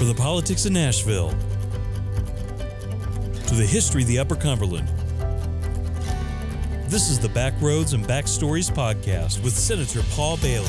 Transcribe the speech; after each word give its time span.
From 0.00 0.08
the 0.08 0.14
politics 0.14 0.64
of 0.64 0.72
Nashville 0.72 1.28
to 3.46 3.54
the 3.54 3.66
history 3.68 4.00
of 4.00 4.08
the 4.08 4.18
Upper 4.18 4.34
Cumberland. 4.34 4.88
This 6.88 7.10
is 7.10 7.18
the 7.18 7.28
Backroads 7.28 7.92
and 7.92 8.02
Backstories 8.06 8.72
podcast 8.72 9.44
with 9.44 9.52
Senator 9.52 10.00
Paul 10.12 10.38
Bailey. 10.38 10.66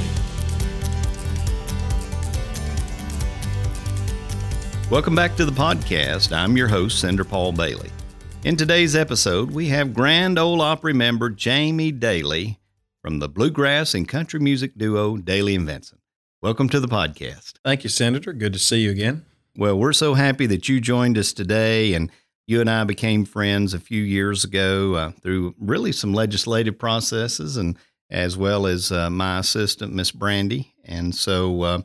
Welcome 4.90 5.16
back 5.16 5.38
to 5.38 5.46
the 5.46 5.54
podcast. 5.54 6.36
I'm 6.36 6.58
your 6.58 6.68
host, 6.68 7.00
Senator 7.00 7.24
Paul 7.24 7.54
Bailey. 7.54 7.90
In 8.44 8.58
today's 8.58 8.98
episode, 8.98 9.50
we 9.50 9.70
have 9.70 9.94
Grand 9.94 10.38
Ole 10.38 10.60
Opry 10.60 10.92
member 10.92 11.30
Jamie 11.30 11.94
Dailey 11.94 12.58
from 13.02 13.20
the 13.20 13.30
bluegrass 13.30 13.94
and 13.94 14.10
country 14.10 14.42
music 14.42 14.74
duo 14.76 15.16
Dailey 15.16 15.56
and 15.56 15.68
Vincent. 15.68 16.01
Welcome 16.44 16.70
to 16.70 16.80
the 16.80 16.88
podcast. 16.88 17.54
Thank 17.64 17.84
you, 17.84 17.90
Senator. 17.92 18.34
Good 18.34 18.54
to 18.54 18.58
see 18.58 18.80
you 18.80 18.90
again. 18.90 19.26
Well, 19.56 19.78
we're 19.78 19.94
so 19.94 20.16
happy 20.16 20.48
that 20.48 20.68
you 20.68 20.82
joined 20.82 21.16
us 21.20 21.34
today, 21.34 21.94
and 21.94 22.10
you 22.48 22.60
and 22.60 22.68
I 22.68 22.84
became 22.84 23.26
friends 23.26 23.76
a 23.76 23.80
few 23.80 24.02
years 24.02 24.44
ago 24.44 24.96
uh, 24.96 25.12
through 25.12 25.54
really 25.60 25.92
some 25.92 26.16
legislative 26.16 26.80
processes, 26.80 27.58
and 27.58 27.78
as 28.10 28.38
well 28.38 28.66
as 28.66 28.92
uh, 28.92 29.12
my 29.12 29.38
assistant, 29.38 29.94
Miss 29.94 30.10
Brandy, 30.10 30.74
and 30.84 31.14
so 31.14 31.62
uh, 31.62 31.82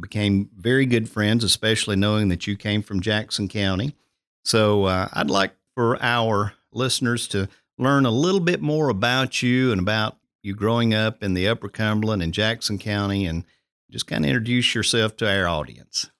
became 0.00 0.48
very 0.56 0.86
good 0.86 1.10
friends, 1.10 1.44
especially 1.44 1.96
knowing 1.96 2.28
that 2.28 2.46
you 2.46 2.56
came 2.56 2.80
from 2.80 3.02
Jackson 3.02 3.46
County. 3.46 3.94
So 4.42 4.84
uh, 4.84 5.08
I'd 5.12 5.28
like 5.28 5.52
for 5.74 6.02
our 6.02 6.54
listeners 6.72 7.28
to 7.28 7.46
learn 7.76 8.06
a 8.06 8.10
little 8.10 8.40
bit 8.40 8.62
more 8.62 8.88
about 8.88 9.42
you 9.42 9.70
and 9.70 9.82
about 9.82 10.16
you 10.42 10.54
growing 10.54 10.94
up 10.94 11.22
in 11.22 11.34
the 11.34 11.46
Upper 11.46 11.68
Cumberland 11.68 12.22
and 12.22 12.32
Jackson 12.32 12.78
County, 12.78 13.26
and 13.26 13.44
just 13.90 14.06
kind 14.06 14.24
of 14.24 14.28
introduce 14.28 14.74
yourself 14.74 15.16
to 15.16 15.30
our 15.30 15.48
audience. 15.48 16.10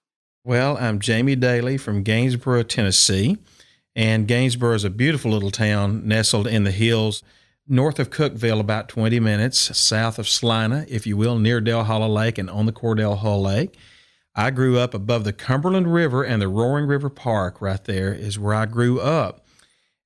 Well, 0.43 0.77
I'm 0.77 0.99
Jamie 0.99 1.35
Dailey 1.35 1.79
from 1.79 2.01
Gainesboro, 2.01 2.63
Tennessee. 2.63 3.37
And 3.95 4.27
Gainesboro 4.27 4.73
is 4.73 4.83
a 4.83 4.89
beautiful 4.89 5.31
little 5.31 5.51
town 5.51 6.07
nestled 6.07 6.47
in 6.47 6.63
the 6.63 6.71
hills 6.71 7.21
north 7.67 7.99
of 7.99 8.09
Cookeville, 8.09 8.59
about 8.59 8.89
20 8.89 9.19
minutes 9.19 9.77
south 9.77 10.17
of 10.17 10.27
Celina, 10.27 10.85
if 10.89 11.05
you 11.05 11.15
will, 11.15 11.37
near 11.37 11.61
Dale 11.61 11.83
Hollow 11.83 12.07
Lake 12.07 12.39
and 12.39 12.49
on 12.49 12.65
the 12.65 12.73
Cordell 12.73 13.19
Hull 13.19 13.43
Lake. 13.43 13.77
I 14.35 14.49
grew 14.49 14.79
up 14.79 14.93
above 14.93 15.23
the 15.23 15.33
Cumberland 15.33 15.93
River 15.93 16.23
and 16.23 16.41
the 16.41 16.47
Roaring 16.47 16.87
River 16.87 17.09
Park, 17.09 17.61
right 17.61 17.83
there 17.83 18.13
is 18.13 18.39
where 18.39 18.55
I 18.55 18.65
grew 18.65 18.99
up. 18.99 19.45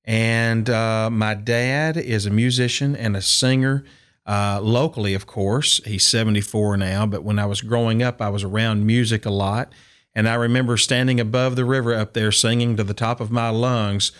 And 0.04 0.68
uh, 0.68 1.08
my 1.10 1.34
dad 1.34 1.96
is 1.96 2.26
a 2.26 2.30
musician 2.30 2.94
and 2.94 3.16
a 3.16 3.22
singer 3.22 3.84
uh, 4.26 4.60
locally, 4.62 5.14
of 5.14 5.26
course. 5.26 5.80
He's 5.84 6.06
74 6.06 6.76
now, 6.76 7.06
but 7.06 7.22
when 7.22 7.38
I 7.38 7.46
was 7.46 7.60
growing 7.60 8.02
up, 8.02 8.20
I 8.20 8.28
was 8.28 8.42
around 8.42 8.86
music 8.86 9.26
a 9.26 9.30
lot. 9.30 9.72
And 10.14 10.28
I 10.28 10.34
remember 10.34 10.76
standing 10.76 11.18
above 11.18 11.56
the 11.56 11.64
river 11.64 11.94
up 11.94 12.14
there 12.14 12.30
singing 12.32 12.76
to 12.76 12.84
the 12.84 12.94
top 12.94 13.20
of 13.20 13.30
my 13.30 13.48
lungs, 13.50 14.12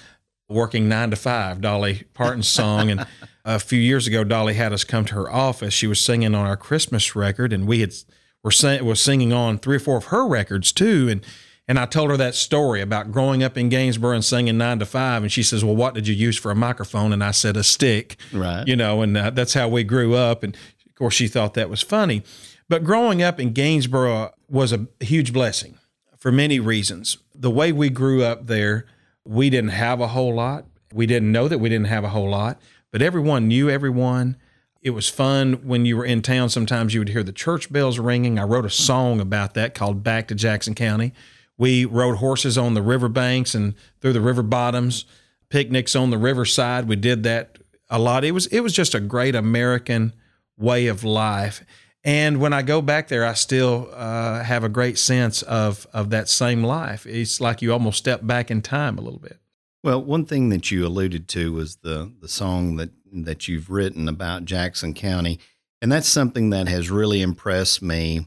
working 0.49 0.89
nine 0.89 1.11
to 1.11 1.17
five, 1.17 1.61
Dolly 1.61 2.03
Parton's 2.15 2.49
song. 2.49 2.91
and 2.91 3.07
a 3.45 3.59
few 3.59 3.79
years 3.79 4.07
ago, 4.07 4.25
Dolly 4.25 4.55
had 4.55 4.73
us 4.73 4.85
come 4.85 5.05
to 5.07 5.15
her 5.15 5.31
office. 5.31 5.73
She 5.73 5.87
was 5.87 6.01
singing 6.01 6.35
on 6.35 6.47
our 6.47 6.57
Christmas 6.57 7.15
record, 7.15 7.53
and 7.53 7.67
we 7.67 7.81
had 7.81 7.95
were 8.43 8.51
sing, 8.51 8.85
was 8.85 9.01
singing 9.01 9.33
on 9.33 9.59
three 9.59 9.77
or 9.77 9.81
four 9.81 9.97
of 9.97 10.07
her 10.07 10.27
records 10.27 10.71
too. 10.71 11.09
And 11.09 11.25
and 11.67 11.79
I 11.79 11.87
told 11.87 12.11
her 12.11 12.17
that 12.19 12.35
story 12.35 12.83
about 12.83 13.11
growing 13.11 13.43
up 13.43 13.57
in 13.57 13.71
Gainesboro 13.71 14.15
and 14.15 14.25
singing 14.25 14.59
nine 14.59 14.79
to 14.81 14.87
five. 14.87 15.23
And 15.23 15.33
she 15.33 15.43
says, 15.43 15.65
Well, 15.65 15.77
what 15.77 15.95
did 15.95 16.07
you 16.07 16.15
use 16.15 16.37
for 16.37 16.51
a 16.51 16.55
microphone? 16.55 17.13
And 17.13 17.25
I 17.25 17.31
said, 17.31 17.57
A 17.57 17.65
stick. 17.65 18.17
Right. 18.33 18.67
You 18.67 18.77
know, 18.77 19.01
and 19.01 19.17
uh, 19.17 19.31
that's 19.31 19.55
how 19.55 19.69
we 19.69 19.83
grew 19.83 20.15
up. 20.15 20.43
And 20.43 20.55
of 20.87 20.95
course, 20.95 21.15
she 21.15 21.27
thought 21.27 21.55
that 21.55 21.71
was 21.71 21.81
funny. 21.83 22.23
But 22.69 22.85
growing 22.85 23.23
up 23.23 23.41
in 23.41 23.53
Gainesboro 23.53 24.33
was 24.49 24.73
a 24.73 24.87
huge 25.01 25.33
blessing 25.33 25.79
for 26.19 26.31
many 26.31 26.61
reasons. 26.61 27.19
The 27.35 27.51
way 27.51 27.73
we 27.73 27.89
grew 27.89 28.23
up 28.23 28.47
there, 28.47 28.87
we 29.25 29.49
didn't 29.49 29.71
have 29.71 30.01
a 30.01 30.09
whole 30.09 30.35
lot. 30.35 30.67
We 30.93 31.07
didn't 31.07 31.33
know 31.33 31.49
that 31.49 31.59
we 31.59 31.69
didn't 31.69 31.89
have 31.89 32.05
a 32.05 32.11
whole 32.11 32.31
lot, 32.31 32.61
but 32.91 33.03
everyone 33.03 33.49
knew 33.49 33.69
everyone. 33.69 34.37
It 34.81 34.91
was 34.91 35.09
fun 35.09 35.67
when 35.67 35.87
you 35.87 35.97
were 35.97 36.05
in 36.05 36.21
town. 36.21 36.51
Sometimes 36.51 36.93
you 36.95 37.01
would 37.01 37.09
hear 37.09 37.23
the 37.23 37.33
church 37.33 37.73
bells 37.73 37.99
ringing. 37.99 38.39
I 38.39 38.45
wrote 38.45 38.67
a 38.67 38.71
song 38.71 39.19
about 39.19 39.55
that 39.55 39.75
called 39.75 40.03
Back 40.03 40.29
to 40.29 40.35
Jackson 40.35 40.75
County 40.75 41.13
we 41.57 41.85
rode 41.85 42.17
horses 42.17 42.59
on 42.59 42.75
the 42.75 42.83
riverbanks 42.83 43.55
and 43.55 43.75
through 44.01 44.13
the 44.13 44.21
river 44.21 44.43
bottoms, 44.43 45.05
picnics 45.49 45.95
on 45.95 46.11
the 46.11 46.19
riverside. 46.19 46.89
We 46.89 46.97
did 46.97 47.23
that 47.25 47.59
a 47.89 47.99
lot. 47.99 48.25
It 48.25 48.33
was 48.33 48.47
it 48.47 48.61
was 48.61 48.73
just 48.73 48.95
a 48.95 49.01
great 49.01 49.35
American 49.35 50.13
way 50.57 50.87
of 50.87 51.05
life. 51.05 51.65
And 52.03 52.39
when 52.39 52.53
I 52.53 52.63
go 52.63 52.83
back 52.83 53.09
there, 53.09 53.25
I 53.25 53.33
still 53.33 53.89
uh, 53.95 54.43
have 54.43 54.63
a 54.63 54.69
great 54.69 54.99
sense 54.99 55.43
of 55.43 55.87
of 55.93 56.11
that 56.11 56.29
same 56.29 56.63
life. 56.63 57.07
It's 57.07 57.41
like 57.41 57.63
you 57.63 57.73
almost 57.73 57.99
step 57.99 58.27
back 58.27 58.51
in 58.51 58.63
time 58.63 58.99
a 58.99 59.01
little 59.01 59.21
bit. 59.21 59.39
Well, 59.83 60.03
one 60.03 60.25
thing 60.25 60.49
that 60.49 60.71
you 60.71 60.87
alluded 60.87 61.29
to 61.29 61.53
was 61.53 61.77
the 61.77 62.13
the 62.21 62.29
song 62.29 62.77
that 62.77 62.91
that 63.13 63.49
you've 63.49 63.71
written 63.71 64.09
about 64.09 64.45
Jackson 64.45 64.93
County, 64.93 65.39
and 65.81 65.93
that's 65.93 66.09
something 66.09 66.51
that 66.51 66.69
has 66.69 66.91
really 66.91 67.23
impressed 67.23 67.81
me 67.81 68.27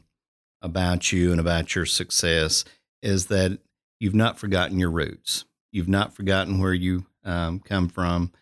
about 0.60 1.12
you 1.12 1.30
and 1.30 1.40
about 1.40 1.74
your 1.74 1.86
success 1.86 2.64
is 3.02 3.26
that 3.26 3.58
you've 4.00 4.14
not 4.14 4.38
forgotten 4.38 4.78
your 4.78 4.90
roots. 4.90 5.44
You've 5.72 5.88
not 5.88 6.14
forgotten 6.14 6.58
where 6.58 6.74
you 6.74 7.06
um, 7.24 7.60
come 7.60 7.88
from. 7.88 8.32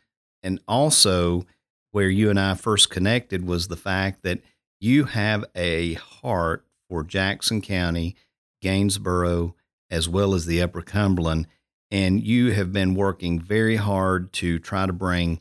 And 0.43 0.61
also, 0.69 1.45
where 1.93 2.09
you 2.11 2.29
and 2.29 2.39
I 2.39 2.55
first 2.55 2.91
connected 2.91 3.47
was 3.47 3.69
the 3.69 3.77
fact 3.77 4.23
that 4.23 4.41
you 4.81 5.05
have 5.05 5.45
a 5.55 5.95
heart 5.95 6.67
for 6.89 7.03
Jackson 7.03 7.63
County, 7.63 8.17
Gainesboro, 8.61 9.55
as 9.91 10.09
well 10.09 10.35
as 10.35 10.47
the 10.47 10.61
Upper 10.61 10.83
Cumberland. 10.83 11.47
And 11.91 12.23
you 12.23 12.53
have 12.53 12.73
been 12.73 12.95
working 12.95 13.41
very 13.41 13.77
hard 13.77 14.33
to 14.35 14.59
try 14.59 14.87
to 14.87 14.93
bring 14.93 15.41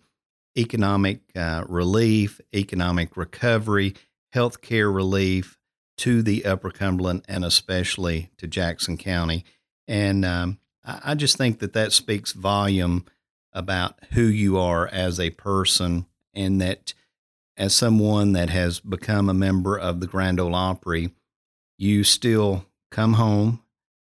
economic 0.57 1.19
uh, 1.35 1.65
relief, 1.67 2.39
economic 2.53 3.17
recovery, 3.17 3.95
healthcare 4.33 4.93
relief, 4.93 5.57
to 5.97 6.21
the 6.21 6.45
Upper 6.45 6.71
Cumberland 6.71 7.23
and 7.27 7.45
especially 7.45 8.31
to 8.37 8.47
Jackson 8.47 8.97
County. 8.97 9.45
And 9.87 10.25
um, 10.25 10.59
I, 10.83 11.01
I 11.05 11.15
just 11.15 11.37
think 11.37 11.59
that 11.59 11.73
that 11.73 11.93
speaks 11.93 12.31
volume 12.31 13.05
about 13.53 13.97
who 14.11 14.23
you 14.23 14.57
are 14.57 14.87
as 14.87 15.19
a 15.19 15.29
person 15.31 16.05
and 16.33 16.59
that 16.61 16.93
as 17.57 17.73
someone 17.73 18.33
that 18.33 18.49
has 18.49 18.81
become 18.81 19.29
a 19.29 19.33
member 19.33 19.77
of 19.77 20.01
the 20.01 20.07
Grand 20.07 20.39
Ole 20.39 20.55
Opry, 20.55 21.11
you 21.77 22.03
still 22.03 22.65
come 22.91 23.13
home. 23.13 23.61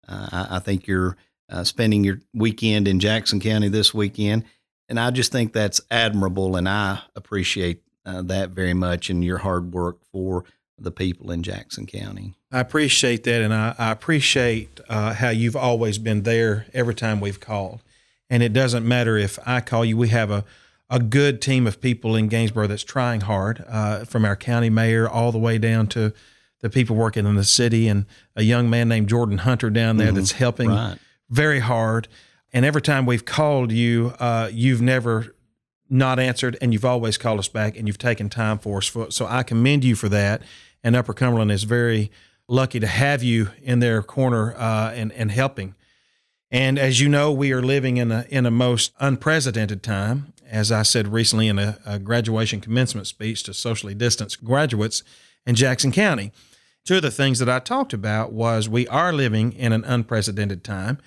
Uh, 0.07 0.29
I, 0.31 0.57
I, 0.57 0.59
think 0.59 0.87
you're 0.87 1.17
uh, 1.49 1.65
spending 1.65 2.05
your 2.05 2.21
weekend 2.35 2.87
in 2.87 3.01
Jackson 3.01 3.41
County 3.41 3.69
this 3.69 3.95
weekend. 3.95 4.45
And 4.89 5.01
I 5.01 5.11
just 5.11 5.33
think 5.33 5.53
that's 5.53 5.81
admirable. 5.91 6.57
And 6.57 6.69
I 6.69 7.01
appreciate 7.17 7.83
uh, 8.05 8.23
that 8.23 8.51
very 8.51 8.75
much 8.75 9.09
and 9.09 9.25
your 9.25 9.39
hard 9.39 9.73
work 9.73 9.99
for 10.13 10.45
the 10.81 10.91
people 10.91 11.31
in 11.31 11.43
Jackson 11.43 11.87
County. 11.87 12.35
I 12.51 12.61
appreciate 12.61 13.25
that, 13.25 13.43
and 13.43 13.55
I, 13.55 13.75
I 13.79 13.91
appreciate 13.91 14.81
uh, 14.89 15.15
how 15.15 15.29
you've 15.29 15.57
always 15.57 15.99
been 15.99 16.23
there 16.23 16.67
every 16.73 16.95
time 16.95 17.21
we've 17.21 17.41
called. 17.41 17.83
And 18.29 18.43
it 18.43 18.53
doesn't 18.53 18.87
matter 18.87 19.17
if 19.17 19.39
I 19.47 19.61
call 19.61 19.85
you; 19.85 19.97
we 19.97 20.09
have 20.09 20.31
a 20.31 20.45
a 20.91 20.99
good 20.99 21.41
team 21.41 21.67
of 21.69 21.81
people 21.81 22.17
in 22.17 22.27
Gainesboro 22.27 22.67
that's 22.67 22.83
trying 22.83 23.21
hard, 23.21 23.65
uh, 23.69 24.05
from 24.05 24.25
our 24.25 24.35
county 24.35 24.69
mayor 24.69 25.09
all 25.09 25.31
the 25.31 25.39
way 25.39 25.57
down 25.57 25.87
to 25.87 26.13
the 26.61 26.69
people 26.69 26.97
working 26.97 27.25
in 27.25 27.37
the 27.37 27.45
city, 27.45 27.89
and 27.89 28.05
a 28.35 28.43
young 28.43 28.69
man 28.69 28.89
named 28.89 29.09
Jordan 29.09 29.39
Hunter 29.39 29.71
down 29.71 29.97
there 29.97 30.09
mm-hmm. 30.09 30.17
that's 30.17 30.33
helping 30.33 30.69
right. 30.69 30.99
very 31.31 31.61
hard. 31.61 32.09
And 32.53 32.65
every 32.65 32.83
time 32.83 33.07
we've 33.07 33.25
called 33.25 33.71
you, 33.71 34.15
uh, 34.19 34.51
you've 34.53 34.83
never 34.83 35.35
not 35.89 36.19
answered, 36.19 36.59
and 36.61 36.73
you've 36.73 36.85
always 36.85 37.17
called 37.17 37.39
us 37.39 37.49
back, 37.49 37.77
and 37.79 37.87
you've 37.87 37.99
taken 37.99 38.29
time 38.29 38.59
for 38.59 38.79
us. 38.79 38.89
For, 38.89 39.11
so 39.11 39.27
I 39.27 39.45
commend 39.45 39.85
you 39.85 39.95
for 39.95 40.09
that 40.09 40.43
and 40.83 40.97
Upper 40.97 41.15
Cumberland 41.15 41.51
is 41.51 41.65
very 41.65 42.11
lucky 42.49 42.81
to 42.81 42.87
have 42.87 43.23
you 43.23 43.51
in 43.63 43.79
their 43.81 44.03
corner 44.03 44.55
uh, 44.57 44.93
and 44.95 45.13
and 45.13 45.31
helping. 45.31 45.75
And 46.51 46.79
as 46.79 47.01
you 47.01 47.09
know, 47.09 47.31
we 47.31 47.53
are 47.53 47.63
living 47.63 47.97
in 47.97 48.11
a 48.11 48.27
in 48.29 48.45
a 48.47 48.51
most 48.51 48.93
unprecedented 48.99 49.83
time. 49.83 50.33
As 50.49 50.73
I 50.73 50.83
said 50.83 51.09
recently 51.09 51.47
in 51.47 51.61
a, 51.61 51.79
a 51.87 51.99
graduation 52.01 52.61
commencement 52.61 53.07
speech 53.07 53.45
to 53.45 53.55
socially 53.55 53.95
distanced 53.95 54.45
graduates 54.45 55.05
in 55.47 55.55
Jackson 55.55 55.93
County, 55.93 56.33
two 56.85 56.97
of 56.97 57.03
the 57.03 57.11
things 57.13 57.39
that 57.39 57.49
I 57.49 57.61
talked 57.61 57.93
about 57.93 58.33
was 58.33 58.69
we 58.69 58.89
are 58.89 59.13
living 59.13 59.53
in 59.53 59.73
an 59.73 59.85
unprecedented 59.85 60.65
time, 60.65 60.99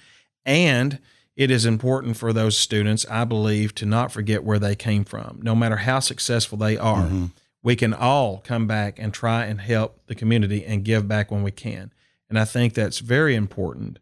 and 0.46 1.00
it 1.36 1.52
is 1.52 1.66
important 1.66 2.16
for 2.16 2.32
those 2.32 2.56
students, 2.56 3.06
I 3.10 3.26
believe, 3.26 3.76
to 3.76 3.86
not 3.86 4.14
forget 4.14 4.46
where 4.46 4.60
they 4.60 4.76
came 4.76 5.04
from, 5.04 5.40
no 5.44 5.56
matter 5.56 5.78
how 5.78 6.00
successful 6.00 6.58
they 6.58 6.78
are. 6.78 7.04
Mm-hmm 7.08 7.26
we 7.64 7.76
can 7.76 7.94
all 7.94 8.40
come 8.40 8.68
back 8.68 9.00
and 9.00 9.14
try 9.14 9.46
and 9.46 9.62
help 9.62 10.06
the 10.08 10.16
community 10.16 10.66
and 10.66 10.84
give 10.84 11.08
back 11.08 11.32
when 11.32 11.42
we 11.42 11.52
can. 11.52 11.92
And 12.30 12.38
I 12.38 12.46
think 12.46 12.74
that's 12.74 13.00
very 13.00 13.36
important 13.36 14.00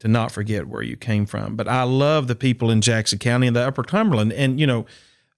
to 0.00 0.08
not 0.08 0.32
forget 0.32 0.68
where 0.68 0.82
you 0.82 0.96
came 0.96 1.26
from. 1.26 1.56
But 1.56 1.68
I 1.68 1.84
love 1.84 2.26
the 2.26 2.34
people 2.34 2.70
in 2.70 2.80
Jackson 2.80 3.18
County 3.18 3.46
and 3.46 3.56
the 3.56 3.66
Upper 3.66 3.82
Cumberland. 3.82 4.32
And, 4.32 4.60
you 4.60 4.66
know, 4.66 4.86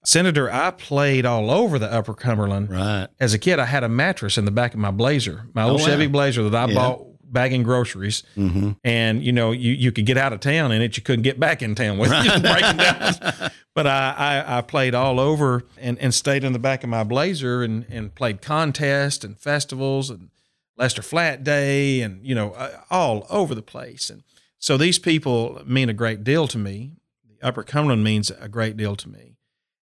Senator, 0.03 0.51
I 0.51 0.71
played 0.71 1.25
all 1.25 1.51
over 1.51 1.77
the 1.77 1.91
Upper 1.91 2.13
Cumberland. 2.13 2.71
Right. 2.71 3.07
As 3.19 3.33
a 3.33 3.39
kid, 3.39 3.59
I 3.59 3.65
had 3.65 3.83
a 3.83 3.89
mattress 3.89 4.37
in 4.37 4.45
the 4.45 4.51
back 4.51 4.73
of 4.73 4.79
my 4.79 4.91
Blazer, 4.91 5.47
my 5.53 5.63
oh, 5.63 5.71
old 5.71 5.81
oh, 5.81 5.83
wow. 5.83 5.89
Chevy 5.89 6.07
Blazer 6.07 6.47
that 6.49 6.55
I 6.55 6.71
yeah. 6.71 6.75
bought 6.75 7.05
bagging 7.31 7.63
groceries, 7.63 8.23
Mm-hmm. 8.35 8.71
and 8.83 9.23
you 9.23 9.31
know 9.31 9.51
you 9.51 9.71
you 9.73 9.91
could 9.91 10.05
get 10.05 10.17
out 10.17 10.33
of 10.33 10.39
town 10.39 10.71
in 10.71 10.81
it, 10.81 10.97
you 10.97 11.03
couldn't 11.03 11.23
get 11.23 11.39
back 11.39 11.61
in 11.61 11.75
town 11.75 11.97
with 11.97 12.11
it, 12.13 12.41
breaking 12.41 12.77
down. 12.77 13.51
But 13.73 13.87
I, 13.87 14.43
I 14.45 14.57
I 14.57 14.61
played 14.61 14.93
all 14.93 15.17
over 15.17 15.63
and 15.79 15.97
and 15.99 16.13
stayed 16.13 16.43
in 16.43 16.51
the 16.51 16.59
back 16.59 16.83
of 16.83 16.89
my 16.89 17.03
Blazer 17.05 17.63
and 17.63 17.85
and 17.89 18.13
played 18.13 18.41
contests 18.41 19.23
and 19.23 19.39
festivals 19.39 20.09
and 20.09 20.29
Lester 20.77 21.01
Flatt 21.01 21.43
Day 21.45 22.01
and 22.01 22.19
you 22.25 22.35
know 22.35 22.51
uh, 22.51 22.81
all 22.89 23.25
over 23.29 23.55
the 23.55 23.61
place. 23.61 24.09
And 24.09 24.23
so 24.59 24.75
these 24.75 24.99
people 24.99 25.61
mean 25.65 25.87
a 25.87 25.93
great 25.93 26.21
deal 26.25 26.49
to 26.49 26.57
me. 26.57 26.97
The 27.29 27.47
Upper 27.47 27.63
Cumberland 27.63 28.03
means 28.03 28.29
a 28.29 28.49
great 28.49 28.75
deal 28.75 28.97
to 28.97 29.07
me, 29.09 29.37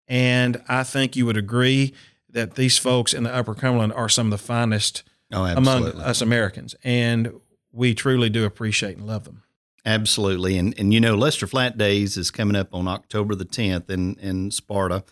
and 0.08 0.62
I 0.66 0.82
think 0.82 1.14
you 1.14 1.26
would 1.26 1.36
agree 1.36 1.92
that 2.30 2.54
these 2.54 2.78
folks 2.78 3.12
in 3.12 3.22
the 3.22 3.34
Upper 3.34 3.54
Cumberland 3.54 3.92
are 3.92 4.08
some 4.08 4.28
of 4.28 4.30
the 4.30 4.38
finest 4.46 5.02
Oh, 5.32 5.44
among 5.44 5.86
us 6.00 6.20
Americans, 6.20 6.74
and 6.84 7.32
we 7.72 7.94
truly 7.94 8.30
do 8.30 8.44
appreciate 8.44 8.96
and 8.96 9.06
love 9.06 9.24
them. 9.24 9.42
Absolutely. 9.84 10.56
And 10.56 10.74
and 10.78 10.94
you 10.94 11.00
know, 11.00 11.14
Lester 11.14 11.46
Flatt 11.46 11.76
Days 11.76 12.16
is 12.16 12.30
coming 12.30 12.56
up 12.56 12.74
on 12.74 12.88
October 12.88 13.34
the 13.34 13.44
10th 13.44 13.90
in 13.90 14.16
in 14.16 14.50
Sparta. 14.50 15.04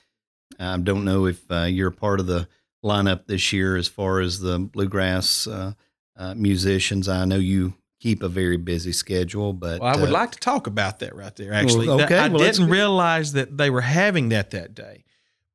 I 0.58 0.78
don't 0.78 1.04
know 1.04 1.26
if 1.26 1.50
uh, 1.50 1.64
you're 1.64 1.90
part 1.90 2.20
of 2.20 2.26
the 2.26 2.48
lineup 2.84 3.26
this 3.26 3.52
year 3.52 3.76
as 3.76 3.88
far 3.88 4.20
as 4.20 4.40
the 4.40 4.58
bluegrass 4.58 5.46
uh, 5.46 5.72
uh, 6.16 6.34
musicians. 6.34 7.08
I 7.08 7.24
know 7.24 7.36
you 7.36 7.74
keep 8.00 8.22
a 8.22 8.28
very 8.28 8.56
busy 8.56 8.92
schedule, 8.92 9.52
but 9.52 9.80
Well, 9.80 9.94
I 9.96 10.00
would 10.00 10.10
uh, 10.10 10.12
like 10.12 10.32
to 10.32 10.38
talk 10.38 10.66
about 10.66 10.98
that 11.00 11.14
right 11.14 11.34
there. 11.36 11.52
Actually, 11.52 11.88
Well, 11.88 12.00
okay, 12.02 12.18
I 12.18 12.28
well, 12.28 12.38
didn't 12.38 12.68
realize 12.68 13.32
that 13.32 13.56
they 13.56 13.70
were 13.70 13.82
having 13.82 14.28
that 14.30 14.50
that 14.50 14.74
day, 14.74 15.04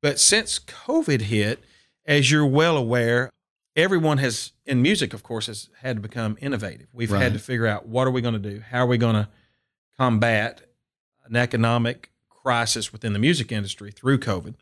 but 0.00 0.18
since 0.18 0.58
COVID 0.58 1.22
hit, 1.22 1.62
as 2.06 2.30
you're 2.30 2.46
well 2.46 2.76
aware, 2.76 3.30
everyone 3.78 4.18
has 4.18 4.52
in 4.66 4.82
music, 4.82 5.14
of 5.14 5.22
course, 5.22 5.46
has 5.46 5.68
had 5.80 5.96
to 5.96 6.02
become 6.02 6.36
innovative. 6.40 6.88
We've 6.92 7.10
Right. 7.10 7.22
had 7.22 7.32
to 7.32 7.38
figure 7.38 7.66
out 7.66 7.86
what 7.86 8.06
are 8.06 8.10
we 8.10 8.20
going 8.20 8.40
to 8.40 8.50
do, 8.50 8.60
how 8.60 8.80
are 8.80 8.86
we 8.86 8.98
going 8.98 9.14
to 9.14 9.28
combat 9.96 10.62
an 11.24 11.36
economic 11.36 12.10
crisis 12.28 12.92
within 12.92 13.12
the 13.12 13.18
music 13.18 13.52
industry 13.52 13.90
through 13.90 14.18
COVID. 14.18 14.54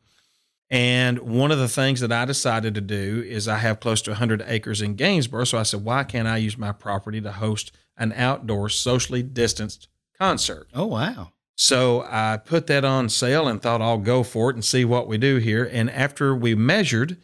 And 0.68 1.20
one 1.20 1.52
of 1.52 1.58
the 1.58 1.68
things 1.68 2.00
that 2.00 2.10
I 2.10 2.24
decided 2.24 2.74
to 2.74 2.80
do 2.80 3.22
is 3.26 3.46
I 3.46 3.58
have 3.58 3.78
close 3.80 4.02
to 4.02 4.10
100 4.10 4.42
acres 4.46 4.82
in 4.82 4.96
Gainesboro. 4.96 5.44
So 5.44 5.58
I 5.58 5.62
said, 5.62 5.84
why 5.84 6.02
can't 6.04 6.26
I 6.26 6.38
use 6.38 6.58
my 6.58 6.72
property 6.72 7.20
to 7.20 7.32
host 7.32 7.70
an 7.96 8.12
outdoor 8.12 8.68
socially 8.68 9.22
distanced 9.22 9.88
concert? 10.18 10.68
Oh 10.74 10.86
wow. 10.86 11.30
So 11.54 12.04
I 12.10 12.36
put 12.36 12.66
that 12.66 12.84
on 12.84 13.08
sale 13.08 13.48
and 13.48 13.62
thought 13.62 13.80
I'll 13.80 13.98
go 13.98 14.22
for 14.22 14.50
it 14.50 14.56
and 14.56 14.64
see 14.64 14.84
what 14.84 15.06
we 15.06 15.16
do 15.18 15.36
here. 15.36 15.68
And 15.72 15.88
after 15.90 16.34
we 16.34 16.54
measured, 16.54 17.16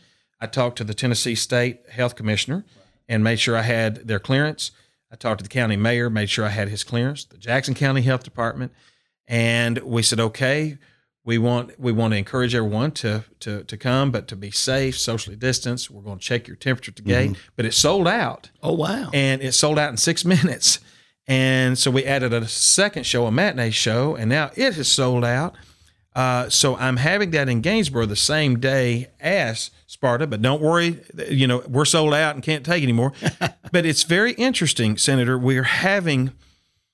I 0.42 0.46
talked 0.46 0.76
to 0.78 0.84
the 0.84 0.92
Tennessee 0.92 1.36
State 1.36 1.88
Health 1.88 2.16
Commissioner 2.16 2.64
and 3.08 3.22
made 3.22 3.38
sure 3.38 3.56
I 3.56 3.62
had 3.62 4.08
their 4.08 4.18
clearance. 4.18 4.72
I 5.10 5.14
talked 5.14 5.38
to 5.38 5.42
the 5.44 5.48
county 5.48 5.76
mayor, 5.76 6.10
made 6.10 6.30
sure 6.30 6.44
I 6.44 6.48
had 6.48 6.68
his 6.68 6.82
clearance, 6.82 7.24
the 7.24 7.38
Jackson 7.38 7.74
County 7.74 8.02
Health 8.02 8.24
Department, 8.24 8.72
and 9.28 9.78
we 9.78 10.02
said, 10.02 10.18
okay, 10.18 10.78
we 11.24 11.38
want 11.38 11.78
we 11.78 11.92
want 11.92 12.12
to 12.12 12.18
encourage 12.18 12.54
everyone 12.56 12.90
to 12.92 13.22
to 13.40 13.62
to 13.62 13.76
come, 13.76 14.10
but 14.10 14.26
to 14.28 14.36
be 14.36 14.50
safe, 14.50 14.98
socially 14.98 15.36
distanced. 15.36 15.88
We're 15.92 16.02
going 16.02 16.18
to 16.18 16.24
check 16.24 16.48
your 16.48 16.56
temperature 16.56 16.90
at 16.90 16.96
the 16.96 17.02
gate, 17.02 17.36
but 17.54 17.64
it 17.64 17.74
sold 17.74 18.08
out 18.08 18.50
Oh 18.64 18.72
wow. 18.72 19.10
and 19.14 19.40
it 19.40 19.52
sold 19.52 19.78
out 19.78 19.90
in 19.90 19.96
six 19.96 20.24
minutes. 20.34 20.80
And 21.28 21.78
so 21.78 21.92
we 21.92 22.04
added 22.04 22.32
a 22.32 22.48
second 22.48 23.04
show, 23.06 23.26
a 23.26 23.30
matinee 23.30 23.70
show, 23.70 24.16
and 24.16 24.28
now 24.28 24.50
it 24.56 24.74
has 24.74 24.88
sold 24.88 25.24
out. 25.24 25.54
Uh, 26.14 26.48
so 26.50 26.76
I'm 26.76 26.98
having 26.98 27.30
that 27.30 27.48
in 27.48 27.62
Gainesboro 27.62 28.04
the 28.06 28.16
same 28.16 28.60
day 28.60 29.08
as 29.20 29.70
Sparta, 29.86 30.26
but 30.26 30.42
don't 30.42 30.60
worry, 30.60 30.98
you 31.28 31.46
know 31.46 31.62
we're 31.66 31.86
sold 31.86 32.12
out 32.12 32.34
and 32.34 32.44
can't 32.44 32.64
take 32.66 32.82
anymore. 32.82 33.12
but 33.72 33.86
it's 33.86 34.02
very 34.02 34.32
interesting, 34.32 34.98
Senator. 34.98 35.38
We're 35.38 35.62
having 35.62 36.32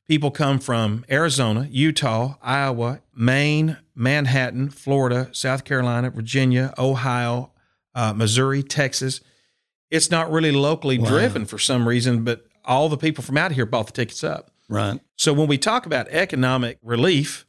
people 0.07 0.31
come 0.31 0.59
from 0.61 1.05
Arizona, 1.11 1.67
Utah, 1.71 2.35
Iowa, 2.43 3.01
Maine, 3.15 3.77
Manhattan, 3.95 4.71
Florida, 4.71 5.29
South 5.33 5.65
Carolina, 5.65 6.11
Virginia, 6.11 6.73
Ohio, 6.79 7.51
uh, 7.97 8.13
Missouri, 8.13 8.63
Texas. 8.63 9.21
It's 9.91 10.11
not 10.11 10.31
really 10.31 10.53
locally 10.53 10.99
Wow. 10.99 11.09
driven 11.09 11.45
for 11.45 11.59
some 11.59 11.89
reason, 11.89 12.23
but 12.23 12.45
all 12.65 12.89
the 12.89 12.97
people 12.97 13.25
from 13.25 13.37
out 13.37 13.51
here 13.53 13.67
bought 13.67 13.87
the 13.87 13.93
tickets 13.93 14.23
up. 14.23 14.51
right. 14.69 15.01
So 15.17 15.33
when 15.33 15.49
we 15.49 15.59
talk 15.59 15.87
about 15.87 16.07
economic 16.11 16.79
relief, 16.83 17.45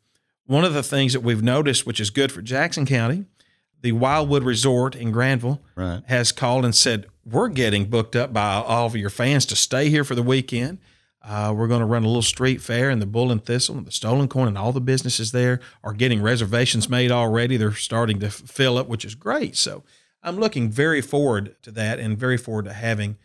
one 0.50 0.66
of 0.66 0.74
the 0.74 0.81
things 0.81 1.13
that 1.13 1.19
we've 1.19 1.44
noticed, 1.44 1.86
which 1.86 2.00
is 2.00 2.10
good 2.10 2.31
for 2.31 2.42
Jackson 2.42 2.86
County, 2.86 3.25
the 3.81 3.92
Wildwood 3.92 4.44
Resort 4.44 4.96
in 4.96 5.12
Granville 5.12 5.62
Right. 5.75 6.01
has 6.07 6.31
called 6.31 6.66
and 6.66 6.74
said, 6.75 7.06
We're 7.24 7.50
getting 7.50 7.86
booked 7.86 8.16
up 8.16 8.34
by 8.34 8.56
all 8.56 8.88
of 8.88 8.96
your 8.96 9.12
fans 9.12 9.46
to 9.48 9.56
stay 9.56 9.90
here 9.90 10.04
for 10.04 10.16
the 10.16 10.24
weekend. 10.24 10.80
Uh, 11.22 11.54
we're 11.56 11.68
going 11.68 11.81
to 11.81 11.86
run 11.86 12.04
a 12.04 12.07
little 12.07 12.22
street 12.24 12.62
fair, 12.62 12.90
and 12.90 13.00
the 13.01 13.06
Bull 13.06 13.31
and 13.31 13.46
Thistle 13.46 13.78
and 13.78 13.86
the 13.86 13.92
Stolen 13.92 14.28
Corn 14.28 14.48
and 14.48 14.57
all 14.57 14.72
the 14.72 14.81
businesses 14.81 15.31
there 15.31 15.60
are 15.84 15.94
getting 15.94 16.22
reservations 16.22 16.90
made 16.90 17.12
already. 17.12 17.56
They're 17.56 17.74
starting 17.74 18.19
to 18.22 18.31
fill 18.31 18.78
up, 18.78 18.88
which 18.88 19.06
is 19.06 19.13
great. 19.16 19.56
So 19.56 19.84
I'm 20.24 20.38
looking 20.40 20.72
very 20.72 21.01
forward 21.01 21.56
to 21.62 21.72
that 21.72 22.00
and 22.00 22.18
very 22.18 22.38
forward 22.38 22.66
to 22.66 22.74
having 22.74 23.18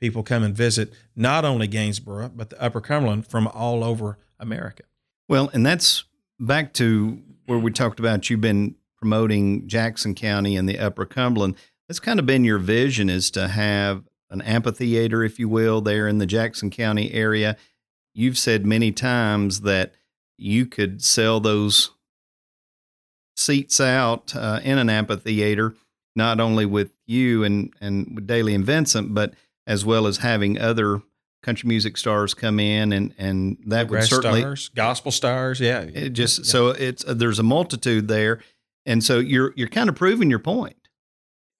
people 0.00 0.22
come 0.24 0.42
and 0.42 0.54
visit 0.54 0.92
not 1.14 1.44
only 1.44 1.68
Gainesboro, 1.68 2.32
but 2.34 2.50
the 2.50 2.60
Upper 2.60 2.80
Cumberland 2.80 3.26
from 3.28 3.46
all 3.46 3.84
over 3.84 4.18
America. 4.40 4.82
Well, 5.28 5.48
and 5.52 5.64
that's 5.64 6.04
back 6.42 6.72
to 6.74 7.20
where 7.46 7.58
we 7.58 7.70
talked 7.70 8.00
about 8.00 8.28
you've 8.28 8.40
been 8.40 8.74
promoting 8.96 9.66
Jackson 9.68 10.14
County 10.14 10.56
and 10.56 10.68
the 10.68 10.78
Upper 10.78 11.04
Cumberland. 11.04 11.56
That's 11.88 12.00
kind 12.00 12.18
of 12.18 12.26
been 12.26 12.44
your 12.44 12.58
vision 12.58 13.08
is 13.08 13.30
to 13.32 13.48
have 13.48 14.04
an 14.30 14.42
amphitheater, 14.42 15.22
if 15.22 15.38
you 15.38 15.48
will, 15.48 15.80
there 15.80 16.08
in 16.08 16.18
the 16.18 16.26
Jackson 16.26 16.70
County 16.70 17.12
area. 17.12 17.56
You've 18.14 18.38
said 18.38 18.66
many 18.66 18.92
times 18.92 19.60
that 19.62 19.92
you 20.36 20.66
could 20.66 21.02
sell 21.02 21.40
those 21.40 21.90
seats 23.36 23.80
out 23.80 24.34
uh, 24.34 24.60
in 24.62 24.78
an 24.78 24.90
amphitheater, 24.90 25.74
not 26.16 26.40
only 26.40 26.66
with 26.66 26.92
you 27.06 27.44
and, 27.44 27.72
and 27.80 28.12
with 28.14 28.26
Dailey 28.26 28.54
and 28.54 28.64
Vincent, 28.64 29.14
but 29.14 29.34
as 29.66 29.84
well 29.84 30.06
as 30.06 30.18
having 30.18 30.58
other 30.58 31.02
country 31.42 31.68
music 31.68 31.96
stars 31.96 32.34
come 32.34 32.60
in 32.60 32.92
and, 32.92 33.14
and 33.18 33.58
that 33.66 33.88
would 33.90 34.04
certainly 34.04 34.40
stars, 34.40 34.68
gospel 34.70 35.10
stars, 35.12 35.60
yeah. 35.60 35.80
it 35.80 36.10
just 36.10 36.40
Yeah. 36.40 36.44
so 36.44 36.68
it's 36.68 37.04
uh, 37.06 37.14
there's 37.14 37.38
a 37.38 37.42
multitude 37.44 38.08
there, 38.08 38.40
and 38.86 39.02
so 39.02 39.18
you're 39.18 39.52
you're 39.56 39.68
kind 39.68 39.88
of 39.88 39.94
proving 39.94 40.30
your 40.30 40.38
point. 40.38 40.76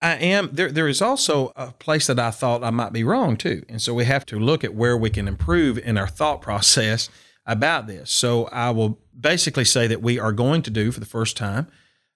I 0.01 0.17
am 0.17 0.51
there. 0.53 0.71
There 0.71 0.89
is 0.89 1.03
also 1.03 1.53
a 1.55 1.73
place 1.73 2.07
that 2.09 2.19
I 2.19 2.31
thought 2.31 2.65
I 2.65 2.71
might 2.71 2.93
be 2.93 3.05
wrong 3.05 3.37
too, 3.37 3.65
and 3.69 3.81
so 3.81 3.95
we 3.95 4.05
have 4.05 4.27
to 4.27 4.39
look 4.39 4.65
at 4.65 4.75
where 4.75 4.97
we 4.97 5.11
can 5.11 5.29
improve 5.29 5.79
in 5.79 5.99
our 5.99 6.09
thought 6.09 6.41
process 6.43 7.09
about 7.45 7.87
this. 7.87 8.11
So 8.11 8.47
I 8.47 8.71
will 8.71 8.99
basically 9.19 9.65
say 9.65 9.87
that 9.89 10.01
we 10.03 10.19
are 10.19 10.33
going 10.33 10.63
to 10.63 10.71
do 10.71 10.93
for 10.93 11.01
the 11.01 11.07
first 11.07 11.37
time, 11.37 11.67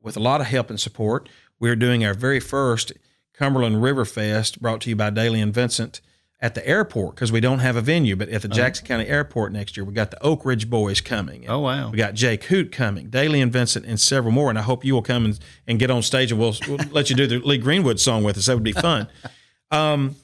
with 0.00 0.16
a 0.16 0.20
lot 0.20 0.40
of 0.40 0.46
help 0.46 0.70
and 0.70 0.80
support, 0.80 1.28
we're 1.58 1.76
doing 1.76 2.04
our 2.04 2.14
very 2.14 2.38
first 2.40 2.92
Cumberland 3.34 3.82
River 3.82 4.04
Fest, 4.04 4.62
brought 4.62 4.80
to 4.82 4.90
you 4.90 4.96
by 4.96 5.10
Dailey 5.10 5.42
and 5.42 5.52
Vincent 5.52 6.00
at 6.40 6.54
the 6.54 6.66
airport 6.68 7.14
because 7.14 7.32
we 7.32 7.40
don't 7.40 7.60
have 7.60 7.76
a 7.76 7.80
venue, 7.80 8.14
but 8.14 8.28
at 8.28 8.42
the 8.42 8.48
Jackson 8.48 8.86
County 8.86 9.06
Airport 9.06 9.52
next 9.52 9.76
year, 9.76 9.84
we 9.84 9.94
got 9.94 10.10
the 10.10 10.22
Oak 10.22 10.44
Ridge 10.44 10.68
Boys 10.68 11.00
coming. 11.00 11.48
Oh 11.48 11.60
wow! 11.60 11.90
We 11.90 11.96
got 11.96 12.14
Jake 12.14 12.44
Hoot 12.44 12.70
coming, 12.70 13.08
Dailey 13.08 13.42
and 13.42 13.52
Vincent, 13.52 13.86
and 13.86 13.98
several 13.98 14.32
more. 14.32 14.50
And 14.50 14.58
I 14.58 14.62
hope 14.62 14.84
you 14.84 14.94
will 14.94 15.02
come 15.02 15.24
and, 15.24 15.38
and 15.66 15.78
get 15.78 15.90
on 15.90 16.02
stage 16.02 16.30
and 16.30 16.40
we'll, 16.40 16.54
we'll 16.68 16.78
let 16.90 17.08
you 17.08 17.16
do 17.16 17.26
the 17.26 17.38
Lee 17.38 17.58
Greenwood 17.58 17.98
song 17.98 18.22
with 18.22 18.36
us. 18.36 18.46
That 18.46 18.54
would 18.54 18.64
be 18.64 18.72
fun. 18.72 19.08
Um, 19.72 20.14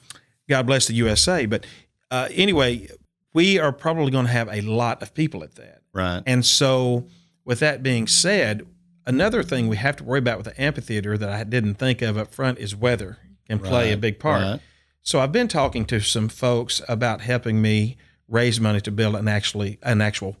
God 0.47 0.65
bless 0.65 0.87
the 0.87 0.93
USA. 0.93 1.45
But 1.45 1.65
uh, 2.09 2.29
anyway, 2.31 2.87
we 3.33 3.59
are 3.59 3.73
probably 3.73 4.09
going 4.09 4.25
to 4.25 4.31
have 4.31 4.47
a 4.49 4.61
lot 4.61 5.01
of 5.01 5.13
people 5.13 5.43
at 5.43 5.55
that. 5.55 5.81
Right. 5.91 6.23
And 6.25 6.45
so, 6.45 7.07
with 7.43 7.59
that 7.59 7.83
being 7.83 8.07
said, 8.07 8.65
another 9.05 9.43
thing 9.43 9.67
we 9.67 9.75
have 9.75 9.97
to 9.97 10.03
worry 10.05 10.19
about 10.19 10.37
with 10.37 10.45
the 10.45 10.61
amphitheater 10.61 11.17
that 11.17 11.29
I 11.29 11.43
didn't 11.43 11.75
think 11.75 12.01
of 12.01 12.17
up 12.17 12.33
front 12.33 12.59
is 12.59 12.73
weather 12.73 13.17
can 13.47 13.59
play 13.59 13.91
a 13.91 13.97
big 13.97 14.17
part. 14.17 14.41
right. 14.41 14.59
So 15.03 15.19
I've 15.19 15.33
been 15.33 15.49
talking 15.49 15.85
to 15.85 15.99
some 15.99 16.29
folks 16.29 16.81
about 16.87 17.21
helping 17.21 17.61
me 17.61 17.97
raise 18.27 18.59
money 18.59 18.79
to 18.81 18.91
build 18.91 19.15
an 19.15 19.27
actually 19.27 19.77
an 19.83 20.01
actual 20.01 20.37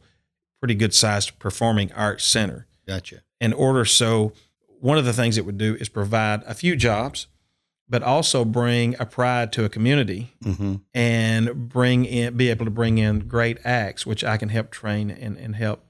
pretty 0.59 0.75
good 0.75 0.93
sized 0.93 1.37
performing 1.37 1.91
arts 1.91 2.23
center. 2.23 2.65
Gotcha. 2.87 3.21
In 3.41 3.51
order 3.53 3.83
so 3.83 4.31
one 4.79 4.97
of 4.97 5.05
the 5.05 5.13
things 5.13 5.37
it 5.37 5.45
would 5.45 5.57
do 5.57 5.75
is 5.75 5.89
provide 5.89 6.43
a 6.45 6.53
few 6.53 6.77
jobs, 6.77 7.27
but 7.89 8.01
also 8.03 8.45
bring 8.45 8.95
a 8.99 9.05
pride 9.05 9.51
to 9.53 9.65
a 9.65 9.69
community 9.69 10.33
hmm 10.41 10.75
and 10.93 11.69
bring 11.69 12.05
in 12.05 12.37
be 12.37 12.49
able 12.49 12.65
to 12.65 12.71
bring 12.71 12.97
in 12.97 13.19
great 13.27 13.57
acts, 13.65 14.05
which 14.05 14.23
I 14.23 14.37
can 14.37 14.47
help 14.49 14.71
train 14.71 15.11
and, 15.11 15.37
and 15.37 15.57
help 15.57 15.85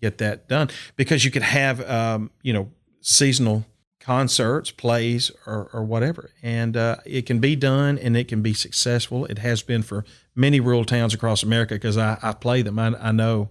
get 0.00 0.18
that 0.18 0.46
done. 0.46 0.68
Because 0.96 1.24
you 1.24 1.30
could 1.30 1.42
have 1.42 1.80
um, 1.88 2.30
you 2.42 2.52
know, 2.52 2.70
seasonal 3.00 3.64
concerts, 4.00 4.70
plays, 4.70 5.30
or, 5.46 5.70
or 5.72 5.84
whatever. 5.84 6.30
And 6.42 6.76
uh, 6.76 6.96
it 7.04 7.26
can 7.26 7.38
be 7.38 7.54
done 7.54 7.98
and 7.98 8.16
it 8.16 8.28
can 8.28 8.42
be 8.42 8.54
successful. 8.54 9.26
It 9.26 9.38
has 9.38 9.62
been 9.62 9.82
for 9.82 10.04
many 10.34 10.58
rural 10.58 10.84
towns 10.84 11.14
across 11.14 11.42
America 11.42 11.74
because 11.74 11.98
I, 11.98 12.18
I 12.22 12.32
play 12.32 12.62
them. 12.62 12.78
I, 12.78 12.94
I 13.00 13.12
know 13.12 13.50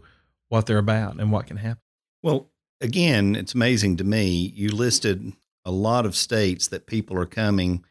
what 0.49 0.65
they're 0.65 0.79
about 0.79 1.15
and 1.19 1.31
what 1.31 1.47
can 1.47 1.57
happen. 1.57 1.81
Well, 2.23 2.49
again, 2.81 3.35
it's 3.35 3.53
amazing 3.53 3.97
to 3.97 4.03
me. 4.03 4.51
You 4.55 4.69
listed 4.69 5.33
a 5.63 5.71
lot 5.71 6.05
of 6.05 6.15
states 6.15 6.67
that 6.67 6.87
people 6.87 7.17
are 7.17 7.25
coming 7.25 7.85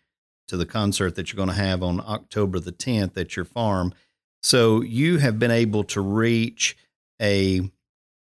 to 0.48 0.56
the 0.56 0.66
concert 0.66 1.14
that 1.14 1.32
you're 1.32 1.36
going 1.36 1.54
to 1.56 1.62
have 1.62 1.82
on 1.82 2.00
October 2.00 2.58
the 2.58 2.72
10th 2.72 3.16
at 3.16 3.36
your 3.36 3.44
farm. 3.44 3.94
So 4.42 4.82
you 4.82 5.18
have 5.18 5.38
been 5.38 5.50
able 5.50 5.84
to 5.84 6.00
reach 6.00 6.76
a 7.20 7.70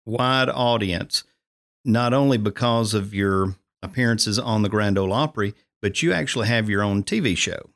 wide 0.07 0.49
audience, 0.49 1.25
not 1.85 2.15
only 2.15 2.39
because 2.39 2.95
of 2.95 3.13
your 3.15 3.57
appearances 3.83 4.39
on 4.39 4.63
the 4.63 4.69
Grand 4.69 4.99
Ole 4.99 5.13
Opry, 5.13 5.55
but 5.81 6.03
you 6.03 6.13
actually 6.13 6.49
have 6.49 6.69
your 6.69 6.83
own 6.83 7.03
TV 7.03 7.37
show. 7.37 7.71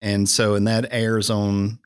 And 0.00 0.28
so, 0.28 0.54
and 0.54 0.66
that 0.66 0.86
airs 0.90 1.30
on 1.30 1.78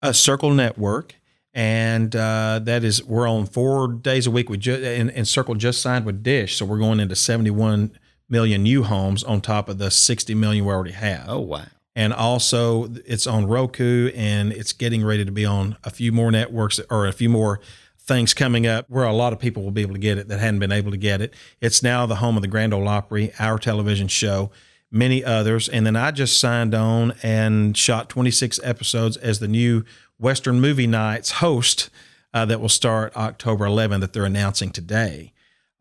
a 0.00 0.14
Circle 0.14 0.52
Network. 0.54 1.14
And 1.52 2.14
uh, 2.16 2.60
that 2.64 2.82
is, 2.82 3.04
we're 3.04 3.28
on 3.28 3.46
four 3.46 3.88
days 3.88 4.26
a 4.26 4.30
week. 4.30 4.48
We 4.48 4.58
just, 4.58 4.82
and, 4.82 5.10
and 5.10 5.26
Circle 5.26 5.54
just 5.56 5.80
signed 5.80 6.04
with 6.04 6.22
Dish. 6.22 6.56
So 6.56 6.64
we're 6.64 6.78
going 6.78 7.00
into 7.00 7.14
71 7.14 7.96
million 8.28 8.62
new 8.62 8.82
homes 8.84 9.22
on 9.22 9.40
top 9.40 9.68
of 9.68 9.78
the 9.78 9.90
60 9.90 10.34
million 10.34 10.64
we 10.64 10.72
already 10.72 10.92
have. 10.92 11.26
Oh, 11.28 11.40
wow. 11.40 11.66
And 11.96 12.12
also, 12.12 12.92
it's 13.06 13.26
on 13.26 13.46
Roku 13.46 14.10
and 14.16 14.52
it's 14.52 14.72
getting 14.72 15.04
ready 15.04 15.24
to 15.24 15.30
be 15.30 15.44
on 15.44 15.76
a 15.84 15.90
few 15.90 16.10
more 16.10 16.32
networks 16.32 16.80
or 16.90 17.06
a 17.06 17.12
few 17.12 17.28
more 17.28 17.60
things 18.06 18.34
coming 18.34 18.66
up 18.66 18.88
where 18.88 19.04
a 19.04 19.12
lot 19.12 19.32
of 19.32 19.38
people 19.38 19.62
will 19.62 19.70
be 19.70 19.82
able 19.82 19.94
to 19.94 20.00
get 20.00 20.18
it 20.18 20.28
that 20.28 20.38
hadn't 20.38 20.60
been 20.60 20.72
able 20.72 20.90
to 20.90 20.96
get 20.96 21.20
it. 21.20 21.34
It's 21.60 21.82
now 21.82 22.04
the 22.06 22.16
home 22.16 22.36
of 22.36 22.42
the 22.42 22.48
Grand 22.48 22.74
Ole 22.74 22.86
Opry, 22.86 23.32
our 23.38 23.58
television 23.58 24.08
show, 24.08 24.50
many 24.90 25.24
others. 25.24 25.68
And 25.68 25.86
then 25.86 25.96
I 25.96 26.10
just 26.10 26.38
signed 26.38 26.74
on 26.74 27.14
and 27.22 27.76
shot 27.76 28.08
26 28.10 28.60
episodes 28.62 29.16
as 29.16 29.38
the 29.38 29.48
new 29.48 29.84
Western 30.18 30.60
Movie 30.60 30.86
Nights 30.86 31.32
host 31.32 31.88
uh, 32.34 32.44
that 32.44 32.60
will 32.60 32.68
start 32.68 33.16
October 33.16 33.64
11th 33.64 34.00
that 34.00 34.12
they're 34.12 34.24
announcing 34.24 34.70
today. 34.70 35.32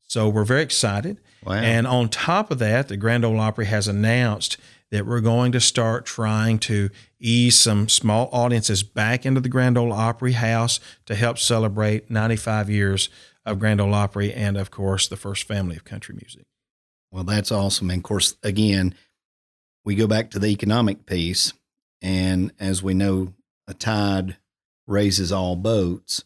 So 0.08 0.30
we're 0.30 0.46
very 0.46 0.62
excited. 0.62 1.20
Wow. 1.44 1.56
And 1.56 1.86
on 1.86 2.08
top 2.08 2.51
of 2.51 2.60
that, 2.60 2.88
the 2.88 2.98
Grand 2.98 3.25
Ole 3.25 3.39
Opry 3.39 3.65
has 3.65 3.88
announced 3.88 4.58
that 4.94 5.08
we're 5.08 5.22
going 5.22 5.52
to 5.52 5.60
start 5.60 6.06
trying 6.06 6.60
to 6.60 6.88
ease 7.20 7.60
some 7.60 7.90
small 7.90 8.30
audiences 8.32 8.84
back 8.84 9.26
into 9.26 9.42
the 9.42 9.50
Grand 9.50 9.76
Ole 9.76 9.92
Opry 9.92 10.34
house 10.34 10.80
to 11.08 11.16
help 11.16 11.40
celebrate 11.40 12.12
95 12.12 12.70
years 12.70 13.10
of 13.44 13.58
Grand 13.58 13.82
Ole 13.82 13.96
Opry 13.96 14.32
and, 14.32 14.56
of 14.56 14.70
course, 14.70 15.08
the 15.08 15.18
first 15.18 15.48
family 15.48 15.76
of 15.76 15.84
country 15.84 16.14
music. 16.14 16.46
Well, 17.10 17.24
that's 17.24 17.52
awesome. 17.52 17.90
And 17.90 18.02
of 18.02 18.04
course, 18.04 18.36
again, 18.44 18.94
we 19.84 19.96
go 19.96 20.06
back 20.06 20.30
to 20.30 20.40
the 20.40 20.50
economic 20.50 21.08
piece. 21.08 21.54
And 22.04 22.52
as 22.60 22.84
we 22.84 22.94
know, 22.94 23.34
a 23.68 23.74
tide 23.74 24.38
raises 24.86 25.32
all 25.32 25.56
boats. 25.56 26.24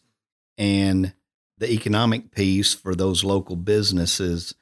And 0.58 1.14
the 1.56 1.72
economic 1.72 2.32
piece 2.32 2.74
for 2.74 2.94
those 2.94 3.24
local 3.24 3.56
businesses 3.56 4.52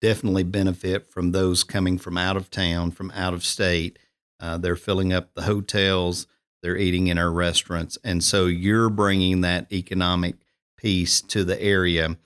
definitely 0.00 0.44
benefit 0.44 1.10
from 1.10 1.32
those 1.32 1.64
coming 1.64 1.98
from 1.98 2.16
out 2.16 2.36
of 2.36 2.50
town, 2.50 2.90
from 2.90 3.10
out 3.12 3.34
of 3.34 3.44
state. 3.44 3.98
Uh, 4.40 4.56
they're 4.56 4.76
filling 4.76 5.12
up 5.12 5.34
the 5.34 5.42
hotels, 5.42 6.26
they're 6.62 6.76
eating 6.76 7.08
in 7.08 7.18
our 7.18 7.30
restaurants. 7.30 7.98
And 8.04 8.22
so 8.22 8.46
you're 8.46 8.90
bringing 8.90 9.40
that 9.40 9.72
economic 9.72 10.36
piece 10.76 11.20
to 11.22 11.44
the 11.44 11.60
area 11.60 12.16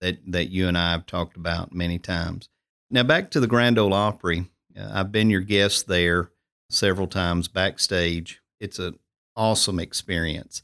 that, 0.00 0.18
that 0.26 0.50
you 0.50 0.68
and 0.68 0.78
I 0.78 0.92
have 0.92 1.06
talked 1.06 1.36
about 1.36 1.74
many 1.74 1.98
times. 1.98 2.48
Now, 2.90 3.02
back 3.02 3.30
to 3.32 3.40
the 3.40 3.46
Grand 3.46 3.78
Ole 3.78 3.92
Opry. 3.92 4.46
Uh, 4.78 4.88
I've 4.92 5.12
been 5.12 5.30
your 5.30 5.40
guest 5.40 5.88
there 5.88 6.30
several 6.70 7.06
times 7.06 7.48
backstage. 7.48 8.40
It's 8.60 8.78
an 8.78 8.98
awesome 9.36 9.78
experience. 9.78 10.62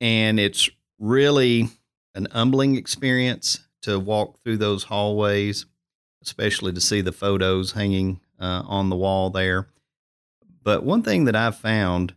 And 0.00 0.40
it's 0.40 0.68
really 0.98 1.68
an 2.14 2.26
humbling 2.32 2.76
experience 2.76 3.60
to 3.82 3.98
walk 3.98 4.42
through 4.42 4.56
those 4.56 4.84
hallways 4.84 5.66
especially 6.22 6.72
to 6.72 6.80
see 6.80 7.00
the 7.00 7.12
photos 7.12 7.72
hanging 7.72 8.20
uh, 8.40 8.62
on 8.66 8.88
the 8.88 8.96
wall 8.96 9.30
there. 9.30 9.68
But 10.62 10.84
one 10.84 11.02
thing 11.02 11.24
that 11.24 11.36
I've 11.36 11.56
found, 11.56 12.14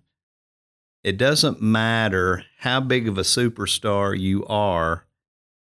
it 1.04 1.18
doesn't 1.18 1.62
matter 1.62 2.44
how 2.60 2.80
big 2.80 3.08
of 3.08 3.18
a 3.18 3.22
superstar 3.22 4.18
you 4.18 4.46
are, 4.46 5.06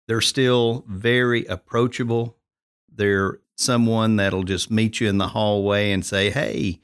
they're 0.07 0.21
still 0.21 0.85
very 0.88 1.45
approachable. 1.45 2.38
They're 2.93 3.39
someone 3.55 4.15
that'll 4.15 4.43
just 4.43 4.71
meet 4.71 5.00
you 5.00 5.07
in 5.07 5.17
the 5.17 5.29
hallway 5.29 5.91
and 5.91 6.05
say, 6.05 6.29
Hey, 6.29 6.81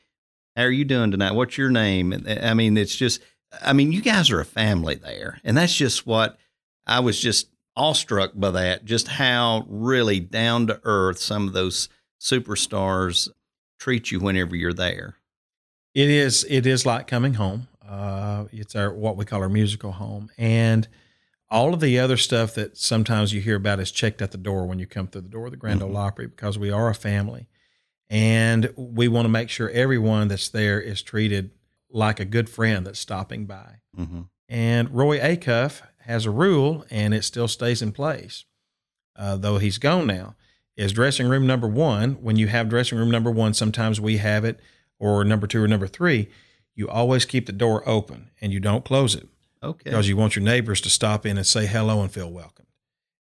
how 0.55 0.63
are 0.63 0.71
you 0.71 0.85
doing 0.85 1.11
tonight? 1.11 1.33
What's 1.33 1.57
your 1.57 1.69
name? 1.69 2.25
I 2.41 2.53
mean, 2.53 2.77
it's 2.77 2.95
just, 2.95 3.21
I 3.61 3.73
mean, 3.73 3.91
you 3.91 4.01
guys 4.01 4.31
are 4.31 4.39
a 4.39 4.45
family 4.45 4.95
there. 4.95 5.39
And 5.43 5.57
that's 5.57 5.75
just 5.75 6.05
what 6.05 6.37
I 6.85 6.99
was 6.99 7.19
just 7.19 7.47
awestruck 7.77 8.31
by 8.35 8.51
that, 8.51 8.83
just 8.83 9.07
how 9.07 9.65
really 9.69 10.19
down 10.19 10.67
to 10.67 10.81
earth 10.83 11.19
some 11.19 11.47
of 11.47 11.53
those 11.53 11.87
superstars 12.19 13.29
treat 13.79 14.11
you 14.11 14.19
whenever 14.19 14.55
you're 14.55 14.73
there. 14.73 15.15
It 15.93 16.09
is. 16.09 16.45
It 16.49 16.65
is 16.65 16.85
like 16.85 17.07
coming 17.07 17.35
home. 17.35 17.67
Uh, 17.87 18.45
it's 18.51 18.75
our 18.75 18.93
what 18.93 19.15
we 19.15 19.25
call 19.25 19.41
our 19.41 19.49
musical 19.49 19.93
home, 19.93 20.29
and 20.37 20.87
all 21.49 21.73
of 21.73 21.79
the 21.79 21.97
other 21.99 22.17
stuff 22.17 22.53
that 22.55 22.77
sometimes 22.77 23.33
you 23.33 23.39
hear 23.39 23.55
about 23.55 23.79
is 23.79 23.91
checked 23.91 24.21
at 24.21 24.31
the 24.31 24.37
door 24.37 24.65
when 24.65 24.79
you 24.79 24.85
come 24.85 25.07
through 25.07 25.21
the 25.21 25.29
door 25.29 25.45
of 25.45 25.51
the 25.51 25.57
Grand 25.57 25.79
mm-hmm. 25.79 25.95
Ole 25.95 25.97
Opry 25.97 26.27
because 26.27 26.59
we 26.59 26.69
are 26.69 26.89
a 26.89 26.95
family, 26.95 27.47
and 28.09 28.73
we 28.75 29.07
want 29.07 29.25
to 29.25 29.29
make 29.29 29.49
sure 29.49 29.69
everyone 29.69 30.27
that's 30.27 30.49
there 30.49 30.81
is 30.81 31.01
treated 31.01 31.51
like 31.89 32.19
a 32.19 32.25
good 32.25 32.49
friend 32.49 32.85
that's 32.85 32.99
stopping 32.99 33.45
by. 33.45 33.79
Mm-hmm. 33.97 34.21
And 34.49 34.93
Roy 34.93 35.19
Acuff 35.19 35.81
has 36.07 36.25
a 36.25 36.31
rule, 36.31 36.85
and 36.89 37.13
it 37.13 37.23
still 37.23 37.47
stays 37.47 37.81
in 37.81 37.91
place, 37.91 38.45
uh, 39.15 39.35
though 39.35 39.57
he's 39.57 39.77
gone 39.77 40.07
now. 40.07 40.35
Is 40.75 40.93
dressing 40.93 41.27
room 41.27 41.47
number 41.47 41.67
one. 41.67 42.13
When 42.21 42.37
you 42.37 42.47
have 42.47 42.69
dressing 42.69 42.97
room 42.97 43.09
number 43.09 43.31
one, 43.31 43.53
sometimes 43.53 43.99
we 43.99 44.17
have 44.17 44.45
it, 44.45 44.59
or 44.99 45.23
number 45.23 45.47
two 45.47 45.63
or 45.63 45.67
number 45.67 45.87
three. 45.87 46.29
You 46.75 46.87
always 46.87 47.25
keep 47.25 47.47
the 47.47 47.51
door 47.51 47.87
open 47.89 48.29
and 48.39 48.53
you 48.53 48.59
don't 48.59 48.85
close 48.85 49.15
it. 49.15 49.27
Okay. 49.63 49.89
Because 49.89 50.07
you 50.07 50.15
want 50.15 50.35
your 50.35 50.45
neighbors 50.45 50.79
to 50.81 50.89
stop 50.89 51.25
in 51.25 51.37
and 51.37 51.47
say 51.47 51.65
hello 51.65 52.01
and 52.01 52.11
feel 52.11 52.29
welcome. 52.29 52.67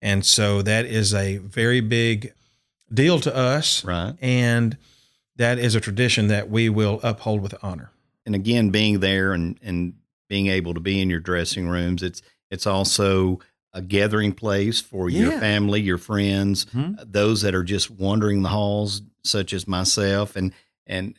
And 0.01 0.25
so 0.25 0.63
that 0.63 0.87
is 0.87 1.13
a 1.13 1.39
very 1.39 1.81
big 1.81 2.33
deal 2.93 3.19
to 3.21 3.35
us. 3.35 3.85
Right. 3.85 4.15
And 4.21 4.79
that 5.37 5.59
is 5.59 5.75
a 5.75 5.81
tradition 5.81 6.29
that 6.29 6.49
we 6.49 6.69
will 6.69 7.01
uphold 7.03 7.41
with 7.41 7.55
honor. 7.63 7.91
And 8.25 8.37
again, 8.37 8.71
being 8.71 9.01
there 9.01 9.33
and, 9.33 9.59
and 9.61 9.95
being 10.29 10.47
able 10.47 10.75
to 10.75 10.81
be 10.81 11.01
in 11.01 11.11
your 11.11 11.19
dressing 11.19 11.69
rooms, 11.69 12.05
it's 12.05 12.23
it's 12.51 12.67
also 12.67 13.41
a 13.73 13.81
gathering 13.81 14.33
place 14.33 14.81
for 14.81 15.09
your 15.09 15.31
family, 15.39 15.81
your 15.81 15.99
friends, 15.99 16.65
mm-hmm. 16.67 16.95
those 17.07 17.43
that 17.43 17.55
are 17.55 17.63
just 17.63 17.91
wandering 17.91 18.43
the 18.43 18.49
halls, 18.49 19.03
such 19.23 19.53
as 19.53 19.69
myself, 19.69 20.37
and 20.37 20.53
and 20.87 21.17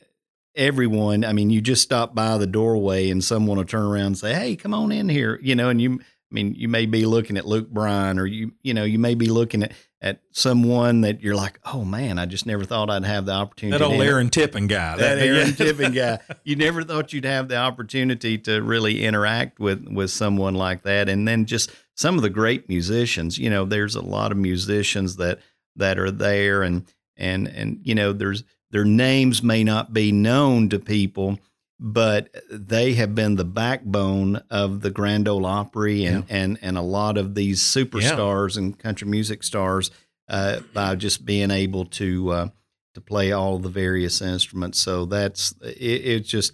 everyone. 0.55 1.23
I 1.23 1.33
mean, 1.33 1.49
you 1.49 1.61
just 1.61 1.81
stop 1.81 2.13
by 2.13 2.37
the 2.37 2.47
doorway 2.47 3.09
and 3.09 3.23
someone 3.23 3.57
will 3.57 3.65
turn 3.65 3.83
around 3.83 4.07
and 4.07 4.17
say, 4.17 4.33
"Hey, 4.33 4.55
come 4.55 4.73
on 4.73 4.91
in 4.91 5.09
here," 5.09 5.39
you 5.41 5.55
know, 5.55 5.69
and 5.69 5.81
you. 5.81 5.99
I 6.31 6.33
mean, 6.33 6.55
you 6.55 6.69
may 6.69 6.85
be 6.85 7.05
looking 7.05 7.37
at 7.37 7.45
Luke 7.45 7.69
Bryan, 7.69 8.17
or 8.17 8.25
you, 8.25 8.53
you 8.61 8.73
know, 8.73 8.85
you 8.85 8.99
may 8.99 9.15
be 9.15 9.27
looking 9.27 9.63
at 9.63 9.73
at 10.01 10.19
someone 10.31 11.01
that 11.01 11.21
you're 11.21 11.35
like, 11.35 11.59
oh 11.63 11.85
man, 11.85 12.17
I 12.17 12.25
just 12.25 12.47
never 12.47 12.65
thought 12.65 12.89
I'd 12.89 13.03
have 13.05 13.25
the 13.25 13.33
opportunity. 13.33 13.77
That 13.77 13.85
old 13.85 14.01
Aaron 14.01 14.29
Tippin 14.29 14.65
guy. 14.65 14.97
That, 14.97 15.15
that 15.15 15.27
Aaron 15.27 15.53
Tippin 15.55 15.91
guy. 15.91 16.19
You 16.43 16.55
never 16.55 16.83
thought 16.83 17.13
you'd 17.13 17.25
have 17.25 17.49
the 17.49 17.57
opportunity 17.57 18.37
to 18.39 18.61
really 18.61 19.03
interact 19.03 19.59
with 19.59 19.87
with 19.89 20.09
someone 20.09 20.55
like 20.55 20.83
that, 20.83 21.09
and 21.09 21.27
then 21.27 21.45
just 21.45 21.69
some 21.95 22.15
of 22.15 22.21
the 22.21 22.29
great 22.29 22.69
musicians. 22.69 23.37
You 23.37 23.49
know, 23.49 23.65
there's 23.65 23.95
a 23.95 24.01
lot 24.01 24.31
of 24.31 24.37
musicians 24.37 25.17
that 25.17 25.39
that 25.75 25.99
are 25.99 26.11
there, 26.11 26.63
and 26.63 26.85
and 27.17 27.47
and 27.47 27.81
you 27.83 27.93
know, 27.93 28.13
there's 28.13 28.43
their 28.71 28.85
names 28.85 29.43
may 29.43 29.63
not 29.63 29.93
be 29.93 30.11
known 30.11 30.69
to 30.69 30.79
people 30.79 31.37
but 31.83 32.29
they 32.51 32.93
have 32.93 33.15
been 33.15 33.35
the 33.35 33.43
backbone 33.43 34.35
of 34.51 34.81
the 34.81 34.91
Grand 34.91 35.27
Ole 35.27 35.47
Opry 35.47 36.05
and 36.05 36.25
yeah. 36.29 36.35
and 36.35 36.59
and 36.61 36.77
a 36.77 36.81
lot 36.81 37.17
of 37.17 37.33
these 37.33 37.59
superstars 37.59 38.55
yeah. 38.55 38.61
and 38.61 38.79
country 38.79 39.07
music 39.07 39.41
stars 39.41 39.89
uh, 40.29 40.59
by 40.73 40.95
just 40.95 41.25
being 41.25 41.49
able 41.49 41.85
to 41.85 42.29
uh, 42.29 42.47
to 42.93 43.01
play 43.01 43.31
all 43.31 43.57
the 43.57 43.67
various 43.67 44.21
instruments. 44.21 44.77
So 44.77 45.05
that's 45.05 45.53
it, 45.63 46.05
it's 46.05 46.29
just 46.29 46.53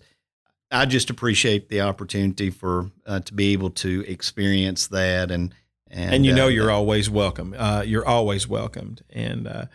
I 0.71 0.85
just 0.85 1.09
appreciate 1.09 1.67
the 1.67 1.81
opportunity 1.81 2.49
for 2.49 2.89
uh, 3.05 3.19
to 3.19 3.33
be 3.33 3.51
able 3.51 3.71
to 3.71 4.05
experience 4.07 4.87
that 4.87 5.29
and 5.29 5.53
and, 5.89 6.15
and 6.15 6.25
you 6.25 6.33
know 6.33 6.45
uh, 6.45 6.49
you're 6.49 6.71
always 6.71 7.09
welcome. 7.09 7.53
Uh, 7.57 7.83
you're 7.85 8.07
always 8.07 8.47
welcomed 8.47 9.01
and 9.09 9.45
uh, 9.45 9.65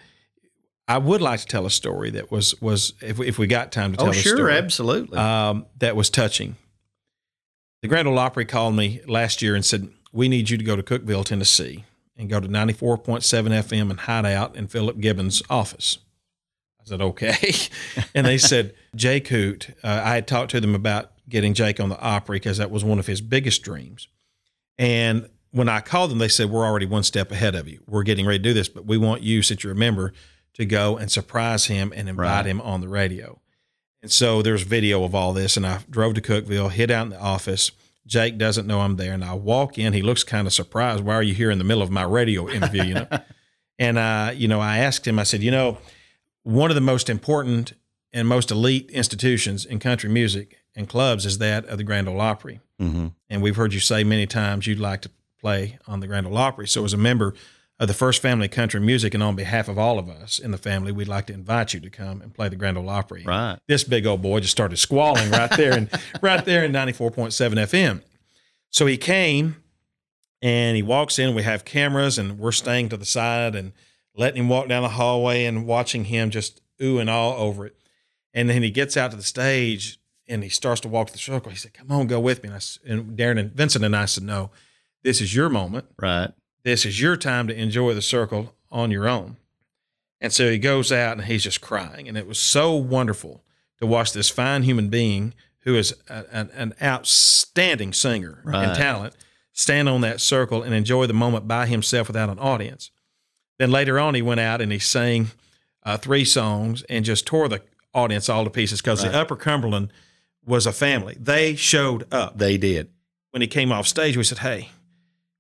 I 0.93 0.99
would 0.99 1.23
like 1.23 1.41
to 1.41 1.47
tell 1.47 1.65
a 1.65 1.71
story 1.71 2.11
that 2.11 2.31
was 2.31 2.61
was 2.61 2.93
if 3.01 3.17
we, 3.17 3.27
if 3.27 3.39
we 3.39 3.47
got 3.47 3.73
time 3.73 3.93
to 3.93 3.97
tell. 3.97 4.09
Oh, 4.09 4.13
sure, 4.13 4.37
story, 4.37 4.53
absolutely. 4.53 5.17
Um, 5.17 5.65
that 5.79 5.97
was 5.97 6.11
touching. 6.11 6.57
The 7.81 7.89
Grand 7.89 8.07
Ole 8.07 8.19
Opry 8.19 8.45
called 8.45 8.75
me 8.77 9.01
last 9.09 9.41
year 9.41 9.55
and 9.55 9.65
said, 9.65 9.89
"We 10.13 10.29
need 10.29 10.51
you 10.51 10.59
to 10.59 10.65
go 10.65 10.77
to 10.77 10.83
Cookeville, 10.83 11.25
Tennessee, 11.25 11.87
and 12.15 12.29
go 12.29 12.41
to 12.41 12.47
ninety 12.47 12.75
four 12.75 12.99
point 12.99 13.25
seven 13.25 13.53
FM 13.53 13.91
and 13.91 14.01
hide 14.01 14.27
out 14.27 14.55
in 14.55 14.67
Philip 14.67 15.01
Gibbons' 15.01 15.43
office." 15.49 15.97
I 16.79 16.85
said, 16.85 17.01
"Okay," 17.01 17.55
and 18.15 18.27
they 18.27 18.37
said, 18.37 18.75
"Jake 18.95 19.29
Hoot." 19.29 19.71
Uh, 19.83 20.03
I 20.05 20.17
had 20.17 20.27
talked 20.27 20.51
to 20.51 20.61
them 20.61 20.75
about 20.75 21.13
getting 21.27 21.55
Jake 21.55 21.81
on 21.81 21.89
the 21.89 21.99
Opry 22.01 22.37
because 22.37 22.59
that 22.59 22.71
was 22.71 22.85
one 22.85 22.99
of 22.99 23.07
his 23.07 23.23
biggest 23.23 23.63
dreams, 23.63 24.09
and 24.77 25.27
when 25.53 25.71
I 25.71 25.81
called 25.81 26.11
them, 26.11 26.19
they 26.19 26.29
said, 26.29 26.51
"We're 26.51 26.67
already 26.67 26.87
one 26.87 27.03
step 27.03 27.33
ahead 27.33 27.55
of 27.55 27.67
you. 27.67 27.81
We're 27.89 28.03
getting 28.03 28.27
ready 28.27 28.41
to 28.41 28.43
do 28.45 28.53
this, 28.53 28.69
but 28.69 28.85
we 28.85 28.99
want 28.99 29.23
you, 29.23 29.41
since 29.41 29.65
you're 29.65 29.73
a 29.73 29.77
member." 29.77 30.13
To 30.55 30.65
go 30.65 30.97
and 30.97 31.11
surprise 31.11 31.67
him 31.67 31.93
and 31.95 32.09
invite 32.09 32.27
right. 32.27 32.47
him 32.47 32.61
on 32.61 32.81
the 32.81 32.89
radio. 32.89 33.41
And 34.03 34.11
so 34.11 34.43
there's 34.43 34.63
video 34.63 35.05
of 35.05 35.15
all 35.15 35.33
this. 35.33 35.57
And 35.57 35.67
I 35.67 35.81
drove 35.89 36.15
to 36.15 36.21
Cookeville, 36.21 36.71
hid 36.71 36.91
out 36.91 37.05
in 37.05 37.11
the 37.11 37.21
office, 37.21 37.71
Jake 38.07 38.37
doesn't 38.37 38.67
know 38.67 38.81
I'm 38.81 38.97
there, 38.97 39.13
and 39.13 39.25
I 39.25 39.35
walk 39.35 39.79
in. 39.79 39.93
He 39.93 40.03
looks 40.03 40.25
kind 40.25 40.47
of 40.47 40.53
surprised. 40.53 41.05
Why 41.05 41.15
are 41.15 41.23
you 41.23 41.35
here 41.35 41.51
in 41.51 41.59
the 41.59 41.65
middle 41.65 41.83
of 41.83 41.91
my 41.91 42.03
radio 42.03 42.49
interview? 42.49 42.83
You 42.83 42.95
know, 42.95 43.07
and 43.79 43.99
uh, 43.99 44.33
you 44.35 44.49
know, 44.49 44.61
I 44.61 44.79
asked 44.79 45.07
him. 45.07 45.19
I 45.19 45.23
said, 45.23 45.43
you 45.43 45.51
know, 45.51 45.79
one 46.43 46.71
of 46.71 46.75
the 46.75 46.81
most 46.81 47.09
important 47.09 47.75
and 48.13 48.27
most 48.27 48.51
elite 48.51 48.91
institutions 48.91 49.65
in 49.65 49.79
country 49.79 50.11
music 50.11 50.59
and 50.75 50.89
clubs 50.89 51.25
is 51.25 51.39
that 51.39 51.65
of 51.67 51.79
the 51.79 51.85
Grand 51.85 52.09
Ole 52.09 52.21
Opry. 52.21 52.61
Mm-hmm. 52.81 53.09
And 53.31 53.43
we've 53.43 53.57
heard 53.57 53.73
you 53.73 53.81
say 53.81 54.05
many 54.05 54.27
times 54.27 54.67
you'd 54.67 54.81
like 54.81 55.03
to 55.03 55.11
play 55.41 55.79
on 55.87 56.01
the 56.01 56.07
Grand 56.07 56.27
Ole 56.27 56.37
Opry. 56.37 56.67
So, 56.67 56.85
as 56.85 56.93
a 56.93 56.99
member 56.99 57.35
of 57.83 57.89
the 57.89 57.95
First 57.95 58.23
Family 58.23 58.47
Country 58.47 58.79
Music, 58.79 59.13
and 59.13 59.25
on 59.25 59.35
behalf 59.35 59.67
of 59.67 59.77
all 59.77 59.99
of 59.99 60.09
us 60.09 60.39
in 60.39 60.53
the 60.53 60.57
family, 60.57 60.93
we'd 60.93 61.09
like 61.09 61.27
to 61.27 61.33
invite 61.33 61.75
you 61.75 61.81
to 61.81 61.91
come 61.91 62.23
and 62.23 62.33
play 62.33 62.49
the 62.49 62.55
Grand 62.55 62.79
Ole 62.79 62.89
Opry. 62.89 63.25
Right. 63.27 63.59
This 63.67 63.83
big 63.83 64.07
old 64.07 64.23
boy 64.23 64.39
just 64.39 64.53
started 64.53 64.77
squalling 64.77 65.33
right 65.33 65.51
there 65.57 65.73
and 65.73 65.91
right 66.23 66.45
there 66.45 66.65
in 66.65 66.71
94.7 66.71 67.33
FM. 67.33 68.03
So 68.71 68.87
he 68.87 68.97
came 68.97 69.57
and 70.41 70.77
he 70.77 70.83
walks 70.85 71.19
in. 71.19 71.35
We 71.35 71.43
have 71.43 71.65
cameras 71.65 72.19
and 72.19 72.39
we're 72.39 72.53
staying 72.53 72.91
to 72.91 72.97
the 72.97 73.05
side 73.05 73.57
and 73.57 73.73
letting 74.15 74.45
him 74.45 74.49
walk 74.49 74.69
down 74.69 74.85
the 74.85 74.91
hallway 74.91 75.45
and 75.45 75.67
watching 75.67 76.05
him 76.05 76.31
just 76.31 76.61
ooh 76.81 77.01
and 77.01 77.11
all 77.11 77.33
over 77.33 77.67
it. 77.67 77.77
And 78.33 78.49
then 78.49 78.63
he 78.63 78.71
gets 78.71 78.97
out 78.97 79.11
to 79.11 79.17
the 79.17 79.25
stage 79.25 79.99
and 80.29 80.45
he 80.45 80.49
starts 80.49 80.81
to 80.83 80.89
walk 80.89 81.11
the 81.11 81.19
circle. 81.19 81.51
He 81.51 81.59
said, 81.59 81.75
"Come 81.75 81.91
on, 81.91 82.07
go 82.07 82.21
with 82.21 82.45
me." 82.45 82.49
And, 82.51 82.57
I, 82.57 82.93
and 82.93 83.17
Darrin 83.17 83.39
and 83.39 83.53
Vincent 83.53 83.85
and 83.85 83.97
I 83.97 84.05
said, 84.05 84.23
"No, 84.23 84.53
this 85.03 85.21
is 85.21 85.35
your 85.35 85.49
moment. 85.49 85.87
Right. 86.01 86.31
This 86.65 86.85
is 86.85 87.01
your 87.01 87.17
time 87.17 87.49
to 87.49 87.55
enjoy 87.55 87.95
the 87.95 88.03
circle 88.03 88.55
on 88.71 88.91
your 88.91 89.09
own." 89.09 89.37
And 90.21 90.33
so 90.33 90.51
he 90.51 90.59
goes 90.59 90.93
out 90.93 91.17
and 91.19 91.27
he's 91.27 91.43
just 91.43 91.61
crying, 91.61 92.09
and 92.09 92.17
it 92.17 92.27
was 92.29 92.39
so 92.39 92.75
wonderful 92.75 93.43
to 93.79 93.87
watch 93.87 94.13
this 94.13 94.29
fine 94.31 94.63
human 94.63 94.89
being 94.89 95.35
who 95.61 95.75
is 95.77 95.95
a, 96.09 96.25
an, 96.33 96.51
an 96.55 96.75
outstanding 96.83 97.93
singer 97.93 98.41
Right. 98.45 98.65
and 98.69 98.77
talent 98.77 99.15
stand 99.53 99.89
on 99.89 100.01
that 100.01 100.21
circle 100.21 100.63
and 100.63 100.75
enjoy 100.75 101.07
the 101.07 101.13
moment 101.13 101.47
by 101.49 101.67
himself 101.67 102.07
without 102.09 102.31
an 102.31 102.39
audience. 102.39 102.91
Then 103.59 103.71
later 103.71 103.99
on, 103.99 104.15
he 104.15 104.23
went 104.23 104.41
out 104.41 104.61
and 104.61 104.73
he 104.73 104.79
sang 104.79 105.31
uh, 105.85 105.97
three 105.99 106.25
songs 106.25 106.83
and 106.89 107.05
just 107.05 107.27
tore 107.27 107.49
the 107.49 107.61
audience 107.95 108.29
all 108.29 108.45
to 108.45 108.51
pieces 108.51 108.81
because 108.81 109.03
Right. 109.05 109.13
the 109.13 109.19
Upper 109.19 109.37
Cumberland 109.37 109.93
was 110.45 110.67
a 110.67 110.73
family. 110.73 111.17
They 111.21 111.55
showed 111.55 112.07
up. 112.13 112.39
They 112.39 112.57
did. 112.57 112.89
When 113.31 113.43
he 113.43 113.49
came 113.49 113.71
off 113.73 113.87
stage, 113.87 114.17
we 114.17 114.25
said, 114.25 114.39
Hey, 114.39 114.71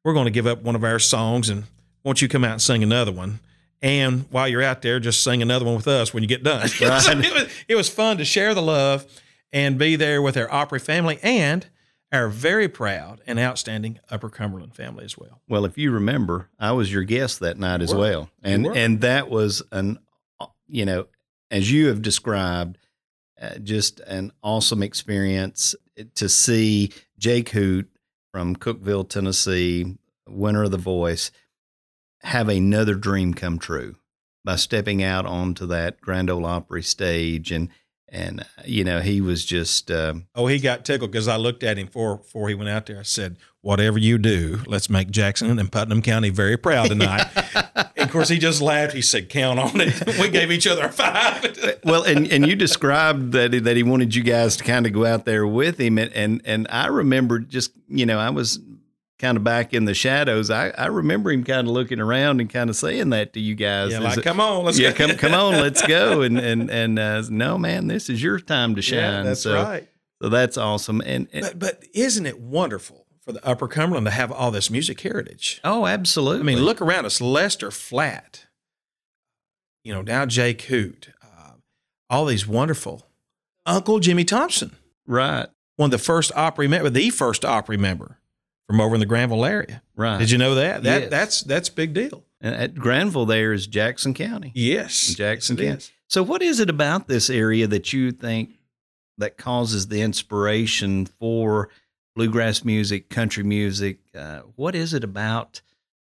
we're 0.05 0.15
going 0.15 0.27
to 0.27 0.31
give 0.31 0.47
up 0.47 0.63
one 0.63 0.75
of 0.75 0.85
our 0.85 0.99
songs 0.99 1.49
and 1.49 1.65
won't 2.05 2.21
you 2.23 2.29
come 2.29 2.45
out 2.45 2.53
and 2.53 2.63
sing 2.63 2.83
another 2.83 3.13
one? 3.13 3.41
And 3.81 4.27
while 4.31 4.47
you're 4.47 4.63
out 4.63 4.83
there, 4.83 5.01
just 5.01 5.25
sing 5.25 5.43
another 5.43 5.65
one 5.65 5.75
with 5.75 5.89
us 5.89 6.15
when 6.15 6.23
you 6.23 6.29
get 6.29 6.43
done. 6.45 6.69
So 6.79 6.87
it, 6.87 7.33
was, 7.33 7.49
it 7.69 7.75
was 7.75 7.89
fun 7.89 8.19
to 8.19 8.25
share 8.25 8.55
the 8.55 8.63
love 8.63 9.07
and 9.53 9.79
be 9.79 9.97
there 9.97 10.23
with 10.23 10.37
our 10.37 10.51
Opry 10.53 10.79
family 10.79 11.19
and 11.23 11.67
our 12.13 12.29
very 12.29 12.69
proud 12.69 13.21
and 13.27 13.39
outstanding 13.39 13.99
Upper 14.11 14.29
Cumberland 14.29 14.75
family 14.75 15.05
as 15.05 15.17
well. 15.17 15.41
Well, 15.49 15.65
if 15.65 15.79
you 15.79 15.91
remember, 15.91 16.49
I 16.59 16.73
was 16.73 16.93
your 16.93 17.03
guest 17.05 17.41
that 17.41 17.59
night 17.59 17.81
as 17.83 17.93
were. 17.93 18.01
well, 18.01 18.31
and 18.43 18.67
and 18.67 19.01
that 19.01 19.31
was 19.31 19.63
an, 19.73 19.99
you 20.67 20.85
know, 20.85 21.07
as 21.51 21.73
you 21.73 21.89
have 21.89 22.03
described, 22.03 22.77
uh, 23.41 23.57
just 23.59 24.01
an 24.01 24.33
awesome 24.43 24.83
experience 24.83 25.75
to 26.17 26.29
see 26.29 26.93
Jake 27.19 27.49
Hoot 27.51 27.89
from 28.33 28.57
Cookeville, 28.57 29.09
Tennessee, 29.09 29.97
winner 30.27 30.65
of 30.65 30.71
The 30.71 30.79
Voice, 30.79 31.31
have 32.23 32.49
another 32.49 32.95
dream 32.95 33.35
come 33.35 33.59
true 33.59 33.97
by 34.45 34.57
stepping 34.57 35.03
out 35.03 35.27
onto 35.27 35.67
that 35.67 36.01
Grand 36.01 36.31
Ole 36.31 36.47
Opry 36.47 36.83
stage, 36.83 37.53
and 37.53 37.69
and 38.13 38.41
uh, 38.41 38.45
you 38.65 38.85
know 38.85 39.01
he 39.01 39.21
was 39.21 39.45
just. 39.45 39.91
Um, 39.91 40.27
Oh, 40.37 40.47
he 40.47 40.59
got 40.61 40.85
tickled 40.85 41.11
because 41.11 41.27
I 41.29 41.37
looked 41.37 41.63
at 41.65 41.79
him 41.79 41.87
before, 41.87 42.19
before 42.19 42.49
he 42.49 42.55
went 42.55 42.69
out 42.71 42.87
there. 42.87 42.99
I 43.01 43.03
said, 43.03 43.37
Whatever 43.63 43.99
you 43.99 44.19
do, 44.19 44.61
let's 44.67 44.91
make 44.91 45.11
Jackson 45.11 45.59
and 45.59 45.71
Putnam 45.73 46.03
County 46.03 46.31
very 46.31 46.57
proud 46.57 46.89
tonight. 46.89 47.27
and 47.75 47.89
of 47.97 48.11
course, 48.11 48.29
he 48.29 48.39
just 48.39 48.61
laughed. 48.61 48.93
He 48.93 49.03
said, 49.03 49.29
Count 49.29 49.59
on 49.59 49.81
it. 49.81 50.07
we 50.21 50.29
gave 50.29 50.51
each 50.53 50.67
other 50.67 50.85
a 50.85 50.93
five. 50.93 51.79
well, 51.85 52.03
and, 52.03 52.31
and 52.31 52.47
you 52.47 52.55
described 52.57 53.33
that 53.33 53.53
he- 53.53 53.61
that 53.61 53.77
he 53.77 53.83
wanted 53.83 54.15
you 54.15 54.23
guys 54.23 54.57
to 54.59 54.65
kind 54.65 54.87
of 54.87 54.93
go 54.93 55.05
out 55.07 55.25
there 55.25 55.47
with 55.47 55.81
him, 55.81 55.99
and 55.99 56.13
and, 56.13 56.43
and 56.45 56.67
I 56.71 56.87
remember 56.87 57.39
just 57.39 57.73
you 57.89 58.05
know 58.07 58.19
I 58.19 58.31
was 58.31 58.59
kind 59.23 59.37
of 59.39 59.45
back 59.45 59.73
in 59.73 59.85
the 59.87 59.95
shadows. 59.95 60.51
I, 60.51 60.71
I 60.71 60.87
remember 60.87 61.31
him 61.31 61.45
kind 61.45 61.67
of 61.69 61.73
looking 61.73 62.01
around 62.01 62.41
and 62.41 62.51
kind 62.51 62.69
of 62.69 62.75
saying 62.77 63.11
that 63.11 63.33
to 63.35 63.41
you 63.41 63.55
guys. 63.55 63.93
yeah, 63.93 64.01
like, 64.01 64.19
it- 64.19 64.25
come 64.25 64.41
on, 64.41 64.65
let's 64.65 64.79
yeah, 64.79 64.91
go. 64.93 65.07
come 65.07 65.17
come 65.17 65.33
on, 65.33 65.55
let's 65.55 65.81
go. 65.87 66.21
And 66.23 66.39
and 66.39 66.69
and 66.71 66.99
uh, 66.99 67.23
no, 67.31 67.57
man, 67.57 67.87
this 67.87 68.11
is 68.11 68.23
your 68.23 68.39
time 68.41 68.75
to 68.75 68.83
shine. 68.83 68.99
Yeah, 68.99 69.23
that's 69.23 69.43
so, 69.43 69.55
right. 69.55 69.89
So 70.21 70.29
that's 70.29 70.59
awesome. 70.59 71.01
And, 71.05 71.29
and 71.33 71.43
But, 71.45 71.59
but 71.59 71.85
isn't 71.95 72.27
it 72.27 72.39
wonderful 72.41 73.07
for 73.23 73.33
the 73.33 73.45
Upper 73.47 73.67
Cumberland 73.69 74.07
to 74.07 74.11
have 74.13 74.31
all 74.31 74.51
this 74.51 74.71
music 74.71 75.01
heritage? 75.01 75.61
oh, 75.65 75.87
absolutely. 75.87 76.41
I 76.41 76.43
mean, 76.45 76.59
look 76.65 76.81
around 76.83 77.07
us 77.07 77.21
Lester 77.21 77.71
Flatt, 77.71 78.47
you 79.85 79.93
know, 79.95 80.03
now 80.03 80.27
Jake 80.27 80.63
Hoot, 80.63 81.11
uh, 81.23 81.53
all 82.11 82.27
these 82.27 82.47
wonderful. 82.47 83.07
Uncle 83.67 84.01
Jimmy 84.01 84.25
Thompson, 84.25 84.73
right, 85.07 85.47
one 85.77 85.87
of 85.89 85.91
the 85.93 85.99
first 85.99 86.33
Opry 86.37 86.67
member, 86.69 86.91
the 86.91 87.11
first 87.11 87.45
Opry 87.45 87.77
member 87.77 88.19
from 88.73 88.81
over 88.81 88.95
in 88.97 89.01
the 89.01 89.07
Granville 89.07 89.45
area. 89.45 89.83
right. 89.97 90.19
Did 90.19 90.31
you 90.31 90.39
know 90.39 90.55
that? 90.55 90.83
That 90.83 91.01
Yes. 91.03 91.11
that's 91.11 91.41
that's 91.43 91.69
big 91.69 91.93
deal. 91.93 92.25
And 92.41 92.55
at 92.55 92.75
Granville, 92.75 93.27
there 93.27 93.53
is 93.53 93.67
Jackson 93.67 94.15
County. 94.15 94.51
Yes, 94.55 95.15
Jackson 95.15 95.57
Yes, 95.59 95.65
County. 95.67 95.77
is. 95.79 95.91
So, 96.09 96.23
what 96.23 96.43
is 96.43 96.59
it 96.59 96.71
about 96.71 97.07
this 97.07 97.29
area 97.29 97.67
that 97.67 97.93
you 97.93 98.11
think 98.13 98.55
that 99.19 99.37
causes 99.37 99.89
the 99.89 100.01
inspiration 100.01 101.05
for 101.07 101.69
bluegrass 102.17 102.65
music, 102.65 103.11
country 103.11 103.45
music? 103.45 103.99
Uh, 104.15 104.41
what 104.57 104.75
is 104.75 104.95
it 104.95 105.05
about 105.05 105.61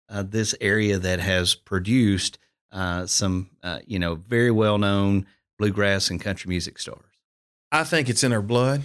uh, 0.09 0.23
this 0.23 0.53
area 0.59 0.97
that 0.99 1.19
has 1.21 1.55
produced 1.55 2.37
uh, 2.73 3.05
some, 3.05 3.49
uh, 3.63 3.79
you 3.87 3.97
know, 3.97 4.15
very 4.15 4.51
well 4.51 4.77
known 4.77 5.25
bluegrass 5.57 6.09
and 6.09 6.19
country 6.21 6.49
music 6.49 6.77
stars? 6.79 6.99
I 7.71 7.85
think 7.85 8.09
it's 8.09 8.23
in 8.25 8.33
our 8.33 8.41
blood. 8.41 8.83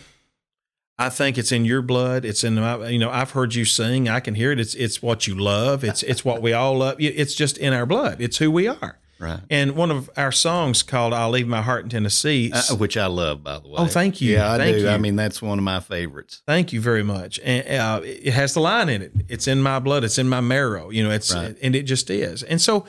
I 1.07 1.09
think 1.11 1.38
it's 1.38 1.53
in 1.53 1.65
your 1.65 1.83
blood. 1.83 2.25
It's 2.25 2.45
in 2.45 2.55
my, 2.55 2.88
you 2.88 2.99
know, 2.99 3.11
I've 3.11 3.33
heard 3.33 3.55
you 3.55 3.65
sing. 3.65 4.09
I 4.09 4.21
can 4.21 4.35
hear 4.35 4.53
it. 4.53 4.61
It's 4.61 4.75
it's 4.75 5.03
what 5.03 5.27
you 5.27 5.35
love. 5.35 5.85
It's 5.85 6.03
it's 6.03 6.25
what 6.25 6.41
we 6.43 6.53
all 6.53 6.79
love. 6.79 6.97
It's 6.99 7.35
just 7.35 7.59
in 7.59 7.73
our 7.73 7.87
blood. 7.87 8.21
It's 8.21 8.38
who 8.38 8.51
we 8.51 8.69
are. 8.69 8.99
Right. 9.19 9.38
And 9.51 9.77
one 9.77 9.93
of 9.93 10.11
our 10.17 10.33
songs 10.33 10.83
called 10.83 11.12
"I'll 11.15 11.31
Leave 11.31 11.47
My 11.47 11.62
Heart 11.62 11.85
in 11.85 11.91
Tennessee." 11.91 12.51
Uh, 12.53 12.75
which 12.77 12.97
I 12.97 13.07
love, 13.07 13.45
by 13.45 13.59
the 13.61 13.69
way. 13.69 13.75
Oh, 13.79 13.87
thank 13.87 14.21
you. 14.21 14.33
Yeah, 14.35 14.53
I 14.53 14.59
Thank 14.59 14.77
do. 14.79 14.83
you. 14.83 14.88
I 14.88 14.99
mean, 14.99 15.15
that's 15.15 15.41
one 15.41 15.59
of 15.59 15.65
my 15.65 15.79
favorites. 15.79 16.43
Thank 16.47 16.73
you 16.73 16.81
very 16.81 17.05
much. 17.05 17.38
And 17.45 17.65
uh, 17.69 18.01
it 18.03 18.33
has 18.33 18.55
the 18.55 18.61
line 18.61 18.88
in 18.88 19.01
it. 19.03 19.12
It's 19.29 19.47
in 19.47 19.62
my 19.62 19.79
blood. 19.79 20.03
It's 20.03 20.19
in 20.19 20.29
my 20.29 20.41
marrow. 20.41 20.91
You 20.91 21.05
know, 21.05 21.11
it's 21.11 21.33
Right. 21.33 21.57
and 21.62 21.77
it 21.77 21.85
just 21.85 22.11
is. 22.11 22.43
And 22.43 22.61
so 22.61 22.85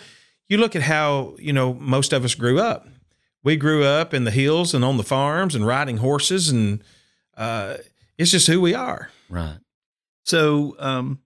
you 0.48 0.58
look 0.58 0.76
at 0.76 0.82
how 0.82 1.36
you 1.38 1.54
know 1.54 1.76
most 1.76 2.14
of 2.14 2.26
us 2.26 2.34
grew 2.36 2.60
up. 2.60 2.88
We 3.44 3.56
grew 3.56 3.84
up 3.84 4.14
in 4.14 4.24
the 4.24 4.32
hills 4.32 4.74
and 4.74 4.84
on 4.84 4.98
the 4.98 5.04
farms 5.04 5.54
and 5.54 5.68
riding 5.68 5.98
horses, 5.98 6.50
and 6.50 6.84
uh, 7.38 7.76
it's 8.18 8.32
just 8.32 8.48
who 8.48 8.62
we 8.62 8.74
are. 8.74 9.10
Right. 9.30 9.58
So, 10.26 10.76
um, 10.80 11.20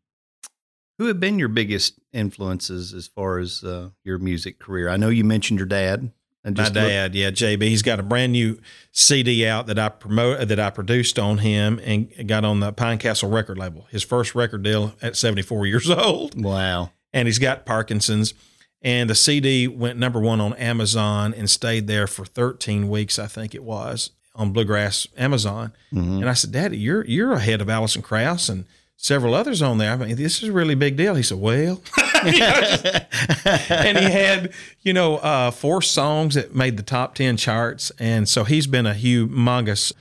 who 0.98 1.06
have 1.06 1.20
been 1.20 1.38
your 1.38 1.50
biggest 1.50 2.00
influences 2.12 2.94
as 2.94 3.08
far 3.08 3.38
as 3.38 3.64
uh, 3.64 3.90
your 4.04 4.18
music 4.18 4.58
career? 4.60 4.90
I 4.90 4.98
know 4.98 5.10
you 5.10 5.24
mentioned 5.24 5.60
your 5.60 5.68
dad. 5.68 6.12
And 6.44 6.56
My 6.56 6.64
look- 6.66 6.74
dad, 6.74 7.14
yeah, 7.14 7.30
JB, 7.30 7.62
he's 7.64 7.82
got 7.82 8.00
a 8.00 8.04
brand 8.04 8.32
new 8.32 8.58
CD 8.94 9.46
out 9.46 9.68
that 9.68 9.78
I 9.78 9.90
promote 9.90 10.48
that 10.48 10.60
I 10.60 10.70
produced 10.70 11.20
on 11.20 11.40
him 11.40 11.80
and 11.84 12.10
got 12.28 12.46
on 12.46 12.62
the 12.62 12.72
Pinecastle 12.72 13.32
record 13.32 13.58
label. 13.58 13.86
His 13.92 14.02
first 14.04 14.34
record 14.34 14.64
deal 14.64 14.94
at 15.02 15.18
74 15.18 15.66
years 15.68 15.90
old. 15.92 16.42
wow. 16.42 16.92
and 17.14 17.28
he's 17.28 17.40
got 17.40 17.66
Parkinson's. 17.66 18.34
And 18.82 19.10
the 19.10 19.16
CD 19.16 19.68
went 19.68 20.00
number 20.00 20.20
one 20.22 20.40
on 20.40 20.54
Amazon 20.54 21.34
and 21.34 21.50
stayed 21.50 21.88
there 21.88 22.08
for 22.08 22.24
13 22.26 22.88
weeks, 22.88 23.20
I 23.20 23.28
think 23.28 23.54
it 23.54 23.64
was, 23.64 24.12
on 24.38 24.52
Bluegrass 24.54 25.08
Amazon. 25.18 25.74
Mhm. 25.94 26.20
And 26.22 26.30
I 26.30 26.34
said, 26.34 26.52
Daddy, 26.54 26.78
you're 26.78 27.04
you're 27.06 27.34
ahead 27.34 27.60
of 27.62 27.70
Alison 27.70 28.02
Krauss 28.02 28.48
and 28.50 28.66
several 28.96 29.34
others 29.34 29.62
on 29.62 29.78
there. 29.78 29.92
I 29.92 29.96
mean, 29.98 30.16
this 30.16 30.42
is 30.42 30.50
a 30.50 30.54
really 30.54 30.76
big 30.76 30.96
deal. 30.96 31.16
He 31.16 31.24
said, 31.24 31.40
Well, 31.40 31.82
You 32.26 32.40
know, 32.40 32.60
just- 32.62 32.86
and 33.72 33.98
he 33.98 34.06
had, 34.06 34.52
you 34.82 34.92
know, 34.94 35.18
uh, 35.18 35.52
four 35.52 35.82
songs 35.84 36.34
that 36.36 36.56
made 36.56 36.78
the 36.78 36.84
top 36.84 37.14
10 37.16 37.38
charts. 37.38 37.92
And 38.00 38.28
so 38.28 38.44
he's 38.44 38.66
been 38.68 38.88
a 38.88 38.94
humongous, 38.96 39.92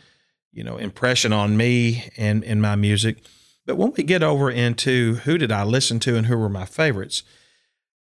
you 0.53 0.65
know, 0.65 0.77
impression 0.79 1.33
on 1.33 1.57
me 1.59 2.11
and, 2.17 2.43
in 2.43 2.61
my 2.61 2.75
music. 2.75 3.19
But 3.67 3.77
when 3.77 3.93
we 3.97 4.03
get 4.03 4.23
over 4.23 4.51
into 4.51 5.17
who 5.25 5.37
did 5.37 5.53
I 5.53 5.63
listen 5.65 5.99
to 6.01 6.17
and 6.17 6.27
who 6.27 6.39
were 6.39 6.49
my 6.49 6.65
favorites, 6.65 7.23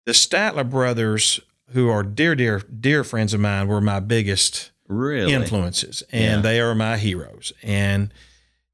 the 0.05 0.13
Statler 0.13 0.67
brothers, 0.67 1.39
who 1.73 1.89
are 1.89 2.01
dear, 2.03 2.35
dear, 2.35 2.59
dear 2.59 3.03
friends 3.03 3.33
of 3.35 3.39
mine, 3.39 3.67
were 3.67 3.81
my 3.81 3.99
biggest 3.99 4.70
really? 4.91 5.33
influences, 5.33 6.03
and 6.11 6.23
Yeah. 6.23 6.41
they 6.41 6.59
are 6.59 6.75
my 6.75 6.97
heroes. 6.97 7.53
And 7.63 8.13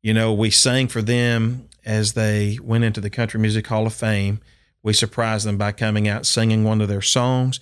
you 0.02 0.14
know, 0.14 0.34
we 0.34 0.50
sang 0.52 0.88
for 0.88 1.02
them 1.02 1.68
as 1.86 2.14
they 2.14 2.60
went 2.62 2.84
into 2.84 3.02
the 3.02 3.10
Country 3.10 3.40
Music 3.40 3.68
Hall 3.68 3.86
of 3.88 3.94
Fame. 3.94 4.40
We 4.84 4.94
surprised 4.94 5.46
them 5.46 5.58
by 5.58 5.72
coming 5.74 6.08
out 6.08 6.26
singing 6.26 6.64
one 6.64 6.80
of 6.82 6.88
their 6.88 7.02
songs. 7.02 7.60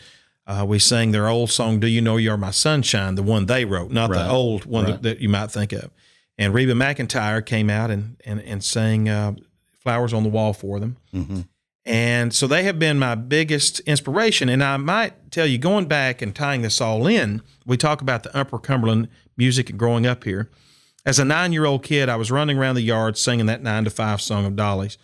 Uh, 0.47 0.63
we 0.67 0.77
sang 0.77 1.11
their 1.11 1.27
old 1.27 1.49
song, 1.49 1.79
"Do 1.79 1.87
You 1.87 2.01
Know 2.01 2.17
You're 2.17 2.37
My 2.37 2.51
Sunshine," 2.51 3.15
the 3.15 3.23
one 3.23 3.47
they 3.47 3.65
wrote, 3.65 3.91
not 3.91 4.09
Right. 4.11 4.23
the 4.23 4.29
old 4.29 4.65
one 4.65 4.83
Right. 4.85 4.91
that, 4.93 5.01
that 5.03 5.19
you 5.21 5.29
might 5.29 5.49
think 5.51 5.71
of. 5.73 5.89
and 6.37 6.53
Reba 6.53 6.73
McEntire 6.73 7.43
came 7.45 7.69
out 7.69 7.89
and 7.89 8.17
and 8.25 8.41
and 8.41 8.63
sang 8.63 9.07
uh, 9.09 9.33
"Flowers 9.79 10.13
on 10.13 10.23
the 10.23 10.29
Wall" 10.29 10.53
for 10.53 10.79
them. 10.79 10.97
Mm-hmm. 11.13 11.41
And 11.85 12.33
so 12.33 12.47
they 12.47 12.63
have 12.63 12.79
been 12.79 12.97
my 12.97 13.13
biggest 13.13 13.79
inspiration. 13.81 14.49
And 14.49 14.63
I 14.63 14.77
might 14.77 15.31
tell 15.31 15.45
you, 15.45 15.57
going 15.59 15.85
back 15.85 16.21
and 16.21 16.35
tying 16.35 16.63
this 16.63 16.81
all 16.81 17.05
in, 17.05 17.43
we 17.65 17.77
talk 17.77 18.01
about 18.01 18.23
the 18.23 18.35
Upper 18.35 18.57
Cumberland 18.57 19.07
music 19.37 19.69
and 19.69 19.77
growing 19.77 20.05
up 20.05 20.23
here. 20.23 20.49
As 21.05 21.19
a 21.19 21.25
nine 21.25 21.53
year 21.53 21.65
old 21.65 21.83
kid, 21.83 22.09
I 22.09 22.15
was 22.15 22.31
running 22.31 22.57
around 22.57 22.75
the 22.75 22.81
yard 22.81 23.17
singing 23.17 23.45
that 23.45 23.61
nine 23.61 23.83
to 23.83 23.91
five 23.91 24.19
song 24.21 24.45
of 24.45 24.55
Dolly's. 24.55 24.97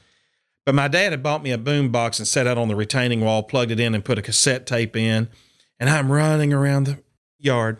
But 0.65 0.73
my 0.75 0.87
dad 0.87 1.11
had 1.11 1.21
bought 1.21 1.43
me 1.43 1.51
a 1.51 1.57
boom 1.57 1.91
box 1.91 2.17
and 2.17 2.27
set 2.27 2.47
it 2.47 2.57
on 2.57 2.67
the 2.67 2.75
retaining 2.75 3.21
wall, 3.21 3.43
plugged 3.43 3.71
it 3.71 3.79
in, 3.79 3.93
and 3.93 4.05
put 4.05 4.17
a 4.17 4.23
cassette 4.23 4.65
tape 4.65 4.95
in. 4.95 5.29
And 5.79 5.89
I'm 5.89 6.11
running 6.11 6.53
around 6.53 6.85
the 6.85 7.03
yard. 7.37 7.79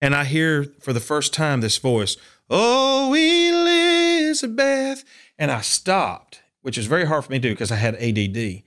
And 0.00 0.14
I 0.14 0.24
hear 0.24 0.64
for 0.80 0.92
the 0.92 1.00
first 1.00 1.32
time 1.32 1.60
this 1.60 1.78
voice, 1.78 2.16
Oh, 2.48 3.14
Elizabeth. 3.14 5.04
And 5.38 5.50
I 5.50 5.60
stopped, 5.60 6.42
which 6.66 6.76
is 6.76 6.86
very 6.86 7.04
hard 7.04 7.24
for 7.24 7.30
me 7.30 7.38
to 7.38 7.42
do 7.48 7.54
because 7.54 7.70
I 7.70 7.76
had 7.76 7.94
ADD. 7.94 8.64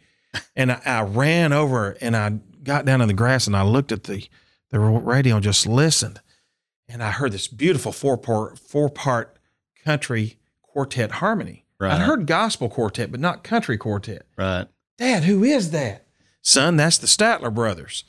And 0.56 0.72
I, 0.72 0.82
I 0.86 1.02
ran 1.02 1.52
over 1.52 1.98
and 2.00 2.16
I 2.16 2.30
got 2.64 2.86
down 2.86 3.02
in 3.02 3.10
the 3.10 3.14
grass 3.14 3.46
and 3.46 3.58
I 3.58 3.64
looked 3.64 3.92
at 3.92 4.06
the, 4.06 4.26
the 4.70 4.80
radio 4.80 5.36
and 5.36 5.44
just 5.44 5.68
listened. 5.68 6.22
And 6.88 7.04
I 7.04 7.12
heard 7.12 7.34
this 7.34 7.50
beautiful 7.50 7.92
four 7.92 8.18
part, 8.18 8.58
four 8.58 8.88
part 8.90 9.38
country 9.84 10.38
quartet 10.62 11.12
harmony. 11.12 11.66
Right. 11.78 11.92
I 11.92 11.98
heard 11.98 12.26
gospel 12.26 12.70
quartet, 12.70 13.12
but 13.12 13.20
not 13.20 13.44
country 13.44 13.78
quartet. 13.78 14.26
Right. 14.38 14.68
Dad, 14.98 15.26
who 15.26 15.44
is 15.44 15.72
that? 15.72 16.08
Son, 16.42 16.78
that's 16.78 16.98
the 16.98 17.08
Statler 17.08 17.54
brothers. 17.54 18.06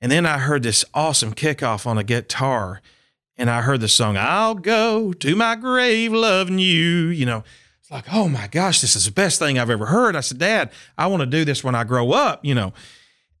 And 0.00 0.12
then 0.12 0.26
I 0.26 0.38
heard 0.38 0.62
this 0.62 0.84
awesome 0.94 1.34
kickoff 1.34 1.88
on 1.88 1.98
a 1.98 2.04
guitar, 2.04 2.82
and 3.36 3.50
I 3.50 3.62
heard 3.62 3.80
the 3.80 3.88
song, 3.88 4.16
I'll 4.16 4.54
go 4.54 5.12
to 5.12 5.34
my 5.34 5.56
grave 5.56 6.12
loving 6.12 6.60
you. 6.60 7.06
You 7.08 7.26
know, 7.26 7.44
like, 7.94 8.12
oh 8.12 8.28
my 8.28 8.48
gosh, 8.48 8.80
this 8.80 8.96
is 8.96 9.06
the 9.06 9.12
best 9.12 9.38
thing 9.38 9.58
I've 9.58 9.70
ever 9.70 9.86
heard. 9.86 10.16
I 10.16 10.20
said, 10.20 10.38
Dad, 10.38 10.70
I 10.98 11.06
want 11.06 11.20
to 11.20 11.26
do 11.26 11.44
this 11.44 11.62
when 11.64 11.74
I 11.74 11.84
grow 11.84 12.12
up, 12.12 12.44
you 12.44 12.54
know. 12.54 12.72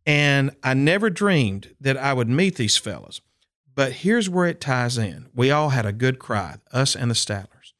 And 0.06 0.54
I 0.62 0.74
never 0.74 1.10
dreamed 1.10 1.74
that 1.80 1.96
I 1.96 2.12
would 2.12 2.28
meet 2.28 2.56
these 2.56 2.76
fellas. 2.76 3.20
But 3.74 3.92
here's 3.92 4.30
where 4.30 4.46
it 4.46 4.60
ties 4.60 4.96
in. 4.96 5.26
We 5.34 5.50
all 5.50 5.70
had 5.70 5.84
a 5.84 5.92
good 5.92 6.18
cry, 6.18 6.56
us 6.72 6.94
and 6.94 7.10
the 7.10 7.14
Statlers. 7.14 7.72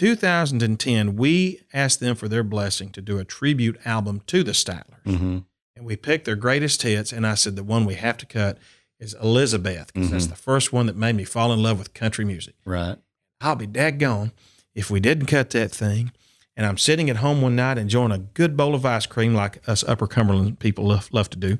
In 0.00 0.16
2010, 0.16 1.16
we 1.16 1.60
asked 1.72 2.00
them 2.00 2.16
for 2.16 2.26
their 2.26 2.42
blessing 2.42 2.90
to 2.90 3.02
do 3.02 3.18
a 3.18 3.24
tribute 3.24 3.78
album 3.84 4.22
to 4.26 4.42
the 4.42 4.52
Statlers. 4.52 5.04
Mm-hmm. 5.04 5.38
And 5.76 5.86
we 5.86 5.96
picked 5.96 6.24
their 6.24 6.36
greatest 6.36 6.82
hits. 6.82 7.12
And 7.12 7.26
I 7.26 7.34
said, 7.34 7.54
the 7.54 7.62
one 7.62 7.84
we 7.84 7.94
have 7.94 8.16
to 8.18 8.26
cut 8.26 8.58
is 8.98 9.14
Elizabeth, 9.22 9.92
because 9.92 10.10
that's 10.10 10.26
the 10.26 10.34
first 10.34 10.72
one 10.72 10.86
that 10.86 10.96
made 10.96 11.14
me 11.14 11.24
fall 11.24 11.52
in 11.52 11.62
love 11.62 11.78
with 11.78 11.94
country 11.94 12.24
music. 12.24 12.54
Right. 12.64 12.96
I'll 13.40 13.56
be 13.56 13.66
daggone 13.66 14.32
if 14.74 14.90
we 14.90 15.00
didn't 15.00 15.26
cut 15.26 15.50
that 15.50 15.70
thing. 15.70 16.12
And 16.56 16.66
I'm 16.66 16.78
sitting 16.78 17.08
at 17.08 17.16
home 17.16 17.40
one 17.40 17.56
night 17.56 17.78
enjoying 17.78 18.12
a 18.12 18.18
good 18.18 18.56
bowl 18.56 18.74
of 18.74 18.84
ice 18.84 19.06
cream, 19.06 19.34
like 19.34 19.66
us 19.68 19.82
Upper 19.84 20.06
Cumberland 20.06 20.58
people 20.58 20.88
love, 20.88 21.08
love 21.12 21.30
to 21.30 21.38
do. 21.38 21.58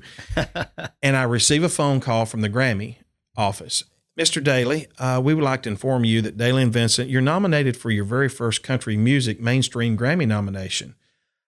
and 1.01 1.15
I 1.15 1.23
receive 1.23 1.63
a 1.63 1.69
phone 1.69 1.99
call 1.99 2.25
from 2.25 2.41
the 2.41 2.49
Grammy 2.49 2.97
office. 3.35 3.83
Mr. 4.19 4.43
Dailey, 4.43 4.87
uh, 4.99 5.21
we 5.21 5.33
would 5.33 5.43
like 5.43 5.63
to 5.63 5.69
inform 5.69 6.03
you 6.03 6.21
that 6.21 6.37
Dailey 6.37 6.63
and 6.63 6.73
Vincent, 6.73 7.09
you're 7.09 7.21
nominated 7.21 7.77
for 7.77 7.89
your 7.89 8.03
very 8.03 8.27
first 8.27 8.61
country 8.61 8.97
music 8.97 9.39
mainstream 9.39 9.97
Grammy 9.97 10.27
nomination. 10.27 10.95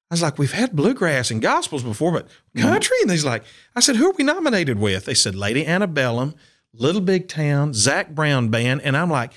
I 0.10 0.14
was 0.14 0.22
like, 0.22 0.38
we've 0.38 0.54
had 0.54 0.76
bluegrass 0.76 1.30
and 1.30 1.42
gospels 1.42 1.84
before, 1.84 2.12
but 2.12 2.28
country? 2.56 2.98
And 3.02 3.12
he's 3.12 3.26
like, 3.26 3.44
I 3.76 3.80
said, 3.82 3.98
who 3.98 4.10
are 4.10 4.16
we 4.18 4.24
nominated 4.24 4.80
with? 4.80 5.06
They 5.06 5.14
said, 5.14 5.36
Lady 5.36 5.66
Antebellum, 5.66 6.36
Little 6.74 7.02
Big 7.02 7.28
Town, 7.28 7.74
Zac 7.74 8.10
Brown 8.10 8.50
Band. 8.50 8.82
And 8.82 8.96
I'm 8.96 9.10
like, 9.10 9.34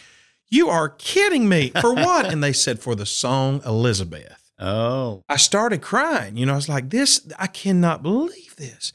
you 0.49 0.69
are 0.69 0.89
kidding 0.89 1.49
me. 1.49 1.71
For 1.81 1.93
what? 1.95 2.27
and 2.27 2.43
they 2.43 2.53
said, 2.53 2.81
for 2.81 2.95
the 2.95 3.07
song 3.07 3.61
Elizabeth. 3.67 4.51
Oh. 4.59 5.23
I 5.29 5.37
started 5.37 5.83
crying. 5.83 6.37
You 6.37 6.47
know, 6.47 6.53
I 6.53 6.57
was 6.57 6.69
like, 6.69 6.91
this, 6.91 7.27
I 7.39 7.47
cannot 7.47 8.03
believe 8.03 8.57
this. 8.57 8.93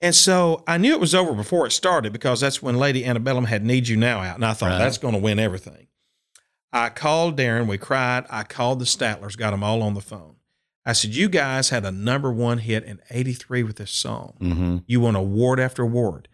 And 0.00 0.14
so 0.14 0.64
I 0.66 0.78
knew 0.78 0.92
it 0.94 1.00
was 1.00 1.14
over 1.14 1.32
before 1.34 1.66
it 1.66 1.72
started 1.72 2.12
because 2.12 2.40
that's 2.40 2.62
when 2.62 2.76
Lady 2.76 3.04
Antebellum 3.04 3.44
had 3.44 3.64
Need 3.64 3.86
You 3.88 3.96
Now 3.96 4.20
out. 4.20 4.36
And 4.36 4.44
I 4.44 4.54
thought, 4.54 4.70
Right. 4.70 4.78
that's 4.78 4.98
going 4.98 5.14
to 5.14 5.20
win 5.20 5.38
everything. 5.38 5.88
I 6.72 6.88
called 6.88 7.36
Darrin. 7.36 7.66
We 7.66 7.78
cried. 7.78 8.24
I 8.30 8.42
called 8.44 8.78
the 8.78 8.84
Statlers, 8.86 9.36
got 9.36 9.50
them 9.50 9.62
all 9.62 9.82
on 9.82 9.94
the 9.94 10.00
phone. 10.00 10.36
I 10.86 10.92
said, 10.94 11.14
You 11.14 11.28
guys 11.28 11.68
had 11.68 11.84
a 11.84 11.92
number 11.92 12.32
one 12.32 12.58
hit 12.58 12.84
in 12.84 13.00
83 13.10 13.62
with 13.64 13.76
this 13.76 13.90
song. 13.90 14.34
Mm-hmm. 14.40 14.76
You 14.86 15.00
won 15.02 15.16
award 15.16 15.60
after 15.60 15.82
award. 15.82 16.28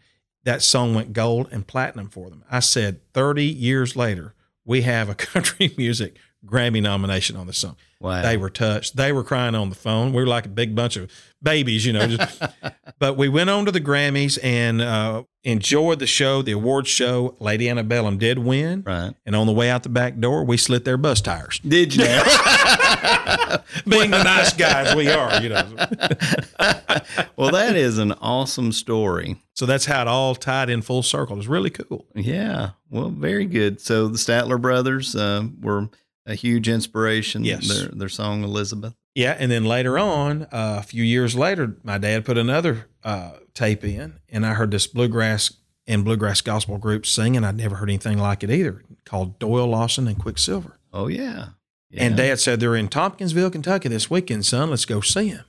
That 0.45 0.63
song 0.63 0.95
went 0.95 1.13
gold 1.13 1.49
and 1.51 1.67
platinum 1.67 2.09
for 2.09 2.31
them. 2.31 2.45
I 2.49 2.61
said, 2.61 3.01
30 3.15 3.45
years 3.45 3.97
later, 3.97 4.35
we 4.67 4.83
have 4.83 5.09
a 5.09 5.15
country 5.31 5.73
music 5.79 6.17
Grammy 6.47 6.83
nomination 6.83 7.37
on 7.37 7.47
the 7.47 7.53
song. 7.53 7.77
Wow. 8.01 8.23
They 8.23 8.37
were 8.37 8.51
touched. 8.51 8.97
They 8.97 9.11
were 9.11 9.25
crying 9.25 9.55
on 9.55 9.71
the 9.71 9.75
phone. 9.75 10.13
We 10.13 10.23
were 10.23 10.29
like 10.29 10.45
a 10.47 10.51
big 10.51 10.75
bunch 10.75 10.97
of 10.97 11.11
babies, 11.43 11.87
you 11.87 11.93
know. 11.93 12.07
Just, 12.07 12.43
but 12.99 13.17
we 13.17 13.29
went 13.29 13.49
on 13.49 13.65
to 13.65 13.73
the 13.73 13.81
Grammys 13.81 14.39
and 14.43 14.83
uh, 14.83 15.23
enjoyed 15.45 15.99
the 15.99 16.07
show, 16.07 16.43
the 16.43 16.53
awards 16.53 16.91
show. 16.91 17.37
Lady 17.41 17.71
Antebellum 17.71 18.19
did 18.19 18.39
win. 18.39 18.83
right. 18.87 19.15
And 19.25 19.35
on 19.35 19.47
the 19.47 19.53
way 19.53 19.71
out 19.71 19.83
the 19.83 19.89
back 19.89 20.19
door, 20.19 20.45
we 20.45 20.59
slit 20.59 20.85
their 20.85 20.99
bus 20.99 21.23
tires. 21.23 21.59
Did 21.67 21.97
you? 21.97 22.05
Being 23.89 24.11
the 24.11 24.23
nice 24.23 24.53
guys 24.53 24.95
we 24.95 25.09
are, 25.09 25.43
you 25.43 25.49
know. 25.49 25.67
well, 27.37 27.51
that 27.51 27.77
is 27.77 27.97
an 27.99 28.13
awesome 28.13 28.73
story. 28.73 29.37
So 29.55 29.65
that's 29.65 29.87
how 29.87 30.03
it 30.03 30.09
all 30.09 30.35
tied 30.35 30.69
in 30.69 30.83
full 30.83 31.03
circle. 31.03 31.35
It 31.35 31.39
was 31.39 31.49
really 31.49 31.71
cool. 31.71 32.05
Yeah. 32.15 32.71
Well, 32.91 33.09
very 33.09 33.47
good. 33.47 33.81
So 33.81 34.09
the 34.09 34.19
Statler 34.19 34.61
brothers 34.61 35.17
uh, 35.17 35.45
were 35.63 35.89
a 36.27 36.35
huge 36.35 36.69
inspiration. 36.69 37.45
Yes. 37.45 37.69
Their 37.69 37.89
their 37.89 38.09
song 38.09 38.45
Elizabeth. 38.45 38.95
Yeah, 39.15 39.35
and 39.39 39.51
then 39.51 39.65
later 39.65 39.99
on, 39.99 40.43
uh, 40.45 40.77
a 40.79 40.83
few 40.83 41.03
years 41.03 41.35
later, 41.35 41.77
my 41.83 41.97
dad 41.97 42.27
put 42.27 42.37
another 42.37 42.87
uh, 43.03 43.33
tape 43.55 43.83
in, 43.83 44.21
and 44.29 44.45
I 44.45 44.53
heard 44.53 44.71
this 44.71 44.87
bluegrass 44.87 45.53
and 45.87 46.05
bluegrass 46.05 46.43
gospel 46.43 46.77
group 46.77 47.07
sing, 47.07 47.37
and 47.37 47.47
I'd 47.47 47.57
never 47.57 47.77
heard 47.77 47.89
anything 47.89 48.19
like 48.19 48.45
it 48.45 48.51
either, 48.51 48.83
called 49.07 49.39
Doyle 49.39 49.69
Lawson 49.69 50.07
and 50.07 50.19
Quicksilver. 50.19 50.79
Oh 50.93 51.07
yeah. 51.07 51.51
yeah. 51.89 52.03
And 52.03 52.17
Dad 52.17 52.41
said 52.41 52.61
they're 52.61 52.77
in 52.77 52.89
Tompkinsville, 52.89 53.51
Kentucky 53.51 53.89
this 53.89 54.11
weekend, 54.11 54.45
son. 54.45 54.71
Let's 54.71 54.85
go 54.85 55.01
see 55.01 55.31
them. 55.31 55.45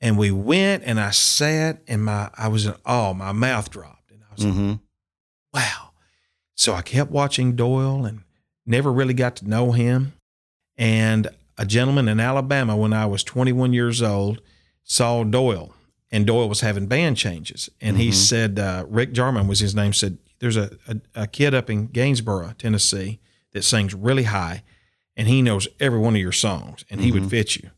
And 0.00 0.18
we 0.18 0.30
went, 0.30 0.82
and 0.84 0.98
I 0.98 1.10
sat, 1.10 1.82
and 1.86 2.04
my 2.04 2.30
I 2.36 2.48
was 2.48 2.66
in 2.66 2.74
awe. 2.84 3.12
My 3.12 3.32
mouth 3.32 3.70
dropped, 3.70 4.10
and 4.10 4.22
I 4.28 4.34
was 4.34 4.44
like, 4.44 4.54
hmm 4.54 4.72
wow. 5.52 5.90
So 6.54 6.74
I 6.74 6.82
kept 6.82 7.10
watching 7.10 7.54
Doyle 7.54 8.04
and 8.04 8.22
never 8.68 8.92
really 8.92 9.14
got 9.14 9.36
to 9.36 9.48
know 9.48 9.72
him. 9.72 10.12
And 10.76 11.28
a 11.56 11.66
gentleman 11.66 12.08
in 12.08 12.20
Alabama, 12.20 12.76
when 12.76 12.92
I 12.92 13.06
was 13.06 13.24
21 13.24 13.72
years 13.72 14.00
old, 14.02 14.40
saw 14.84 15.24
Doyle, 15.24 15.74
and 16.10 16.26
Doyle 16.26 16.48
was 16.48 16.60
having 16.60 16.86
band 16.86 17.16
changes. 17.16 17.68
And 17.80 17.98
he 17.98 18.08
Mhm. 18.10 18.14
said, 18.14 18.58
uh, 18.58 18.84
Rick 18.88 19.12
Jarman 19.12 19.46
was 19.48 19.60
his 19.60 19.74
name, 19.74 19.92
said, 19.92 20.18
There's 20.40 20.56
a, 20.56 20.70
a, 20.86 21.22
a 21.22 21.26
kid 21.26 21.52
up 21.52 21.68
in 21.68 21.88
Gainesboro, 21.88 22.54
Tennessee, 22.58 23.18
that 23.52 23.64
sings 23.64 23.92
really 23.92 24.22
high, 24.22 24.62
and 25.16 25.26
he 25.26 25.42
knows 25.42 25.66
every 25.80 25.98
one 25.98 26.14
of 26.14 26.20
your 26.20 26.30
songs, 26.30 26.84
and 26.88 27.00
he 27.00 27.10
would 27.10 27.24
Mhm. 27.24 27.30
fit 27.30 27.56
you. 27.56 27.70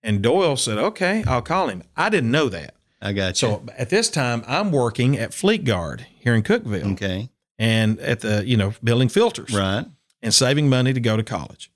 And 0.00 0.22
Doyle 0.22 0.56
said, 0.56 0.78
Okay, 0.78 1.24
I'll 1.26 1.42
call 1.42 1.66
him. 1.68 1.82
I 1.96 2.08
didn't 2.08 2.30
know 2.30 2.48
that. 2.50 2.74
I 3.02 3.12
got 3.12 3.42
you. 3.42 3.48
So 3.48 3.64
at 3.76 3.90
this 3.90 4.08
time, 4.10 4.44
I'm 4.46 4.70
working 4.70 5.18
at 5.18 5.32
Fleetguard 5.32 6.04
here 6.20 6.34
in 6.36 6.44
Cookeville 6.44 6.92
okay. 6.92 7.30
and 7.58 7.98
at 7.98 8.20
the, 8.20 8.46
you 8.46 8.56
know, 8.56 8.74
building 8.84 9.08
filters 9.08 9.52
Right. 9.52 9.84
And 10.22 10.34
saving 10.34 10.68
money 10.68 10.92
to 10.92 11.00
go 11.00 11.16
to 11.16 11.22
college. 11.22 11.70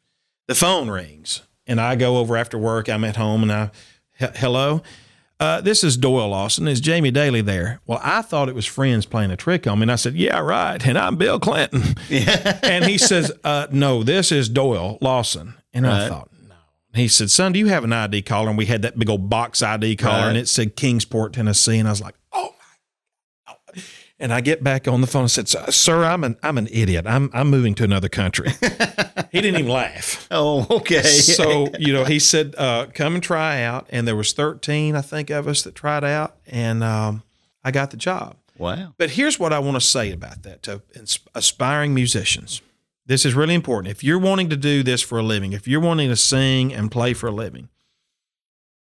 The 0.48 0.54
phone 0.54 0.90
rings 0.90 1.42
and 1.66 1.80
I 1.80 1.94
go 1.94 2.16
over 2.18 2.36
after 2.36 2.58
work. 2.58 2.88
I'm 2.88 3.04
at 3.04 3.16
home 3.16 3.42
and 3.42 3.52
I, 3.52 3.70
hello, 4.18 4.82
uh, 5.38 5.60
this 5.60 5.82
is 5.82 5.96
Doyle 5.96 6.28
Lawson. 6.28 6.68
Is 6.68 6.80
Jamie 6.80 7.10
Dailey 7.12 7.44
there? 7.44 7.80
Well, 7.86 8.00
I 8.02 8.22
thought 8.22 8.48
it 8.48 8.54
was 8.54 8.66
friends 8.66 9.06
playing 9.06 9.30
a 9.30 9.36
trick 9.36 9.66
on 9.66 9.78
me. 9.78 9.82
And 9.84 9.92
I 9.92 9.96
said, 9.96 10.14
yeah, 10.14 10.38
right. 10.40 10.84
And 10.86 10.96
I'm 10.98 11.16
Bill 11.16 11.40
Clinton. 11.40 11.82
Yeah. 12.08 12.58
and 12.62 12.84
he 12.84 12.98
says, 12.98 13.32
uh, 13.42 13.66
no, 13.70 14.02
this 14.02 14.30
is 14.32 14.48
Doyle 14.48 14.98
Lawson. 15.00 15.54
And 15.72 15.86
I 15.86 16.08
thought, 16.08 16.28
no. 16.48 16.54
He 16.94 17.08
said, 17.08 17.30
son, 17.30 17.52
do 17.52 17.58
you 17.58 17.66
have 17.68 17.82
an 17.84 17.92
ID 17.92 18.22
collar? 18.22 18.48
And 18.50 18.58
we 18.58 18.66
had 18.66 18.82
that 18.82 18.98
big 18.98 19.08
old 19.10 19.30
box 19.30 19.62
ID 19.62 19.96
collar 19.96 20.22
Right. 20.22 20.28
and 20.28 20.36
it 20.36 20.48
said 20.48 20.76
Kingsport, 20.76 21.32
Tennessee. 21.32 21.78
And 21.78 21.88
I 21.88 21.92
was 21.92 22.00
like, 22.02 22.14
oh. 22.32 22.54
And 24.22 24.32
I 24.32 24.40
get 24.40 24.62
back 24.62 24.86
on 24.86 25.00
the 25.00 25.08
phone 25.08 25.22
and 25.22 25.30
said, 25.32 25.48
sir, 25.48 26.04
I'm 26.04 26.22
an, 26.22 26.36
I'm 26.44 26.56
an 26.56 26.68
idiot. 26.70 27.06
I'm, 27.08 27.28
I'm 27.34 27.50
moving 27.50 27.74
to 27.74 27.82
another 27.82 28.08
country. 28.08 28.50
he 29.32 29.40
didn't 29.40 29.58
even 29.58 29.68
laugh. 29.68 30.28
oh, 30.30 30.64
okay. 30.70 31.02
So, 31.02 31.66
you 31.76 31.92
know, 31.92 32.04
he 32.04 32.20
said, 32.20 32.54
uh, 32.56 32.86
come 32.94 33.14
and 33.14 33.22
try 33.22 33.62
out. 33.64 33.88
And 33.90 34.06
there 34.06 34.14
was 34.14 34.32
13, 34.32 34.94
I 34.94 35.00
think, 35.00 35.30
of 35.30 35.48
us 35.48 35.62
that 35.62 35.74
tried 35.74 36.04
out. 36.04 36.36
And 36.46 36.84
um, 36.84 37.24
I 37.64 37.72
got 37.72 37.90
the 37.90 37.96
job. 37.96 38.36
wow. 38.56 38.94
But 38.96 39.10
here's 39.10 39.40
what 39.40 39.52
I 39.52 39.58
want 39.58 39.74
to 39.74 39.80
say 39.80 40.12
about 40.12 40.44
that 40.44 40.62
to 40.62 40.82
aspiring 41.34 41.92
musicians. 41.92 42.62
This 43.04 43.26
is 43.26 43.34
really 43.34 43.54
important. 43.56 43.90
If 43.90 44.04
you're 44.04 44.20
wanting 44.20 44.50
to 44.50 44.56
do 44.56 44.84
this 44.84 45.02
for 45.02 45.18
a 45.18 45.22
living, 45.24 45.52
if 45.52 45.66
you're 45.66 45.80
wanting 45.80 46.10
to 46.10 46.16
sing 46.16 46.72
and 46.72 46.92
play 46.92 47.12
for 47.12 47.26
a 47.26 47.32
living, 47.32 47.70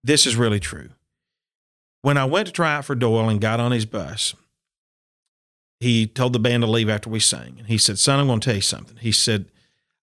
this 0.01 0.25
is 0.25 0.37
really 0.37 0.61
true. 0.61 0.91
When 2.03 2.15
I 2.15 2.23
went 2.23 2.47
to 2.47 2.53
try 2.53 2.75
out 2.75 2.85
for 2.85 2.95
Doyle 2.95 3.27
and 3.27 3.41
got 3.41 3.59
on 3.59 3.73
his 3.73 3.85
bus, 3.85 4.33
he 5.79 6.07
told 6.07 6.33
the 6.33 6.39
band 6.39 6.63
to 6.63 6.67
leave 6.69 6.89
after 6.89 7.09
we 7.09 7.19
sang. 7.19 7.55
And 7.57 7.67
he 7.67 7.77
said, 7.77 7.99
Son, 7.99 8.19
I'm 8.19 8.27
going 8.27 8.39
to 8.39 8.45
tell 8.45 8.55
you 8.55 8.61
something. 8.61 8.97
He 8.97 9.11
said, 9.11 9.45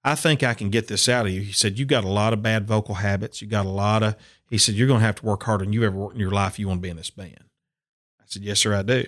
I 0.04 0.14
think 0.14 0.42
I 0.42 0.54
can 0.54 0.68
get 0.70 0.88
this 0.88 1.08
out 1.08 1.26
of 1.26 1.32
you. 1.32 1.40
He 1.42 1.52
said, 1.52 1.78
You 1.78 1.84
got 1.84 2.04
a 2.04 2.08
lot 2.08 2.32
of 2.32 2.42
bad 2.42 2.66
vocal 2.66 2.96
habits. 2.96 3.40
You 3.40 3.48
got 3.48 3.66
a 3.66 3.70
lot 3.70 4.02
of, 4.02 4.16
he 4.50 4.58
said, 4.58 4.74
You're 4.74 4.88
going 4.88 5.00
to 5.00 5.06
have 5.06 5.16
to 5.16 5.24
work 5.26 5.42
harder 5.44 5.64
than 5.64 5.72
you 5.72 5.84
ever 5.84 5.96
worked 5.96 6.14
in 6.14 6.20
your 6.20 6.30
life 6.30 6.58
you 6.58 6.68
want 6.68 6.78
to 6.78 6.82
be 6.82 6.90
in 6.90 6.96
this 6.96 7.10
band. 7.10 7.44
I 8.20 8.24
said, 8.26 8.42
Yes, 8.42 8.60
sir, 8.60 8.74
I 8.74 8.82
do. 8.82 9.04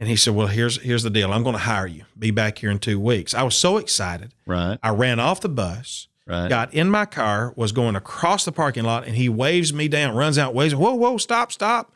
And 0.00 0.08
he 0.08 0.16
said, 0.16 0.34
Well, 0.34 0.46
here's 0.48 0.80
here's 0.82 1.02
the 1.02 1.10
deal. 1.10 1.32
I'm 1.32 1.42
going 1.42 1.54
to 1.54 1.60
hire 1.62 1.86
you. 1.86 2.04
Be 2.18 2.30
back 2.30 2.58
here 2.58 2.70
in 2.70 2.78
two 2.78 2.98
weeks. 3.00 3.34
I 3.34 3.42
was 3.42 3.54
so 3.54 3.76
excited. 3.76 4.32
Right. 4.46 4.78
I 4.82 4.90
ran 4.90 5.20
off 5.20 5.40
the 5.40 5.48
bus, 5.48 6.08
Right. 6.26 6.48
got 6.48 6.74
in 6.74 6.90
my 6.90 7.04
car, 7.06 7.52
was 7.56 7.72
going 7.72 7.94
across 7.96 8.44
the 8.44 8.52
parking 8.52 8.84
lot, 8.84 9.06
and 9.06 9.16
he 9.16 9.28
waves 9.28 9.72
me 9.72 9.86
down, 9.88 10.14
runs 10.16 10.38
out, 10.38 10.54
waves, 10.54 10.74
whoa, 10.74 10.94
whoa, 10.94 11.16
stop, 11.18 11.52
stop. 11.52 11.92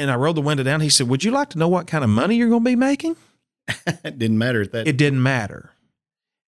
And 0.00 0.10
I 0.10 0.14
rolled 0.14 0.36
the 0.36 0.42
window 0.42 0.62
down. 0.64 0.80
He 0.80 0.88
said, 0.88 1.08
Would 1.08 1.24
you 1.24 1.30
like 1.30 1.50
to 1.50 1.58
know 1.58 1.68
what 1.68 1.86
kind 1.86 2.02
of 2.02 2.10
money 2.10 2.36
you're 2.36 2.48
going 2.48 2.64
to 2.64 2.70
be 2.70 2.76
making? 2.76 3.16
it 3.86 4.18
didn't 4.18 4.38
matter 4.38 4.62
at 4.62 4.72
that. 4.72 4.88
It 4.88 4.96
didn't 4.96 5.22
matter. 5.22 5.72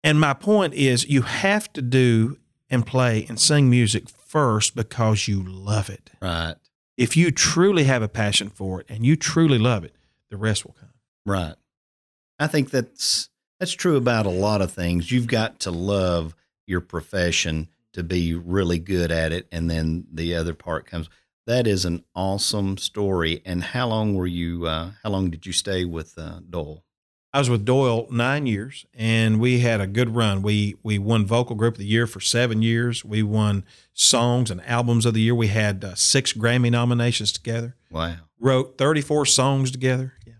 And 0.03 0.19
my 0.19 0.33
point 0.33 0.73
is, 0.73 1.07
you 1.07 1.21
have 1.21 1.71
to 1.73 1.81
do 1.81 2.37
and 2.69 2.85
play 2.85 3.25
and 3.29 3.39
sing 3.39 3.69
music 3.69 4.09
first 4.09 4.75
because 4.75 5.27
you 5.27 5.43
love 5.43 5.89
it. 5.89 6.11
right. 6.21 6.55
If 6.97 7.17
you 7.17 7.29
truly 7.29 7.83
have 7.83 8.01
a 8.01 8.07
passion 8.07 8.49
for 8.49 8.79
it 8.79 8.85
and 8.87 9.05
you 9.05 9.17
truly 9.17 9.59
love 9.59 9.83
it, 9.83 9.95
the 10.29 10.37
rest 10.37 10.65
will 10.65 10.75
come. 10.79 10.93
Right. 11.25 11.55
I 12.39 12.47
think 12.47 12.69
that's 12.69 13.29
that's 13.59 13.73
true 13.73 13.97
about 13.97 14.25
a 14.25 14.29
lot 14.29 14.61
of 14.61 14.71
things. 14.71 15.11
You've 15.11 15.27
got 15.27 15.59
to 15.61 15.71
love 15.71 16.35
your 16.65 16.81
profession 16.81 17.67
to 17.93 18.03
be 18.03 18.33
really 18.33 18.79
good 18.79 19.11
at 19.11 19.31
it 19.31 19.47
and 19.51 19.69
then 19.69 20.05
the 20.11 20.35
other 20.35 20.53
part 20.53 20.85
comes. 20.85 21.09
That 21.47 21.67
is 21.67 21.85
an 21.85 22.03
awesome 22.15 22.77
story. 22.77 23.41
And 23.45 23.61
how 23.63 23.87
long 23.87 24.15
were 24.15 24.25
you 24.27 24.65
uh, 24.65 24.91
how 25.03 25.09
long 25.09 25.29
did 25.29 25.45
you 25.45 25.53
stay 25.53 25.85
with 25.85 26.17
uh, 26.17 26.39
Doyle? 26.49 26.83
I 27.33 27.39
was 27.39 27.49
with 27.49 27.65
Doyle 27.65 28.07
nine 28.09 28.45
years, 28.47 28.85
and 28.93 29.41
we 29.41 29.59
had 29.59 29.81
a 29.81 29.87
good 29.87 30.15
run. 30.15 30.41
We 30.41 30.75
we 30.83 30.97
won 30.97 31.25
Vocal 31.25 31.55
Group 31.55 31.75
of 31.75 31.79
the 31.79 31.85
Year 31.85 32.07
for 32.07 32.19
seven 32.21 32.61
years. 32.61 33.03
We 33.03 33.21
won 33.23 33.65
Songs 33.93 34.49
and 34.49 34.65
Albums 34.65 35.05
of 35.05 35.13
the 35.13 35.21
Year. 35.21 35.35
We 35.35 35.47
had 35.47 35.83
uh, 35.83 35.95
six 35.95 36.31
Grammy 36.33 36.71
nominations 36.71 37.31
together. 37.33 37.75
Wow. 37.91 38.15
Wrote 38.39 38.77
thirty 38.77 39.01
four 39.01 39.25
songs 39.25 39.69
together. 39.69 40.13
Yeah, 40.25 40.33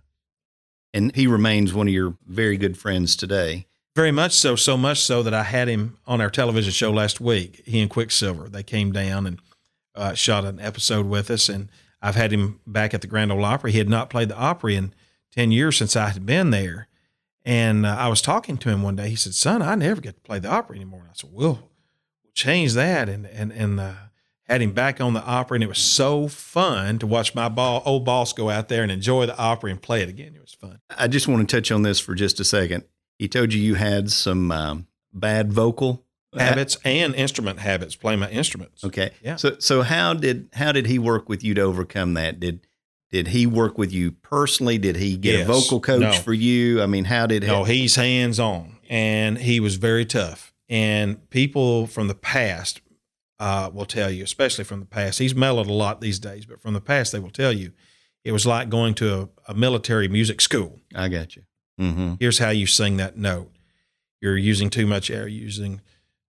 And 0.94 1.13
he 1.15 1.28
remains 1.28 1.74
one 1.74 1.88
of 1.88 1.94
your 1.94 2.18
very 2.26 2.58
good 2.58 2.78
friends 2.78 3.15
today. 3.15 3.68
very 3.96 4.12
much 4.12 4.32
so. 4.34 4.56
So 4.56 4.76
much 4.78 5.02
so 5.02 5.22
that 5.22 5.34
I 5.34 5.44
had 5.44 5.68
him 5.68 5.98
on 6.08 6.20
our 6.22 6.30
television 6.30 6.72
show 6.72 6.91
last 6.91 7.20
week. 7.22 7.62
He 7.65 7.80
and 7.82 7.89
Quicksilver. 7.89 8.48
They 8.50 8.63
came 8.63 8.91
down 8.94 9.28
and 9.28 9.39
uh, 9.96 10.14
shot 10.14 10.46
an 10.46 10.60
episode 10.60 11.06
with 11.06 11.30
us, 11.32 11.50
and 11.50 11.70
I've 12.02 12.16
had 12.16 12.32
him 12.32 12.60
back 12.68 12.94
at 12.94 13.02
the 13.02 13.08
Grand 13.08 13.32
Ole 13.32 13.44
Opry. 13.44 13.72
He 13.72 13.78
had 13.78 13.90
not 13.90 14.10
played 14.10 14.30
the 14.30 14.38
Opry 14.38 14.76
in 14.76 14.94
ten 15.32 15.52
years 15.52 15.78
since 15.78 15.96
I 15.96 16.10
had 16.10 16.26
been 16.26 16.52
there. 16.52 16.88
And 17.44 17.86
uh, 17.86 17.96
I 17.98 18.08
was 18.08 18.22
talking 18.22 18.58
to 18.58 18.70
him 18.70 18.82
one 18.82 18.96
day. 18.96 19.10
He 19.10 19.16
said, 19.16 19.36
"Son, 19.36 19.62
I 19.62 19.76
never 19.76 20.02
get 20.02 20.16
to 20.16 20.22
play 20.22 20.40
the 20.40 20.50
Opry 20.50 20.78
anymore." 20.78 21.02
And 21.02 21.10
I 21.10 21.14
said, 21.14 21.30
"Well, 21.32 21.70
we'll 22.24 22.32
change 22.34 22.74
that." 22.74 23.08
And 23.08 23.26
and 23.28 23.52
and 23.52 23.80
uh, 23.80 23.94
had 24.48 24.62
him 24.62 24.72
back 24.72 25.00
on 25.00 25.14
the 25.14 25.24
Opry, 25.24 25.58
and 25.58 25.64
it 25.64 25.68
was 25.68 25.80
so 25.80 26.28
fun 26.28 27.00
to 27.00 27.08
watch 27.08 27.36
my 27.36 27.50
ball, 27.50 27.84
old 27.86 28.06
boss 28.06 28.34
go 28.34 28.50
out 28.50 28.70
there 28.70 28.84
and 28.84 28.92
enjoy 28.92 29.26
the 29.26 29.38
Opry 29.38 29.72
and 29.72 29.82
play 29.82 30.02
it 30.02 30.10
again. 30.10 30.34
It 30.36 30.42
was 30.42 30.54
fun. 30.54 30.80
I 30.90 31.08
just 31.08 31.28
want 31.28 31.48
to 31.48 31.56
touch 31.56 31.72
on 31.72 31.84
this 31.84 32.00
for 32.00 32.16
just 32.16 32.40
a 32.40 32.44
second. 32.44 32.84
He 33.18 33.28
told 33.28 33.54
you 33.54 33.62
you 33.62 33.76
had 33.76 34.12
some 34.12 34.52
um, 34.52 34.88
bad 35.14 35.54
vocal 35.54 36.05
Habits 36.41 36.78
and 36.84 37.15
instrument 37.15 37.60
habits, 37.60 37.95
playing 37.95 38.19
my 38.19 38.30
instruments. 38.30 38.84
Okay. 38.84 39.12
Yeah. 39.24 39.36
So 39.38 39.58
so 39.60 39.82
how 39.82 40.13
did 40.13 40.50
how 40.54 40.71
did 40.71 40.86
he 40.88 41.00
work 41.00 41.30
with 41.30 41.43
you 41.43 41.54
to 41.56 41.62
overcome 41.62 42.13
that? 42.15 42.39
Did 42.39 42.62
did 43.12 43.28
he 43.30 43.45
work 43.45 43.78
with 43.78 43.93
you 43.93 44.12
personally? 44.12 44.78
Did 44.78 44.98
he 44.98 45.15
get 45.17 45.36
Yes. 45.39 45.48
a 45.50 45.52
vocal 45.54 45.80
coach 45.80 46.02
No. 46.02 46.12
for 46.13 46.34
you? 46.34 46.82
I 46.82 46.86
mean, 46.86 47.06
how 47.06 47.26
did 47.28 47.43
he? 47.43 47.50
No, 47.50 47.63
he's 47.63 47.95
hands 47.95 48.39
on, 48.39 48.78
and 48.89 49.38
he 49.38 49.60
was 49.60 49.76
very 49.76 50.06
tough. 50.06 50.54
And 50.67 51.30
people 51.30 51.86
from 51.88 52.08
the 52.08 52.15
past 52.15 52.82
uh, 53.39 53.69
will 53.74 53.86
tell 53.86 54.10
you, 54.10 54.24
especially 54.24 54.63
from 54.63 54.80
the 54.80 54.86
past, 54.86 55.19
he's 55.19 55.36
mellowed 55.36 55.67
a 55.67 55.74
lot 55.74 56.02
these 56.02 56.19
days, 56.19 56.45
but 56.45 56.60
from 56.62 56.74
the 56.74 56.82
past, 56.82 57.12
they 57.12 57.19
will 57.19 57.30
tell 57.30 57.52
you 57.54 57.71
it 58.24 58.32
was 58.32 58.45
like 58.45 58.69
going 58.69 58.93
to 58.95 59.13
a, 59.48 59.52
a 59.52 59.54
military 59.54 60.08
music 60.08 60.41
school. 60.41 60.80
I 60.95 61.08
got 61.10 61.36
you. 61.36 61.43
Mm-hmm. 61.80 62.13
Here's 62.19 62.39
how 62.39 62.50
you 62.50 62.65
sing 62.65 62.98
that 62.98 63.17
note. 63.17 63.52
You're 64.21 64.38
using 64.38 64.69
too 64.69 64.88
much 64.88 65.12
air, 65.12 65.28
using 65.28 65.82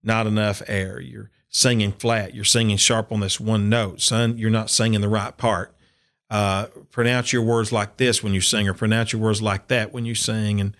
not 0.03 0.27
enough 0.27 0.61
air. 0.67 0.99
You're 0.99 1.29
singing 1.49 1.91
flat. 1.91 2.33
You're 2.35 2.43
singing 2.45 2.77
sharp 2.77 3.11
on 3.11 3.19
this 3.19 3.39
one 3.39 3.69
note. 3.69 4.01
Son, 4.01 4.37
you're 4.37 4.49
not 4.49 4.69
singing 4.69 5.01
the 5.01 5.09
right 5.09 5.35
part. 5.37 5.73
Uh, 6.29 6.65
pronounce 6.91 7.31
your 7.31 7.41
words 7.41 7.71
like 7.71 7.97
this 7.97 8.21
when 8.21 8.33
you 8.33 8.41
sing, 8.41 8.67
or 8.67 8.73
pronounce 8.73 9.13
your 9.13 9.21
words 9.21 9.41
like 9.41 9.67
that 9.69 9.93
when 9.93 10.05
you 10.05 10.13
sing. 10.15 10.59
And 10.59 10.77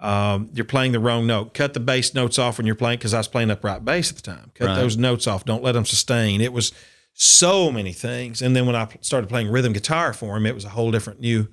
um, 0.00 0.50
you're 0.52 0.64
playing 0.64 0.92
the 0.92 0.98
wrong 1.00 1.26
note. 1.26 1.54
Cut 1.54 1.72
the 1.74 1.80
bass 1.80 2.12
notes 2.14 2.38
off 2.38 2.58
when 2.58 2.66
you're 2.66 2.74
playing, 2.76 2.98
because 2.98 3.14
I 3.14 3.18
was 3.18 3.28
playing 3.28 3.50
upright 3.50 3.84
bass 3.84 4.10
at 4.10 4.16
the 4.16 4.22
time. 4.22 4.50
Cut 4.54 4.66
Right. 4.68 4.74
those 4.76 4.96
notes 4.96 5.26
off. 5.26 5.44
Don't 5.44 5.62
let 5.62 5.72
them 5.72 5.84
sustain. 5.86 6.40
It 6.40 6.52
was 6.52 6.72
so 7.14 7.70
many 7.70 7.92
things. 7.92 8.42
And 8.42 8.54
then 8.56 8.66
when 8.66 8.76
I 8.76 8.88
started 9.00 9.28
playing 9.28 9.50
rhythm 9.50 9.72
guitar 9.72 10.12
for 10.12 10.36
him, 10.36 10.44
it 10.46 10.54
was 10.54 10.64
a 10.64 10.70
whole 10.70 10.90
different 10.90 11.20
new 11.20 11.48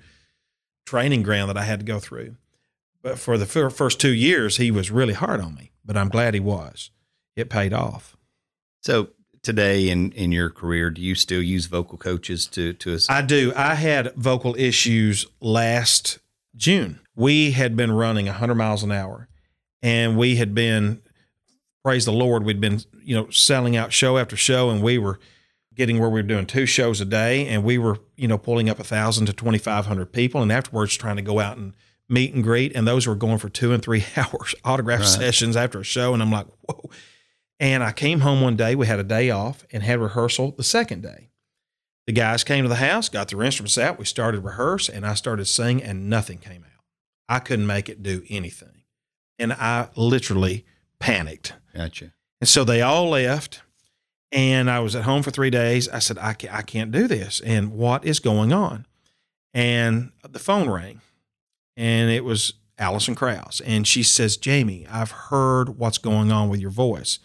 training 0.85 1.23
ground 1.23 1.49
that 1.49 1.57
I 1.57 1.63
had 1.63 1.79
to 1.79 1.85
go 1.85 1.99
through. 1.99 2.35
But 3.01 3.17
for 3.19 3.37
the 3.37 3.45
fir- 3.45 3.69
first 3.69 3.99
two 4.01 4.13
years, 4.13 4.57
he 4.57 4.71
was 4.71 4.91
really 4.91 5.13
hard 5.13 5.39
on 5.39 5.55
me. 5.55 5.71
But 5.85 5.95
I'm 5.95 6.09
glad 6.09 6.33
he 6.33 6.39
was. 6.39 6.91
It 7.35 7.49
paid 7.49 7.73
off. 7.73 8.17
So 8.81 9.09
today 9.43 9.89
in 9.89 10.11
in 10.13 10.31
your 10.31 10.49
career, 10.49 10.89
do 10.89 11.01
you 11.01 11.15
still 11.15 11.41
use 11.41 11.65
vocal 11.67 11.97
coaches 11.97 12.45
to 12.47 12.73
to 12.73 12.93
assist? 12.93 13.11
I 13.11 13.21
do. 13.21 13.53
I 13.55 13.75
had 13.75 14.13
vocal 14.15 14.55
issues 14.57 15.25
last 15.39 16.19
June. 16.55 16.99
We 17.15 17.51
had 17.51 17.75
been 17.75 17.91
running 17.91 18.25
100 18.27 18.55
miles 18.55 18.83
an 18.83 18.91
hour, 18.91 19.27
and 19.81 20.17
we 20.17 20.37
had 20.37 20.55
been, 20.55 21.01
praise 21.83 22.05
the 22.05 22.13
Lord, 22.13 22.43
we'd 22.43 22.61
been 22.61 22.81
you 23.03 23.15
know 23.15 23.29
selling 23.29 23.75
out 23.75 23.91
show 23.93 24.17
after 24.17 24.35
show, 24.37 24.69
and 24.69 24.81
we 24.81 24.97
were 24.97 25.19
getting 25.75 25.99
where 25.99 26.09
we 26.09 26.19
were 26.21 26.27
doing 26.27 26.45
two 26.45 26.65
shows 26.65 26.99
a 26.99 27.05
day, 27.05 27.47
and 27.47 27.63
we 27.63 27.77
were 27.77 27.99
you 28.17 28.27
know 28.27 28.37
pulling 28.37 28.69
up 28.69 28.79
a 28.79 28.83
thousand 28.83 29.25
to 29.27 29.33
2,500 29.33 30.11
people, 30.11 30.41
and 30.41 30.51
afterwards 30.51 30.95
trying 30.97 31.15
to 31.17 31.21
go 31.21 31.39
out 31.39 31.57
and 31.57 31.73
meet 32.09 32.33
and 32.33 32.43
greet, 32.43 32.75
and 32.75 32.87
those 32.87 33.05
were 33.05 33.15
going 33.15 33.37
for 33.37 33.49
two 33.49 33.71
and 33.73 33.83
three 33.83 34.03
hours 34.17 34.55
autograph 34.65 35.01
Right. 35.01 35.07
sessions 35.09 35.55
after 35.55 35.79
a 35.79 35.83
show, 35.85 36.13
and 36.13 36.21
I'm 36.21 36.31
like, 36.31 36.47
whoa. 36.67 36.89
And 37.59 37.83
I 37.83 37.91
came 37.91 38.21
home 38.21 38.41
one 38.41 38.55
day, 38.55 38.73
we 38.73 38.87
had 38.87 38.99
a 38.99 39.03
day 39.03 39.29
off, 39.29 39.65
and 39.71 39.83
had 39.83 39.99
rehearsal 39.99 40.51
the 40.51 40.63
second 40.63 41.03
day. 41.03 41.29
The 42.07 42.13
guys 42.13 42.43
came 42.43 42.63
to 42.63 42.69
the 42.69 42.75
house, 42.75 43.09
got 43.09 43.27
their 43.27 43.43
instruments 43.43 43.77
out. 43.77 43.99
We 43.99 44.05
started 44.05 44.43
rehearse, 44.43 44.89
and 44.89 45.05
I 45.05 45.13
started 45.13 45.45
singing, 45.45 45.83
and 45.83 46.09
nothing 46.09 46.37
came 46.37 46.63
out. 46.63 46.83
I 47.27 47.39
couldn't 47.39 47.67
make 47.67 47.89
it 47.89 48.01
do 48.01 48.23
anything, 48.29 48.83
and 49.37 49.53
I 49.53 49.89
literally 49.95 50.65
panicked. 50.99 51.53
Gotcha. 51.75 52.13
And 52.41 52.47
so 52.47 52.63
they 52.63 52.81
all 52.81 53.09
left, 53.09 53.61
and 54.31 54.71
I 54.71 54.79
was 54.79 54.95
at 54.95 55.03
home 55.03 55.21
for 55.21 55.29
three 55.29 55.49
days. 55.49 55.89
I 55.89 55.99
said, 55.99 56.17
I 56.17 56.33
can't, 56.33 56.53
I 56.53 56.61
can't 56.61 56.91
do 56.91 57.07
this. 57.07 57.41
And 57.41 57.73
what 57.73 58.05
is 58.05 58.19
going 58.19 58.53
on? 58.53 58.87
And 59.53 60.11
the 60.27 60.39
phone 60.39 60.69
rang, 60.69 61.01
and 61.75 62.09
it 62.09 62.23
was 62.23 62.53
Alison 62.79 63.13
Krauss. 63.13 63.61
And 63.61 63.85
she 63.85 64.01
says, 64.01 64.37
Jamie, 64.37 64.87
I've 64.89 65.11
heard 65.11 65.77
what's 65.77 65.97
going 65.97 66.31
on 66.31 66.49
with 66.49 66.61
your 66.61 66.71
voice. 66.71 67.19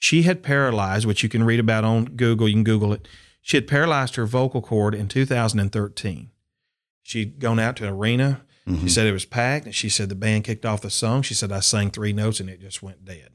She 0.00 0.22
had 0.22 0.42
paralyzed, 0.42 1.06
which 1.06 1.22
you 1.22 1.28
can 1.28 1.44
read 1.44 1.60
about 1.60 1.84
on 1.84 2.06
Google. 2.06 2.48
You 2.48 2.54
can 2.54 2.64
Google 2.64 2.92
it. 2.92 3.06
She 3.42 3.56
had 3.56 3.68
paralyzed 3.68 4.16
her 4.16 4.26
vocal 4.26 4.60
cord 4.62 4.94
in 4.94 5.06
2013. 5.06 6.30
She'd 7.02 7.38
gone 7.38 7.60
out 7.60 7.76
to 7.76 7.84
an 7.86 7.90
arena. 7.94 8.42
She 8.66 8.72
Mhm. 8.74 8.90
said 8.90 9.06
it 9.06 9.12
was 9.12 9.24
packed, 9.24 9.66
and 9.66 9.74
she 9.74 9.88
said 9.88 10.08
the 10.08 10.14
band 10.14 10.44
kicked 10.44 10.64
off 10.66 10.82
the 10.82 10.90
song. 10.90 11.22
She 11.22 11.34
said 11.34 11.50
I 11.52 11.60
sang 11.60 11.90
three 11.90 12.12
notes 12.12 12.40
and 12.40 12.48
it 12.50 12.60
just 12.60 12.82
went 12.82 13.04
dead. 13.04 13.30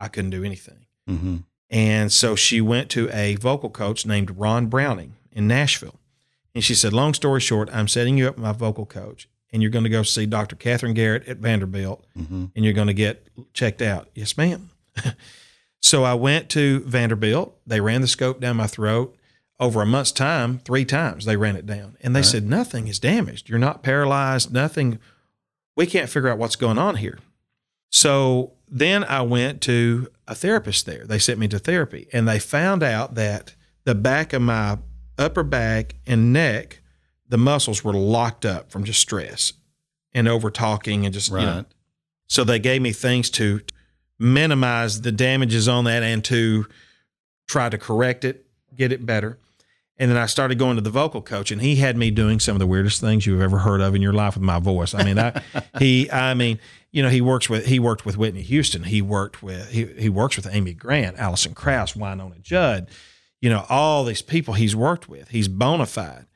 I 0.00 0.08
couldn't 0.08 0.30
do 0.30 0.44
anything. 0.44 0.86
Mhm. 1.08 1.44
And 1.70 2.10
so 2.12 2.34
she 2.36 2.60
went 2.60 2.88
to 2.90 3.08
a 3.12 3.34
vocal 3.36 3.70
coach 3.70 4.06
named 4.06 4.38
Ron 4.38 4.66
Browning 4.66 5.14
in 5.32 5.46
Nashville. 5.46 6.00
And 6.54 6.64
she 6.64 6.74
said, 6.74 6.92
Long 6.92 7.12
story 7.14 7.40
short, 7.40 7.68
I'm 7.72 7.88
setting 7.88 8.16
you 8.18 8.28
up 8.28 8.36
with 8.36 8.42
my 8.44 8.52
vocal 8.52 8.86
coach, 8.86 9.28
and 9.52 9.62
you're 9.62 9.70
going 9.70 9.84
to 9.84 9.90
go 9.90 10.02
see 10.02 10.24
Dr. 10.26 10.56
Catherine 10.56 10.94
Garrett 10.94 11.28
at 11.28 11.38
Vanderbilt, 11.38 12.06
Mhm. 12.18 12.50
and 12.56 12.64
you're 12.64 12.72
going 12.74 12.86
to 12.88 12.94
get 12.94 13.28
checked 13.52 13.82
out. 13.82 14.08
Yes, 14.14 14.36
ma'am. 14.36 14.70
so 15.80 16.04
I 16.04 16.14
went 16.14 16.48
to 16.50 16.80
Vanderbilt. 16.80 17.56
They 17.66 17.80
ran 17.80 18.00
the 18.00 18.06
scope 18.08 18.40
down 18.40 18.56
my 18.56 18.66
throat. 18.66 19.14
Over 19.60 19.82
a 19.82 19.86
month's 19.86 20.12
time, 20.12 20.58
three 20.60 20.84
times 20.84 21.24
they 21.24 21.36
ran 21.36 21.56
it 21.56 21.66
down. 21.66 21.96
And 22.00 22.14
they 22.14 22.20
Right. 22.20 22.26
said, 22.26 22.44
Nothing 22.48 22.86
is 22.86 22.98
damaged. 23.00 23.48
You're 23.48 23.58
not 23.58 23.82
paralyzed. 23.82 24.52
Nothing. 24.52 24.98
We 25.76 25.86
can't 25.86 26.08
figure 26.08 26.28
out 26.28 26.38
what's 26.38 26.54
going 26.56 26.78
on 26.78 26.96
here. 26.96 27.18
So 27.90 28.52
then 28.68 29.02
I 29.04 29.22
went 29.22 29.60
to 29.62 30.08
a 30.26 30.34
therapist 30.34 30.86
there. 30.86 31.04
They 31.06 31.18
sent 31.18 31.38
me 31.40 31.48
to 31.48 31.58
therapy 31.58 32.06
and 32.12 32.28
they 32.28 32.38
found 32.38 32.82
out 32.82 33.14
that 33.16 33.54
the 33.84 33.94
back 33.94 34.32
of 34.32 34.42
my 34.42 34.78
upper 35.16 35.42
back 35.42 35.94
and 36.06 36.32
neck, 36.32 36.80
the 37.28 37.38
muscles 37.38 37.82
were 37.82 37.92
locked 37.94 38.44
up 38.44 38.70
from 38.70 38.84
just 38.84 39.00
stress 39.00 39.54
and 40.12 40.28
over 40.28 40.50
talking 40.50 41.04
and 41.04 41.14
just, 41.14 41.30
you 41.30 41.36
know. 41.38 41.56
Right. 41.56 41.64
So 42.28 42.44
they 42.44 42.58
gave 42.58 42.82
me 42.82 42.92
things 42.92 43.30
to 43.30 43.60
minimize 44.18 45.02
the 45.02 45.12
damages 45.12 45.68
on 45.68 45.84
that 45.84 46.02
and 46.02 46.24
to 46.24 46.66
try 47.46 47.68
to 47.68 47.78
correct 47.78 48.24
it, 48.24 48.46
get 48.74 48.92
it 48.92 49.06
better. 49.06 49.38
And 50.00 50.10
then 50.10 50.16
I 50.18 50.26
started 50.26 50.58
going 50.58 50.76
to 50.76 50.80
the 50.80 50.90
vocal 50.90 51.20
coach, 51.20 51.50
and 51.50 51.60
he 51.60 51.76
had 51.76 51.96
me 51.96 52.12
doing 52.12 52.38
some 52.38 52.54
of 52.54 52.60
the 52.60 52.66
weirdest 52.68 53.00
things 53.00 53.26
you've 53.26 53.40
ever 53.40 53.58
heard 53.58 53.80
of 53.80 53.96
in 53.96 54.02
your 54.02 54.12
life 54.12 54.34
with 54.34 54.44
my 54.44 54.60
voice. 54.60 54.94
I 54.94 55.02
mean, 55.02 55.18
I, 55.18 55.42
he, 55.78 56.08
I 56.10 56.34
mean, 56.34 56.60
you 56.92 57.02
know, 57.02 57.08
he 57.08 57.20
works 57.20 57.50
with 57.50 57.66
he 57.66 57.80
worked 57.80 58.06
with 58.06 58.16
Whitney 58.16 58.42
Houston. 58.42 58.84
He 58.84 59.02
worked 59.02 59.42
with 59.42 59.70
he 59.70 59.86
he 59.86 60.08
works 60.08 60.36
with 60.36 60.46
Amy 60.50 60.72
Grant, 60.72 61.18
Alison 61.18 61.52
Krauss, 61.52 61.94
Wynonna 61.94 62.40
Judd. 62.40 62.88
You 63.40 63.50
know, 63.50 63.66
all 63.68 64.04
these 64.04 64.22
people 64.22 64.54
he's 64.54 64.74
worked 64.74 65.08
with. 65.08 65.28
He's 65.28 65.48
bona 65.48 65.86
fide. 65.86 66.26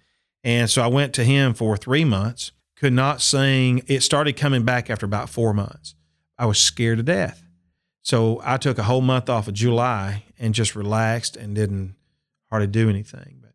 And 0.44 0.68
so 0.68 0.82
I 0.82 0.88
went 0.88 1.14
to 1.14 1.24
him 1.24 1.54
for 1.54 1.76
three 1.76 2.04
months. 2.04 2.52
Could 2.76 2.92
not 2.92 3.22
sing. 3.22 3.82
It 3.86 4.02
started 4.02 4.36
coming 4.36 4.64
back 4.64 4.90
after 4.90 5.06
about 5.06 5.30
four 5.30 5.54
months. 5.54 5.94
I 6.36 6.46
was 6.46 6.58
scared 6.58 6.98
to 6.98 7.04
death. 7.04 7.41
So 8.02 8.40
I 8.44 8.56
took 8.56 8.78
a 8.78 8.82
whole 8.82 9.00
month 9.00 9.28
off 9.30 9.48
of 9.48 9.54
July 9.54 10.24
and 10.38 10.54
just 10.54 10.74
relaxed 10.74 11.36
and 11.36 11.54
didn't 11.54 11.94
hardly 12.50 12.66
do 12.66 12.88
anything. 12.90 13.38
But 13.40 13.52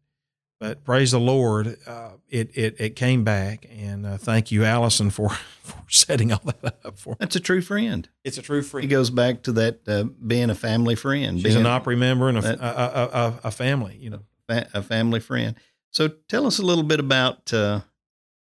but 0.60 0.84
praise 0.84 1.12
the 1.12 1.20
Lord, 1.20 1.78
uh, 1.86 2.12
it 2.30 2.50
it 2.58 2.76
it 2.80 2.96
came 2.96 3.24
back, 3.24 3.68
and 3.70 4.06
uh, 4.06 4.18
thank 4.18 4.52
you, 4.52 4.64
Alison, 4.64 5.10
for 5.10 5.30
for 5.62 5.78
setting 5.90 6.32
all 6.32 6.42
that 6.64 6.80
up 6.86 6.98
for 6.98 7.12
me. 7.12 7.18
That's 7.20 7.36
a 7.36 7.40
true 7.42 7.62
friend. 7.62 8.08
It's 8.24 8.38
a 8.38 8.42
true 8.42 8.60
It 8.60 8.66
friend. 8.66 8.90
goes 8.90 9.10
back 9.10 9.44
to 9.44 9.52
that 9.54 9.88
uh, 9.88 10.06
being 10.26 10.50
a 10.50 10.56
family 10.56 10.96
friend, 10.96 11.38
She's 11.38 11.44
being 11.54 11.58
an 11.58 11.66
Opry 11.66 11.96
member 11.98 12.30
and 12.30 12.38
a, 12.38 12.42
that- 12.42 12.60
a, 12.60 12.64
a, 12.64 13.04
a, 13.28 13.40
a 13.46 13.52
family. 13.52 13.98
You 14.00 14.10
know, 14.12 14.22
a 14.50 14.82
family 14.82 15.20
friend. 15.20 15.56
So 15.92 16.08
tell 16.08 16.46
us 16.48 16.58
a 16.60 16.64
little 16.64 16.84
bit 16.84 17.00
about 17.00 17.54
uh, 17.54 17.82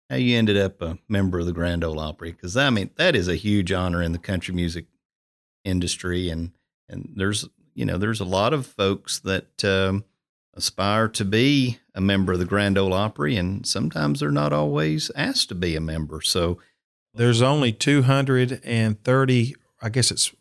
how 0.08 0.16
you 0.16 0.36
ended 0.38 0.56
up 0.56 0.80
a 0.82 0.98
member 1.08 1.38
of 1.40 1.46
the 1.46 1.52
Grand 1.52 1.82
Ole 1.84 1.98
Opry, 1.98 2.30
because 2.32 2.56
I 2.56 2.70
mean 2.70 2.90
that 2.96 3.16
is 3.16 3.26
a 3.28 3.34
huge 3.36 3.72
honor 3.72 4.02
in 4.02 4.12
the 4.12 4.18
country 4.18 4.54
music 4.54 4.86
industry, 5.64 6.28
and 6.30 6.52
and 6.88 7.12
there's 7.16 7.48
you 7.74 7.84
know 7.84 7.98
there's 7.98 8.20
a 8.20 8.24
lot 8.24 8.52
of 8.52 8.66
folks 8.66 9.18
that 9.20 9.64
um, 9.64 10.04
aspire 10.54 11.08
to 11.08 11.24
be 11.24 11.78
a 11.94 12.00
member 12.00 12.32
of 12.32 12.38
the 12.38 12.44
Grand 12.44 12.76
Ole 12.78 12.92
Opry, 12.92 13.36
and 13.36 13.66
sometimes 13.66 14.20
they're 14.20 14.30
not 14.30 14.52
always 14.52 15.10
asked 15.16 15.48
to 15.50 15.54
be 15.54 15.76
a 15.76 15.80
member. 15.80 16.20
So 16.20 16.58
there's 17.14 17.42
only 17.42 17.72
230. 17.72 19.54
I 19.82 19.88
guess 19.88 20.10
it's 20.10 20.32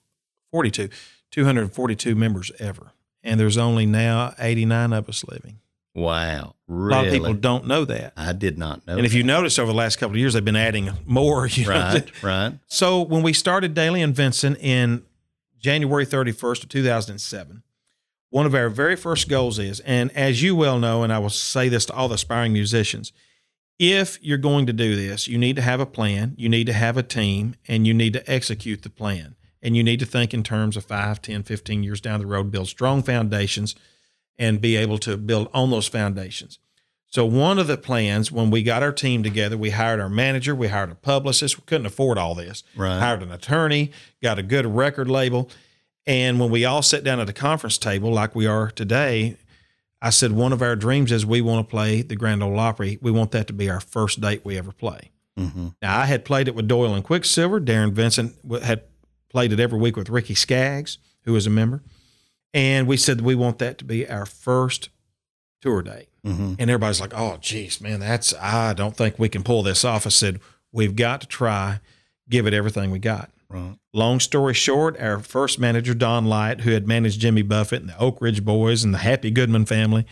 42, 0.52 0.90
242 1.32 2.16
members 2.16 2.52
ever, 2.60 2.92
and 3.24 3.40
there's 3.40 3.58
only 3.58 3.86
now 3.86 4.34
89 4.40 4.94
of 4.94 5.08
us 5.10 5.24
living. 5.26 5.60
wow, 5.96 6.56
A 6.70 6.72
lot 6.74 7.08
of 7.08 7.14
people 7.14 7.34
don't 7.34 7.68
know 7.68 7.86
that. 7.86 8.14
I 8.18 8.34
did 8.34 8.58
not 8.58 8.86
know. 8.86 8.98
And 8.98 9.06
if 9.06 9.14
you 9.14 9.24
notice 9.24 9.58
over 9.58 9.72
the 9.72 9.78
last 9.78 9.98
couple 9.98 10.16
of 10.16 10.20
years, 10.20 10.34
they've 10.34 10.44
been 10.46 10.56
adding 10.56 10.92
more. 11.06 11.48
You 11.48 11.66
know, 11.66 11.72
right, 11.72 12.24
right, 12.24 12.54
So 12.68 13.02
when 13.02 13.24
we 13.24 13.34
started 13.34 13.74
Dailey 13.76 14.04
and 14.04 14.16
Vincent 14.16 14.58
in 14.60 15.04
January 15.60 16.06
31st 16.06 16.64
of 16.64 16.70
2007, 16.70 17.64
one 18.30 18.46
of 18.46 18.56
our 18.56 18.70
very 18.70 18.96
first 18.96 19.28
goals 19.28 19.60
is, 19.60 19.80
and 19.82 20.12
as 20.12 20.42
you 20.42 20.56
well 20.56 20.80
know, 20.80 21.04
and 21.04 21.12
I 21.12 21.20
will 21.20 21.30
say 21.30 21.68
this 21.68 21.86
to 21.88 21.94
all 21.94 22.08
the 22.08 22.16
aspiring 22.16 22.54
musicians, 22.54 23.12
if 23.80 24.20
you're 24.22 24.38
going 24.38 24.66
to 24.68 24.74
do 24.74 24.96
this, 24.96 25.28
you 25.28 25.38
need 25.38 25.56
to 25.56 25.62
have 25.62 25.80
a 25.80 25.86
plan, 25.86 26.36
you 26.38 26.50
need 26.50 26.68
to 26.68 26.74
have 26.74 26.98
a 26.98 27.04
team, 27.04 27.56
and 27.68 27.88
you 27.88 27.94
need 27.94 28.14
to 28.14 28.32
execute 28.32 28.84
the 28.84 28.90
plan. 28.90 29.36
And 29.62 29.76
you 29.76 29.84
need 29.84 30.00
to 30.00 30.06
think 30.06 30.34
in 30.34 30.44
terms 30.44 30.78
of 30.78 30.86
5, 30.86 31.22
10, 31.22 31.44
15 31.44 31.84
years 31.84 32.00
down 32.00 32.20
the 32.20 32.28
road, 32.28 32.52
build 32.52 32.68
strong 32.68 33.04
foundations 33.04 33.76
and 34.38 34.62
be 34.62 34.76
able 34.78 34.98
to 35.00 35.18
build 35.18 35.50
on 35.54 35.70
those 35.70 35.88
foundations. 35.88 36.60
So 37.12 37.26
one 37.26 37.58
of 37.58 37.66
the 37.68 37.78
plans 37.78 38.32
when 38.32 38.52
we 38.52 38.62
got 38.62 38.84
our 38.84 38.92
team 38.92 39.24
together, 39.24 39.58
we 39.58 39.72
hired 39.72 40.00
our 40.00 40.10
manager, 40.10 40.54
we 40.54 40.68
hired 40.68 40.92
a 40.92 40.96
publicist. 40.96 41.58
We 41.58 41.64
couldn't 41.66 41.88
afford 41.88 42.18
all 42.20 42.36
this. 42.36 42.64
right. 42.76 43.00
Hired 43.00 43.24
an 43.24 43.32
attorney, 43.32 43.92
got 44.22 44.38
a 44.38 44.44
good 44.44 44.66
record 44.68 45.10
label, 45.10 45.50
and 46.06 46.40
when 46.40 46.50
we 46.52 46.66
all 46.66 46.82
sat 46.84 47.04
down 47.04 47.20
at 47.20 47.28
the 47.28 47.34
conference 47.34 47.78
table 47.80 48.12
like 48.12 48.36
we 48.36 48.46
are 48.46 48.70
today, 48.70 49.38
I 50.02 50.12
said 50.12 50.32
one 50.32 50.54
of 50.54 50.62
our 50.62 50.76
dreams 50.76 51.12
is 51.12 51.26
we 51.26 51.42
want 51.42 51.68
to 51.68 51.70
play 51.70 52.02
the 52.04 52.16
Grand 52.16 52.42
Ole 52.44 52.58
Opry. 52.60 53.00
We 53.02 53.12
want 53.12 53.32
that 53.32 53.48
to 53.48 53.54
be 53.54 53.70
our 53.70 53.80
first 53.82 54.22
date 54.22 54.46
we 54.46 54.58
ever 54.58 54.72
play. 54.72 55.12
hmm 55.36 55.70
Now 55.82 56.00
I 56.00 56.06
had 56.06 56.26
played 56.26 56.48
it 56.48 56.54
with 56.56 56.68
Doyle 56.68 56.94
and 56.94 57.04
Quicksilver. 57.04 57.60
Darrin 57.60 57.94
Vincent 57.94 58.36
had 58.64 58.84
played 59.30 59.52
it 59.52 59.60
every 59.60 59.80
week 59.80 59.98
with 59.98 60.10
Ricky 60.10 60.36
Skaggs, 60.36 61.00
who 61.24 61.34
was 61.34 61.48
a 61.48 61.50
member, 61.52 61.82
and 62.54 62.86
we 62.88 62.98
said 62.98 63.22
we 63.22 63.34
want 63.36 63.58
that 63.60 63.78
to 63.80 63.86
be 63.86 64.08
our 64.08 64.26
first 64.28 64.90
tour 65.62 65.82
date. 65.82 66.09
Hmm 66.24 66.54
And 66.60 66.70
everybody's 66.70 67.00
like, 67.02 67.14
"Oh, 67.16 67.38
geez, 67.42 67.80
man, 67.82 68.00
that's 68.00 68.34
I 68.36 68.74
don't 68.74 68.96
think 68.96 69.18
we 69.18 69.30
can 69.30 69.44
pull 69.44 69.64
this 69.64 69.86
off." 69.86 70.06
I 70.06 70.10
said, 70.10 70.40
"We've 70.72 70.96
got 70.96 71.22
to 71.22 71.28
try, 71.28 71.80
give 72.30 72.46
it 72.48 72.54
everything 72.54 72.92
we 72.92 73.00
got." 73.00 73.32
Right. 73.50 73.76
Long 73.94 74.20
story 74.20 74.54
short, 74.54 75.00
our 75.00 75.20
first 75.20 75.58
manager, 75.60 75.94
Don 75.96 76.26
Light, 76.26 76.62
who 76.62 76.72
had 76.72 76.88
managed 76.88 77.20
Jimmy 77.20 77.42
Buffett 77.42 77.82
and 77.82 77.90
the 77.90 77.98
Oak 77.98 78.22
Ridge 78.22 78.44
Boys 78.46 78.84
and 78.84 78.94
the 78.94 79.00
Happy 79.00 79.32
Goodman 79.32 79.66
family, 79.66 80.06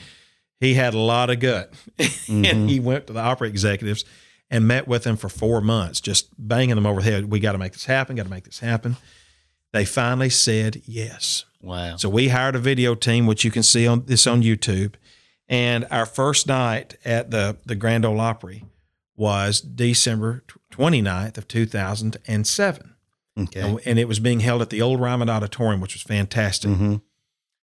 he 0.60 0.74
had 0.74 0.94
a 0.96 1.00
lot 1.00 1.30
of 1.30 1.40
gut, 1.40 1.72
Mhm. 2.00 2.46
and 2.52 2.70
he 2.70 2.80
went 2.80 3.06
to 3.08 3.14
the 3.14 3.20
Opry 3.22 3.48
executives 3.50 4.04
and 4.50 4.68
met 4.68 4.88
with 4.88 5.04
them 5.04 5.18
for 5.18 5.30
four 5.30 5.62
months, 5.62 6.00
just 6.02 6.30
banging 6.40 6.76
them 6.76 6.86
over 6.88 7.02
the 7.02 7.12
head. 7.12 7.26
We 7.30 7.40
got 7.40 7.52
to 7.52 7.58
make 7.60 7.74
this 7.74 7.86
happen. 7.86 8.16
Got 8.16 8.24
to 8.24 8.30
make 8.30 8.46
this 8.46 8.60
happen. 8.60 8.96
They 9.74 9.84
finally 9.86 10.30
said 10.30 10.82
yes. 10.86 11.44
Wow. 11.62 11.98
So 11.98 12.08
we 12.10 12.30
hired 12.30 12.56
a 12.56 12.60
video 12.60 12.96
team, 12.96 13.28
which 13.28 13.44
you 13.44 13.52
can 13.52 13.62
see 13.62 13.86
on 13.86 14.06
this 14.06 14.26
on 14.26 14.42
YouTube. 14.42 14.94
And 15.50 15.86
our 15.92 16.06
first 16.06 16.48
night 16.48 16.98
at 17.06 17.32
the, 17.32 17.58
the 17.66 17.76
Grand 17.76 18.06
Ole 18.06 18.20
Opry 18.20 18.66
was 19.16 19.62
December 19.62 20.44
29th 20.72 21.38
of 21.38 21.48
2007. 21.48 22.96
okay. 23.40 23.60
And, 23.62 23.80
and 23.86 24.00
it 24.00 24.08
was 24.08 24.20
being 24.20 24.42
held 24.42 24.62
at 24.62 24.70
the 24.70 24.82
Old 24.82 25.00
Ryman 25.00 25.30
Auditorium, 25.30 25.82
which 25.82 25.94
was 25.96 26.04
fantastic. 26.04 26.72
hmm 26.72 26.96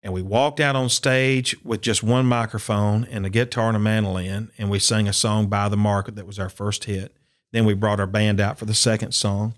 And 0.03 0.13
we 0.13 0.21
walked 0.21 0.59
out 0.59 0.75
on 0.75 0.89
stage 0.89 1.55
with 1.63 1.81
just 1.81 2.01
one 2.03 2.25
microphone 2.25 3.05
and 3.05 3.25
a 3.25 3.29
guitar 3.29 3.67
and 3.67 3.77
a 3.77 3.79
mandolin, 3.79 4.51
and 4.57 4.69
we 4.69 4.79
sang 4.79 5.07
a 5.07 5.13
song 5.13 5.47
by 5.47 5.69
the 5.69 5.77
market 5.77 6.15
that 6.15 6.25
was 6.27 6.39
our 6.39 6.49
first 6.49 6.85
hit. 6.85 7.15
Then 7.51 7.65
we 7.65 7.73
brought 7.75 7.99
our 7.99 8.07
band 8.07 8.41
out 8.41 8.57
for 8.57 8.65
the 8.65 8.73
second 8.73 9.13
song. 9.13 9.53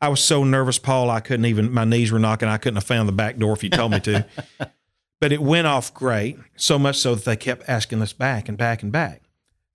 I 0.00 0.08
was 0.08 0.22
so 0.22 0.44
nervous, 0.44 0.78
Paul, 0.78 1.10
I 1.10 1.20
couldn't 1.20 1.46
even, 1.46 1.72
my 1.72 1.84
knees 1.84 2.10
were 2.12 2.18
knocking. 2.18 2.48
I 2.48 2.58
couldn't 2.58 2.76
have 2.76 2.84
found 2.84 3.08
the 3.08 3.12
back 3.12 3.36
door 3.38 3.52
if 3.52 3.62
you 3.64 3.70
told 3.70 3.92
me 3.92 4.00
to. 4.00 4.26
but 5.22 5.30
it 5.30 5.40
went 5.40 5.68
off 5.68 5.94
great, 5.94 6.36
so 6.56 6.80
much 6.80 6.96
so 6.96 7.14
that 7.14 7.24
they 7.24 7.36
kept 7.36 7.68
asking 7.68 8.02
us 8.02 8.12
back 8.12 8.48
and 8.48 8.58
back 8.58 8.82
and 8.82 8.90
back. 8.90 9.22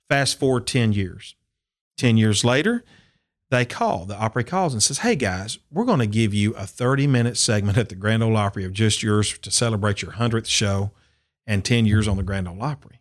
Fast 0.09 0.37
forward 0.37 0.67
10 0.67 0.91
years. 0.91 1.37
10 1.95 2.17
years 2.17 2.43
later, 2.43 2.83
they 3.49 3.63
call, 3.63 4.03
the 4.03 4.17
Opry 4.17 4.43
calls 4.43 4.73
and 4.73 4.83
says, 4.83 4.97
Hey 4.97 5.15
guys, 5.15 5.57
we're 5.71 5.85
going 5.85 5.99
to 5.99 6.05
give 6.05 6.33
you 6.33 6.51
a 6.55 6.67
30 6.67 7.07
minute 7.07 7.37
segment 7.37 7.77
at 7.77 7.87
the 7.87 7.95
Grand 7.95 8.23
Ole 8.23 8.35
Opry 8.35 8.65
of 8.65 8.73
just 8.73 9.01
yours 9.01 9.37
to 9.37 9.49
celebrate 9.49 10.01
your 10.01 10.11
100th 10.11 10.47
show 10.47 10.91
and 11.45 11.63
10 11.63 11.85
years 11.85 12.09
on 12.09 12.17
the 12.17 12.23
Grand 12.23 12.49
Ole 12.49 12.61
Opry. 12.61 12.99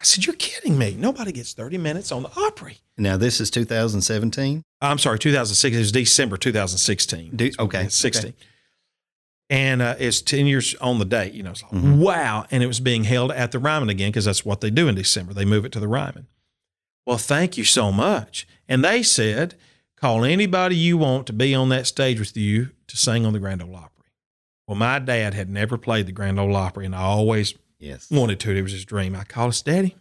I 0.00 0.04
said, 0.04 0.24
You're 0.24 0.34
kidding 0.36 0.78
me. 0.78 0.96
Nobody 0.98 1.30
gets 1.30 1.52
30 1.52 1.76
minutes 1.76 2.10
on 2.10 2.22
the 2.22 2.30
Opry. 2.38 2.78
Now 2.96 3.18
this 3.18 3.38
is 3.38 3.50
2017. 3.50 4.62
I'm 4.80 4.98
sorry, 4.98 5.18
2006. 5.18 5.76
It 5.76 5.78
was 5.78 5.92
December 5.92 6.38
2016. 6.38 7.36
Do, 7.36 7.50
okay. 7.58 7.88
16. 7.88 8.32
And 9.50 9.82
uh, 9.82 9.96
it's 9.98 10.22
10 10.22 10.46
years 10.46 10.74
on 10.76 10.98
the 10.98 11.04
date. 11.04 11.34
You 11.34 11.42
know, 11.42 11.50
it's 11.50 11.62
like, 11.62 11.72
Mhm. 11.72 11.98
wow. 11.98 12.46
And 12.50 12.62
it 12.62 12.66
was 12.66 12.80
being 12.80 13.04
held 13.04 13.30
at 13.32 13.52
the 13.52 13.58
Ryman 13.58 13.90
again 13.90 14.10
because 14.10 14.24
that's 14.24 14.44
what 14.44 14.60
they 14.62 14.70
do 14.70 14.88
in 14.88 14.94
December. 14.94 15.34
They 15.34 15.44
move 15.44 15.64
it 15.64 15.72
to 15.72 15.80
the 15.80 15.88
Ryman. 15.88 16.26
Well, 17.06 17.18
thank 17.18 17.58
you 17.58 17.64
so 17.64 17.92
much. 17.92 18.46
And 18.68 18.82
they 18.84 19.02
said, 19.02 19.56
call 19.96 20.24
anybody 20.24 20.76
you 20.76 20.96
want 20.96 21.26
to 21.26 21.32
be 21.32 21.54
on 21.54 21.68
that 21.68 21.86
stage 21.86 22.18
with 22.18 22.36
you 22.36 22.70
to 22.86 22.96
sing 22.96 23.26
on 23.26 23.32
the 23.34 23.38
Grand 23.40 23.62
Ole 23.62 23.74
Opry. 23.76 24.06
Well, 24.66 24.76
my 24.76 24.98
dad 25.00 25.34
had 25.34 25.50
never 25.50 25.76
played 25.76 26.06
the 26.06 26.12
Grand 26.12 26.38
Ole 26.40 26.54
Opry, 26.56 26.86
and 26.86 26.94
I 26.94 27.00
always 27.02 27.54
Yes. 27.78 28.08
wanted 28.10 28.38
to. 28.40 28.56
It 28.56 28.62
was 28.62 28.72
his 28.72 28.84
dream. 28.84 29.14
I 29.16 29.24
called 29.24 29.52
his 29.52 29.60
daddy. 29.62 29.96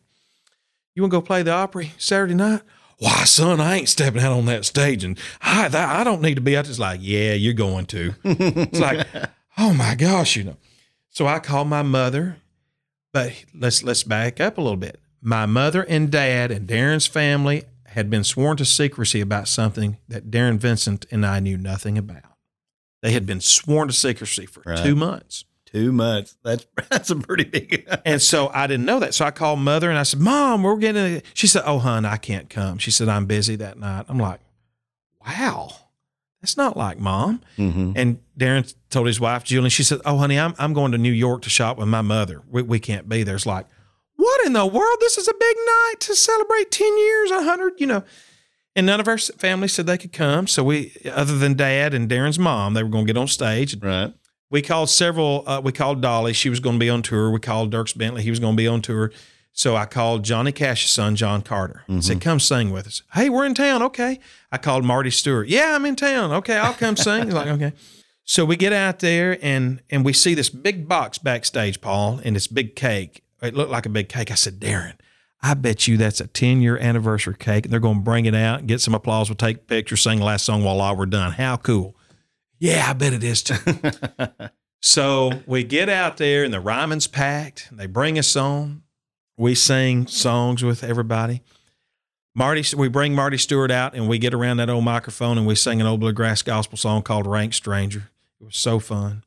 You 0.95 1.01
want 1.01 1.11
to 1.11 1.17
go 1.17 1.21
play 1.21 1.41
the 1.41 1.51
Opry 1.51 1.93
Saturday 1.97 2.35
night? 2.35 2.61
Why, 3.01 3.23
son, 3.23 3.59
I 3.59 3.77
ain't 3.77 3.89
stepping 3.89 4.21
out 4.21 4.31
on 4.31 4.45
that 4.45 4.63
stage, 4.63 5.03
and 5.03 5.17
I 5.41 5.67
that, 5.69 5.89
I 5.99 6.03
don't 6.03 6.21
need 6.21 6.35
to 6.35 6.41
be 6.41 6.55
out. 6.55 6.69
It's 6.69 6.77
like, 6.77 6.99
yeah, 7.01 7.33
you're 7.33 7.53
going 7.53 7.87
to. 7.87 8.13
It's 8.23 8.79
like, 8.79 9.07
oh 9.57 9.73
my 9.73 9.95
gosh, 9.95 10.35
you 10.35 10.43
know. 10.43 10.57
So 11.09 11.25
I 11.25 11.39
called 11.39 11.67
my 11.67 11.81
mother, 11.81 12.37
but 13.11 13.43
let's 13.57 13.81
let's 13.83 14.03
back 14.03 14.39
up 14.39 14.59
a 14.59 14.61
little 14.61 14.77
bit. 14.77 14.99
My 15.19 15.47
mother 15.47 15.83
and 15.89 16.11
dad 16.11 16.51
and 16.51 16.67
Darrin's 16.67 17.07
family 17.07 17.63
had 17.87 18.11
been 18.11 18.23
sworn 18.23 18.55
to 18.57 18.65
secrecy 18.65 19.19
about 19.19 19.47
something 19.47 19.97
that 20.07 20.29
Darrin 20.29 20.59
Vincent 20.59 21.07
and 21.09 21.25
I 21.25 21.39
knew 21.39 21.57
nothing 21.57 21.97
about. 21.97 22.23
They 23.01 23.13
had 23.13 23.25
been 23.25 23.41
sworn 23.41 23.87
to 23.87 23.93
secrecy 23.95 24.45
for 24.45 24.61
Right. 24.63 24.77
two 24.83 24.95
months. 24.95 25.43
Two 25.71 25.91
months. 25.91 26.35
That's 26.43 26.65
that's 26.89 27.09
a 27.09 27.15
pretty 27.15 27.45
big. 27.45 27.87
And 28.05 28.21
so 28.21 28.49
I 28.53 28.67
didn't 28.67 28.85
know 28.85 28.99
that. 28.99 29.13
So 29.13 29.25
I 29.25 29.31
called 29.31 29.59
mother 29.59 29.89
and 29.89 29.97
I 29.97 30.03
said, 30.03 30.19
Mom, 30.19 30.63
we're 30.63 30.77
getting. 30.77 31.17
A... 31.17 31.21
She 31.33 31.47
said, 31.47 31.63
Oh, 31.65 31.79
hon, 31.79 32.05
I 32.05 32.17
can't 32.17 32.49
come. 32.49 32.77
She 32.77 32.91
said, 32.91 33.07
I'm 33.09 33.25
busy 33.25 33.55
that 33.57 33.77
night. 33.77 34.05
I'm 34.09 34.17
like, 34.17 34.39
Wow, 35.25 35.71
that's 36.41 36.57
not 36.57 36.75
like 36.75 36.99
mom. 36.99 37.41
hmm 37.55 37.91
And 37.95 38.19
Darrin 38.35 38.65
told 38.89 39.07
his 39.07 39.19
wife, 39.19 39.43
Julie, 39.43 39.69
she 39.69 39.83
said, 39.83 39.99
Oh, 40.05 40.17
honey, 40.17 40.39
I'm, 40.39 40.53
I'm 40.57 40.73
going 40.73 40.91
to 40.93 40.97
New 40.97 41.11
York 41.11 41.43
to 41.43 41.49
shop 41.49 41.77
with 41.77 41.87
my 41.87 42.01
mother. 42.01 42.41
We, 42.49 42.63
we 42.63 42.79
can't 42.79 43.07
be 43.07 43.23
there. 43.23 43.35
It's 43.35 43.45
like, 43.45 43.67
What 44.15 44.45
in 44.45 44.53
the 44.53 44.65
world? 44.65 44.97
This 44.99 45.17
is 45.17 45.27
a 45.27 45.33
big 45.33 45.57
night 45.65 45.95
to 46.01 46.15
celebrate 46.15 46.71
10 46.71 46.97
years, 46.97 47.31
100, 47.31 47.73
you 47.79 47.87
know. 47.87 48.03
And 48.75 48.85
none 48.85 48.99
of 48.99 49.07
our 49.07 49.17
family 49.17 49.67
said 49.67 49.85
they 49.85 49.97
could 49.97 50.13
come. 50.13 50.47
So 50.47 50.63
we, 50.63 50.93
other 51.11 51.37
than 51.37 51.55
dad 51.55 51.93
and 51.93 52.09
Darrin's 52.09 52.39
mom, 52.39 52.73
they 52.73 52.83
were 52.83 52.89
going 52.89 53.05
to 53.05 53.13
get 53.13 53.19
on 53.19 53.27
stage. 53.27 53.75
Right. 53.81 54.13
We 54.51 54.61
called 54.61 54.89
several. 54.89 55.43
Uh, 55.47 55.61
we 55.63 55.71
called 55.71 56.01
Dolly. 56.01 56.33
She 56.33 56.49
was 56.49 56.59
going 56.59 56.75
to 56.75 56.79
be 56.79 56.89
on 56.89 57.01
tour. 57.01 57.31
We 57.31 57.39
called 57.39 57.73
Dierks 57.73 57.97
Bentley. 57.97 58.21
He 58.21 58.29
was 58.29 58.39
going 58.39 58.53
to 58.53 58.57
be 58.57 58.67
on 58.67 58.81
tour. 58.81 59.11
So 59.53 59.75
I 59.75 59.85
called 59.85 60.23
Johnny 60.23 60.51
Cash's 60.51 60.91
son, 60.91 61.15
John 61.15 61.41
Carter. 61.41 61.83
I 61.89 61.99
said, 61.99 62.21
"Come 62.21 62.39
sing 62.39 62.71
with 62.71 62.87
us." 62.87 63.01
Hey, 63.13 63.29
we're 63.29 63.45
in 63.45 63.53
town. 63.53 63.81
Okay. 63.81 64.19
I 64.51 64.57
called 64.57 64.85
Marty 64.85 65.09
Stuart. 65.09 65.47
Yeah, 65.47 65.75
I'm 65.75 65.85
in 65.85 65.95
town. 65.95 66.31
Okay, 66.31 66.57
I'll 66.57 66.73
come 66.73 66.95
sing. 66.95 67.25
He's 67.25 67.33
like, 67.33 67.47
okay. 67.47 67.73
So 68.23 68.45
we 68.45 68.55
get 68.55 68.71
out 68.71 68.99
there 68.99 69.37
and 69.41 69.81
and 69.89 70.05
we 70.05 70.13
see 70.13 70.35
this 70.35 70.49
big 70.49 70.87
box 70.87 71.17
backstage, 71.17 71.81
Paul, 71.81 72.21
and 72.23 72.35
this 72.35 72.47
big 72.47 72.75
cake. 72.75 73.23
It 73.41 73.55
looked 73.55 73.71
like 73.71 73.85
a 73.85 73.89
big 73.89 74.07
cake. 74.07 74.31
I 74.31 74.35
said, 74.35 74.59
Darrin, 74.59 74.93
I 75.41 75.53
bet 75.55 75.87
you 75.87 75.97
that's 75.97 76.21
a 76.21 76.27
10 76.27 76.61
year 76.61 76.77
anniversary 76.77 77.35
cake. 77.37 77.65
And 77.65 77.73
they're 77.73 77.79
going 77.79 77.97
to 77.97 78.03
bring 78.03 78.25
it 78.25 78.35
out 78.35 78.59
and 78.59 78.67
get 78.67 78.81
some 78.81 78.93
applause. 78.93 79.29
We'll 79.29 79.35
take 79.35 79.67
pictures, 79.67 80.01
sing 80.01 80.19
the 80.19 80.25
last 80.25 80.45
song 80.45 80.63
while 80.63 80.79
all 80.79 80.95
we're 80.95 81.07
done. 81.07 81.33
How 81.33 81.57
cool. 81.57 81.95
Yeah, 82.61 82.85
I 82.87 82.93
bet 82.93 83.11
it 83.11 83.23
is 83.23 83.41
too. 83.41 83.55
so 84.83 85.31
we 85.47 85.63
get 85.63 85.89
out 85.89 86.17
there 86.17 86.43
and 86.43 86.53
the 86.53 86.59
Ryman's 86.59 87.07
packed. 87.07 87.69
They 87.71 87.87
bring 87.87 88.19
us 88.19 88.35
on. 88.35 88.83
We 89.35 89.55
sing 89.55 90.05
songs 90.05 90.63
with 90.63 90.83
everybody. 90.83 91.41
Marty, 92.35 92.63
we 92.77 92.87
bring 92.87 93.15
Marty 93.15 93.39
Stuart 93.39 93.71
out 93.71 93.95
and 93.95 94.07
we 94.07 94.19
get 94.19 94.35
around 94.35 94.57
that 94.57 94.69
old 94.69 94.85
microphone 94.85 95.39
and 95.39 95.47
we 95.47 95.55
sing 95.55 95.81
an 95.81 95.87
old 95.87 96.01
bluegrass 96.01 96.43
gospel 96.43 96.77
song 96.77 97.01
called 97.01 97.25
Rank 97.25 97.55
Stranger. 97.55 98.11
It 98.39 98.45
was 98.45 98.57
so 98.57 98.77
fun. 98.77 99.23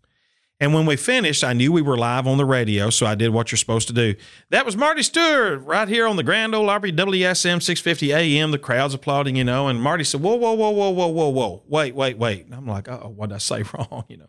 And 0.60 0.72
when 0.72 0.86
we 0.86 0.96
finished, 0.96 1.42
I 1.42 1.52
knew 1.52 1.72
we 1.72 1.82
were 1.82 1.96
live 1.96 2.26
on 2.28 2.38
the 2.38 2.44
radio, 2.44 2.88
so 2.88 3.06
I 3.06 3.16
did 3.16 3.30
what 3.30 3.50
you're 3.50 3.58
supposed 3.58 3.88
to 3.88 3.92
do. 3.92 4.14
That 4.50 4.64
was 4.64 4.76
Marty 4.76 5.02
Stuart 5.02 5.58
right 5.58 5.88
here 5.88 6.06
on 6.06 6.16
the 6.16 6.22
Grand 6.22 6.54
Ole 6.54 6.70
Opry 6.70 6.92
WSM 6.92 7.60
650 7.60 8.12
AM. 8.12 8.52
The 8.52 8.58
crowd's 8.58 8.94
applauding, 8.94 9.34
you 9.34 9.44
know. 9.44 9.66
And 9.66 9.82
Marty 9.82 10.04
said, 10.04 10.20
"Whoa, 10.20 10.36
whoa, 10.36 10.52
whoa, 10.52 10.70
whoa, 10.70 10.90
whoa, 10.90 11.08
whoa, 11.08 11.28
whoa! 11.28 11.62
Wait, 11.66 11.94
wait, 11.94 12.18
wait!" 12.18 12.46
And 12.46 12.54
I'm 12.54 12.66
like, 12.66 12.88
"Oh, 12.88 13.12
what 13.14 13.30
did 13.30 13.34
I 13.36 13.38
say 13.38 13.64
wrong?" 13.74 14.04
You 14.08 14.18
know. 14.18 14.28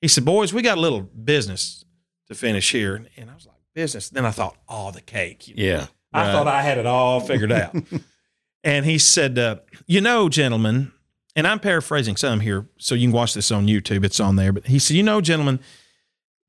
He 0.00 0.08
said, 0.08 0.24
"Boys, 0.24 0.52
we 0.52 0.62
got 0.62 0.78
a 0.78 0.80
little 0.80 1.02
business 1.02 1.84
to 2.28 2.34
finish 2.34 2.72
here." 2.72 2.96
And 3.16 3.30
I 3.30 3.34
was 3.34 3.46
like, 3.46 3.56
"Business?" 3.74 4.08
Then 4.08 4.24
I 4.24 4.30
thought, 4.30 4.56
"Oh, 4.68 4.90
the 4.90 5.02
cake." 5.02 5.46
You 5.46 5.56
know? 5.56 5.62
Yeah. 5.62 5.86
I 6.12 6.26
right. 6.26 6.32
thought 6.32 6.46
I 6.48 6.62
had 6.62 6.78
it 6.78 6.86
all 6.86 7.20
figured 7.20 7.52
out. 7.52 7.76
and 8.64 8.86
he 8.86 8.98
said, 8.98 9.38
uh, 9.38 9.56
You 9.86 10.00
know, 10.00 10.28
gentlemen, 10.30 10.92
and 11.36 11.46
I'm 11.46 11.60
paraphrasing 11.60 12.16
some 12.16 12.40
here, 12.40 12.66
so 12.78 12.94
you 12.94 13.08
can 13.08 13.12
watch 13.12 13.34
this 13.34 13.52
on 13.52 13.66
YouTube. 13.66 14.04
It's 14.04 14.18
on 14.18 14.36
there. 14.36 14.52
But 14.52 14.66
he 14.66 14.78
said, 14.78 14.96
You 14.96 15.02
know, 15.02 15.20
gentlemen, 15.20 15.60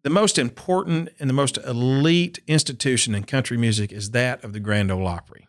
the 0.03 0.09
most 0.09 0.39
important 0.39 1.09
and 1.19 1.29
the 1.29 1.33
most 1.33 1.57
elite 1.57 2.39
institution 2.47 3.13
in 3.13 3.25
country 3.25 3.57
music 3.57 3.91
is 3.91 4.11
that 4.11 4.41
of 4.45 4.53
the 4.53 4.61
Grand 4.61 4.89
Ole 4.89 5.05
Opry. 5.05 5.47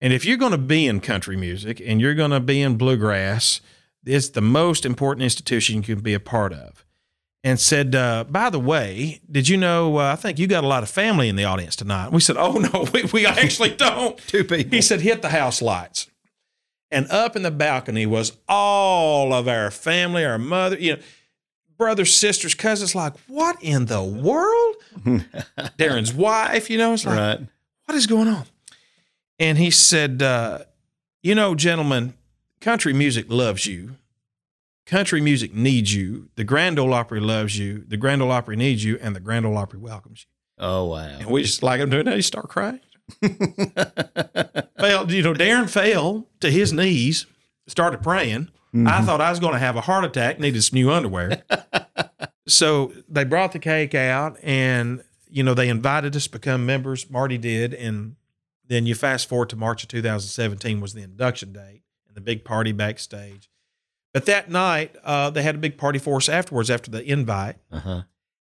And 0.00 0.12
if 0.12 0.24
you're 0.24 0.36
going 0.36 0.52
to 0.52 0.58
be 0.58 0.86
in 0.86 1.00
country 1.00 1.36
music 1.36 1.82
and 1.84 2.00
you're 2.00 2.14
going 2.14 2.30
to 2.30 2.40
be 2.40 2.62
in 2.62 2.76
bluegrass, 2.76 3.60
it's 4.04 4.28
the 4.28 4.40
most 4.40 4.86
important 4.86 5.24
institution 5.24 5.76
you 5.76 5.82
can 5.82 6.00
be 6.00 6.14
a 6.14 6.20
part 6.20 6.52
of. 6.52 6.84
And 7.44 7.58
said, 7.58 7.96
uh, 7.96 8.24
by 8.30 8.50
the 8.50 8.60
way, 8.60 9.20
did 9.28 9.48
you 9.48 9.56
know? 9.56 9.96
Uh, 9.96 10.12
I 10.12 10.16
think 10.16 10.38
you 10.38 10.46
got 10.46 10.62
a 10.62 10.68
lot 10.68 10.84
of 10.84 10.88
family 10.88 11.28
in 11.28 11.34
the 11.34 11.42
audience 11.42 11.74
tonight. 11.74 12.12
We 12.12 12.20
said, 12.20 12.36
oh 12.36 12.52
no, 12.72 12.86
we, 12.94 13.02
we 13.12 13.26
actually 13.26 13.74
don't. 13.74 14.16
Two 14.28 14.44
people. 14.44 14.70
He 14.70 14.80
said, 14.80 15.00
hit 15.00 15.22
the 15.22 15.30
house 15.30 15.60
lights. 15.60 16.06
And 16.92 17.10
up 17.10 17.36
in 17.36 17.42
the 17.42 17.50
balcony 17.50 18.04
was 18.04 18.36
all 18.46 19.32
of 19.32 19.48
our 19.48 19.70
family, 19.70 20.26
our 20.26 20.36
mother, 20.36 20.78
you 20.78 20.96
know, 20.96 21.02
brothers, 21.78 22.14
sisters, 22.14 22.54
cousins. 22.54 22.94
Like, 22.94 23.14
what 23.26 23.56
in 23.62 23.86
the 23.86 24.02
world? 24.02 24.76
Darrin's 25.78 26.12
wife, 26.12 26.68
you 26.68 26.76
know, 26.76 26.92
it's 26.92 27.06
like, 27.06 27.18
right. 27.18 27.40
what 27.86 27.96
is 27.96 28.06
going 28.06 28.28
on? 28.28 28.44
And 29.38 29.56
he 29.56 29.70
said, 29.70 30.22
uh, 30.22 30.64
you 31.22 31.34
know, 31.34 31.54
gentlemen, 31.54 32.12
country 32.60 32.92
music 32.92 33.24
loves 33.28 33.66
you. 33.66 33.96
Country 34.84 35.22
music 35.22 35.54
needs 35.54 35.94
you. 35.94 36.28
The 36.34 36.44
Grand 36.44 36.78
Ole 36.78 36.92
Opry 36.92 37.20
loves 37.20 37.58
you. 37.58 37.84
The 37.88 37.96
Grand 37.96 38.20
Ole 38.20 38.32
Opry 38.32 38.56
needs 38.56 38.84
you, 38.84 38.98
and 39.00 39.16
the 39.16 39.20
Grand 39.20 39.46
Ole 39.46 39.56
Opry 39.56 39.78
welcomes 39.78 40.26
you. 40.28 40.64
Oh 40.64 40.86
wow. 40.86 41.06
And 41.06 41.26
we 41.28 41.42
just 41.42 41.62
like 41.62 41.80
him 41.80 41.88
doing 41.88 42.04
that. 42.04 42.16
He 42.16 42.22
start 42.22 42.48
crying. 42.48 42.80
fell, 44.78 45.10
you 45.10 45.22
know, 45.22 45.34
Darrin 45.34 45.68
fell 45.68 46.28
to 46.40 46.50
his 46.50 46.72
knees, 46.72 47.26
started 47.66 48.02
praying. 48.02 48.48
I 48.74 49.02
thought 49.02 49.20
I 49.20 49.28
was 49.28 49.38
going 49.38 49.52
to 49.52 49.58
have 49.58 49.76
a 49.76 49.82
heart 49.82 50.04
attack, 50.04 50.40
needed 50.40 50.62
some 50.62 50.76
new 50.76 50.90
underwear. 50.90 51.42
so 52.46 52.92
they 53.06 53.24
brought 53.24 53.52
the 53.52 53.58
cake 53.58 53.94
out 53.94 54.38
and, 54.42 55.04
you 55.28 55.42
know, 55.42 55.52
they 55.52 55.68
invited 55.68 56.16
us 56.16 56.24
to 56.24 56.30
become 56.30 56.64
members. 56.64 57.10
Marty 57.10 57.36
did. 57.36 57.74
And 57.74 58.16
then 58.66 58.86
you 58.86 58.94
fast 58.94 59.28
forward 59.28 59.50
to 59.50 59.56
March 59.56 59.82
of 59.82 59.90
2017 59.90 60.80
was 60.80 60.94
the 60.94 61.02
induction 61.02 61.52
date 61.52 61.82
and 62.08 62.16
the 62.16 62.22
big 62.22 62.46
party 62.46 62.72
backstage. 62.72 63.50
But 64.14 64.24
that 64.26 64.50
night, 64.50 64.96
uh, 65.04 65.28
they 65.28 65.42
had 65.42 65.56
a 65.56 65.58
big 65.58 65.76
party 65.76 65.98
for 65.98 66.16
us 66.16 66.30
afterwards 66.30 66.70
after 66.70 66.90
the 66.90 67.04
invite. 67.04 67.56
Uh-huh. 67.70 68.02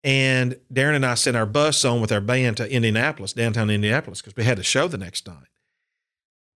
And 0.06 0.58
Darrin 0.72 0.96
and 0.96 1.06
I 1.06 1.16
sent 1.16 1.36
our 1.36 1.48
bus 1.48 1.84
on 1.84 2.00
with 2.00 2.12
our 2.12 2.22
band 2.22 2.58
to 2.58 2.72
Indianapolis, 2.72 3.34
downtown 3.34 3.70
Indianapolis, 3.72 4.22
because 4.22 4.38
we 4.38 4.44
had 4.44 4.60
a 4.60 4.64
show 4.64 4.88
the 4.88 5.00
next 5.00 5.26
night. 5.28 5.48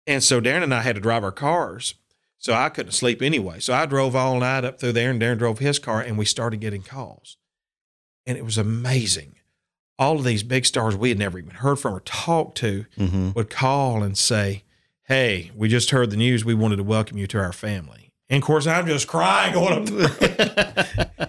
And 0.05 0.23
so 0.23 0.39
Darrin 0.39 0.61
and 0.63 0.73
I 0.73 0.81
had 0.81 0.95
to 0.95 1.01
drive 1.01 1.23
our 1.23 1.31
cars. 1.31 1.95
So 2.37 2.53
I 2.53 2.69
couldn't 2.69 2.91
sleep 2.93 3.21
anyway. 3.23 3.59
So 3.59 3.73
I 3.73 3.85
drove 3.87 4.15
all 4.15 4.39
night 4.39 4.63
up 4.63 4.79
through 4.79 4.93
there, 4.93 5.09
and 5.11 5.19
Darrin 5.19 5.39
drove 5.39 5.59
his 5.59 5.79
car, 5.79 5.99
and 5.99 6.17
we 6.17 6.25
started 6.25 6.61
getting 6.61 6.83
calls. 6.83 7.35
And 8.25 8.37
it 8.37 8.45
was 8.45 8.57
amazing. 8.57 9.35
All 9.97 10.17
of 10.17 10.23
these 10.23 10.43
big 10.43 10.65
stars 10.65 10.95
we 10.95 11.09
had 11.09 11.17
never 11.19 11.37
even 11.39 11.55
heard 11.55 11.77
from 11.79 11.95
or 11.95 11.99
talked 12.01 12.55
to 12.59 12.85
Mm-hmm. 12.97 13.31
would 13.31 13.49
call 13.49 14.03
and 14.03 14.17
say, 14.17 14.63
Hey, 15.05 15.49
we 15.55 15.67
just 15.67 15.89
heard 15.89 16.11
the 16.11 16.17
news. 16.17 16.45
We 16.45 16.53
wanted 16.53 16.75
to 16.77 16.83
welcome 16.83 17.17
you 17.17 17.25
to 17.27 17.39
our 17.39 17.51
family. 17.51 18.11
And 18.29 18.43
of 18.43 18.45
course, 18.47 18.67
I'm 18.67 18.85
just 18.85 19.07
crying 19.07 19.53
going 19.55 19.73
up 19.73 21.28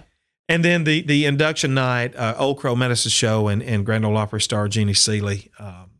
And 0.51 0.65
then 0.65 0.83
the 0.83 1.01
the 1.01 1.25
induction 1.25 1.73
night, 1.73 2.15
uh, 2.15 2.35
Old 2.37 2.59
Crow 2.59 2.75
Medicine 2.75 3.09
Show 3.11 3.47
and, 3.47 3.63
and 3.63 3.85
Grand 3.85 4.05
Ole 4.05 4.17
Opry 4.17 4.41
star 4.41 4.67
Jeannie 4.67 4.93
Seely 4.93 5.49
um, 5.59 5.91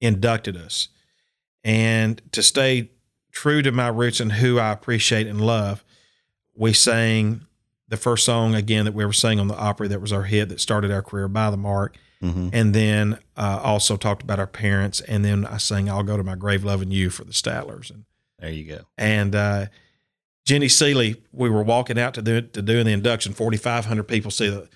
inducted 0.00 0.56
us. 0.56 0.88
And 1.64 2.22
to 2.32 2.42
stay 2.42 2.90
true 3.32 3.62
to 3.62 3.72
my 3.72 3.88
roots 3.88 4.20
and 4.20 4.32
who 4.32 4.58
I 4.60 4.70
appreciate 4.70 5.26
and 5.26 5.40
love, 5.40 5.84
we 6.54 6.72
sang 6.72 7.46
the 7.88 7.96
first 7.96 8.24
song 8.24 8.54
again 8.54 8.84
that 8.84 8.94
we 8.94 9.02
ever 9.02 9.12
sang 9.12 9.40
on 9.40 9.48
the 9.48 9.56
Opry 9.56 9.88
that 9.88 10.00
was 10.00 10.12
our 10.12 10.22
hit 10.22 10.48
that 10.50 10.60
started 10.60 10.92
our 10.92 11.02
career 11.02 11.26
by 11.28 11.50
the 11.50 11.56
mark. 11.56 11.96
Mm-hmm. 12.22 12.48
And 12.52 12.74
then 12.74 13.18
uh, 13.36 13.60
also 13.62 13.96
talked 13.96 14.22
about 14.22 14.38
our 14.38 14.46
parents. 14.46 15.00
And 15.00 15.24
then 15.24 15.44
I 15.44 15.58
sang 15.58 15.90
I'll 15.90 16.02
Go 16.02 16.16
to 16.16 16.24
My 16.24 16.34
Grave 16.36 16.64
Loving 16.64 16.90
You 16.90 17.10
for 17.10 17.24
the 17.24 17.32
Statlers. 17.32 17.90
And 17.90 18.04
There 18.38 18.50
you 18.50 18.64
go. 18.64 18.80
and 18.96 19.34
uh, 19.34 19.66
Jeannie 20.46 20.68
Seely, 20.68 21.16
we 21.32 21.50
were 21.50 21.62
walking 21.62 21.98
out 21.98 22.14
to 22.14 22.22
do 22.22 22.40
to 22.40 22.62
doing 22.62 22.86
the 22.86 22.92
induction. 22.92 23.32
Forty 23.34 23.56
five 23.56 23.84
hundred 23.84 24.04
people 24.04 24.30
see 24.30 24.48
the 24.48 24.68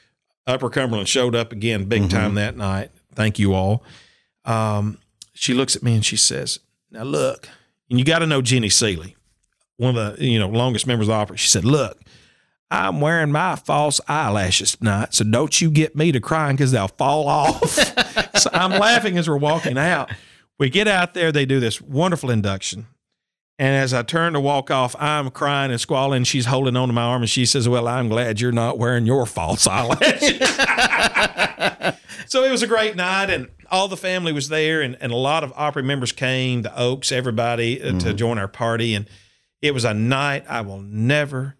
Upper 0.46 0.68
Cumberland 0.68 1.08
showed 1.08 1.34
up 1.34 1.52
again, 1.52 1.84
big 1.84 2.02
Mhm. 2.02 2.10
time 2.10 2.34
that 2.34 2.56
night. 2.56 2.90
Thank 3.14 3.38
you 3.38 3.54
all. 3.54 3.84
Um, 4.44 4.98
she 5.32 5.54
looks 5.54 5.76
at 5.76 5.82
me 5.82 5.94
and 5.94 6.04
she 6.04 6.16
says, 6.16 6.58
"Now 6.90 7.04
look, 7.04 7.48
and 7.88 7.98
you 7.98 8.04
got 8.04 8.18
to 8.18 8.26
know 8.26 8.42
Jeannie 8.42 8.68
Seely, 8.68 9.16
one 9.76 9.96
of 9.96 10.18
the 10.18 10.24
you 10.26 10.38
know 10.40 10.48
longest 10.48 10.86
members 10.88 11.06
of 11.06 11.12
the 11.12 11.14
Opry." 11.14 11.36
She 11.38 11.48
said, 11.48 11.64
"Look." 11.64 11.98
I'm 12.72 13.00
wearing 13.00 13.32
my 13.32 13.56
false 13.56 14.00
eyelashes 14.06 14.76
tonight, 14.76 15.12
so 15.12 15.24
don't 15.24 15.60
you 15.60 15.72
get 15.72 15.96
me 15.96 16.12
to 16.12 16.20
crying 16.20 16.54
because 16.54 16.70
they'll 16.70 16.86
fall 16.86 17.26
off. 17.26 17.68
so 18.38 18.48
I'm 18.52 18.70
laughing 18.70 19.18
as 19.18 19.28
we're 19.28 19.38
walking 19.38 19.76
out. 19.76 20.08
We 20.56 20.70
get 20.70 20.86
out 20.86 21.12
there, 21.12 21.32
they 21.32 21.44
do 21.46 21.58
this 21.58 21.80
wonderful 21.80 22.30
induction. 22.30 22.86
And 23.60 23.76
as 23.76 23.92
I 23.92 24.02
turn 24.02 24.32
to 24.32 24.40
walk 24.40 24.70
off, 24.70 24.96
I'm 24.98 25.30
crying 25.30 25.70
and 25.70 25.78
squalling. 25.78 26.24
She's 26.24 26.46
holding 26.46 26.76
onto 26.76 26.94
my 26.94 27.02
arm 27.02 27.20
and 27.20 27.28
she 27.28 27.44
says, 27.44 27.68
Well, 27.68 27.86
I'm 27.86 28.08
glad 28.08 28.40
you're 28.40 28.52
not 28.52 28.78
wearing 28.78 29.04
your 29.04 29.26
false 29.26 29.66
eyelashes. 29.66 30.38
so 32.26 32.42
it 32.42 32.50
was 32.50 32.62
a 32.62 32.66
great 32.66 32.96
night 32.96 33.28
and 33.28 33.48
all 33.70 33.86
the 33.86 33.98
family 33.98 34.32
was 34.32 34.48
there 34.48 34.80
and, 34.80 34.96
and 35.02 35.12
a 35.12 35.16
lot 35.16 35.44
of 35.44 35.52
Opry 35.56 35.82
members 35.82 36.10
came, 36.10 36.62
the 36.62 36.74
Oaks, 36.74 37.12
everybody 37.12 37.82
uh, 37.82 37.98
to 37.98 38.14
join 38.14 38.38
our 38.38 38.48
party. 38.48 38.94
And 38.94 39.06
it 39.60 39.74
was 39.74 39.84
a 39.84 39.92
night 39.92 40.46
I 40.48 40.62
will 40.62 40.80
never, 40.80 41.58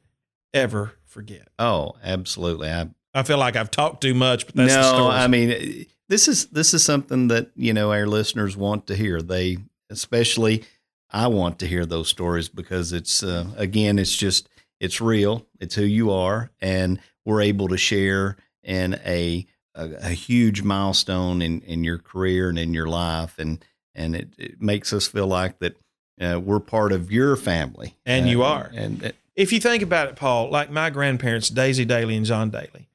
ever 0.54 0.94
forget. 1.04 1.48
Oh, 1.58 1.96
absolutely. 2.02 2.70
I 2.70 2.88
I 3.12 3.24
feel 3.24 3.36
like 3.36 3.56
I've 3.56 3.70
talked 3.70 4.00
too 4.00 4.14
much, 4.14 4.46
but 4.46 4.54
that's 4.54 4.72
the 4.72 4.80
no, 4.80 4.88
story. 4.94 5.16
I 5.16 5.26
mean 5.26 5.84
this 6.08 6.28
is 6.28 6.46
this 6.46 6.72
is 6.72 6.82
something 6.82 7.28
that 7.28 7.50
you 7.56 7.74
know 7.74 7.92
our 7.92 8.06
listeners 8.06 8.56
want 8.56 8.86
to 8.86 8.96
hear. 8.96 9.20
They 9.20 9.58
especially 9.90 10.64
I 11.12 11.26
want 11.28 11.58
to 11.60 11.66
hear 11.66 11.86
those 11.86 12.08
stories 12.08 12.48
because 12.48 12.92
it's 12.92 13.22
uh, 13.22 13.46
again 13.56 13.98
it's 13.98 14.16
just 14.16 14.48
it's 14.78 15.00
real. 15.00 15.46
It's 15.58 15.74
who 15.74 15.84
you 15.84 16.10
are, 16.10 16.50
and 16.60 17.00
we're 17.24 17.42
able 17.42 17.68
to 17.68 17.76
share 17.76 18.36
in 18.62 18.94
a 19.04 19.46
a, 19.74 19.90
a 20.02 20.08
huge 20.10 20.62
milestone 20.62 21.42
in 21.42 21.60
in 21.62 21.84
your 21.84 21.98
career 21.98 22.48
and 22.48 22.58
in 22.58 22.74
your 22.74 22.86
life, 22.88 23.38
and 23.38 23.64
and 23.94 24.14
it, 24.16 24.28
it 24.38 24.62
makes 24.62 24.92
us 24.92 25.06
feel 25.06 25.26
like 25.26 25.58
that 25.58 25.76
uh, 26.20 26.38
we're 26.38 26.60
part 26.60 26.92
of 26.92 27.10
your 27.10 27.34
family, 27.36 27.96
And 28.06 28.26
Uh, 28.26 28.30
you 28.30 28.42
are. 28.42 28.70
and 28.74 29.02
it, 29.02 29.16
if 29.34 29.52
you 29.52 29.60
think 29.60 29.82
about 29.82 30.08
it, 30.08 30.16
Paul, 30.16 30.50
like 30.50 30.70
my 30.70 30.90
grandparents, 30.90 31.48
Daisy 31.48 31.86
Dailey 31.86 32.16
and 32.16 32.26
John 32.26 32.50
Dailey, 32.50 32.86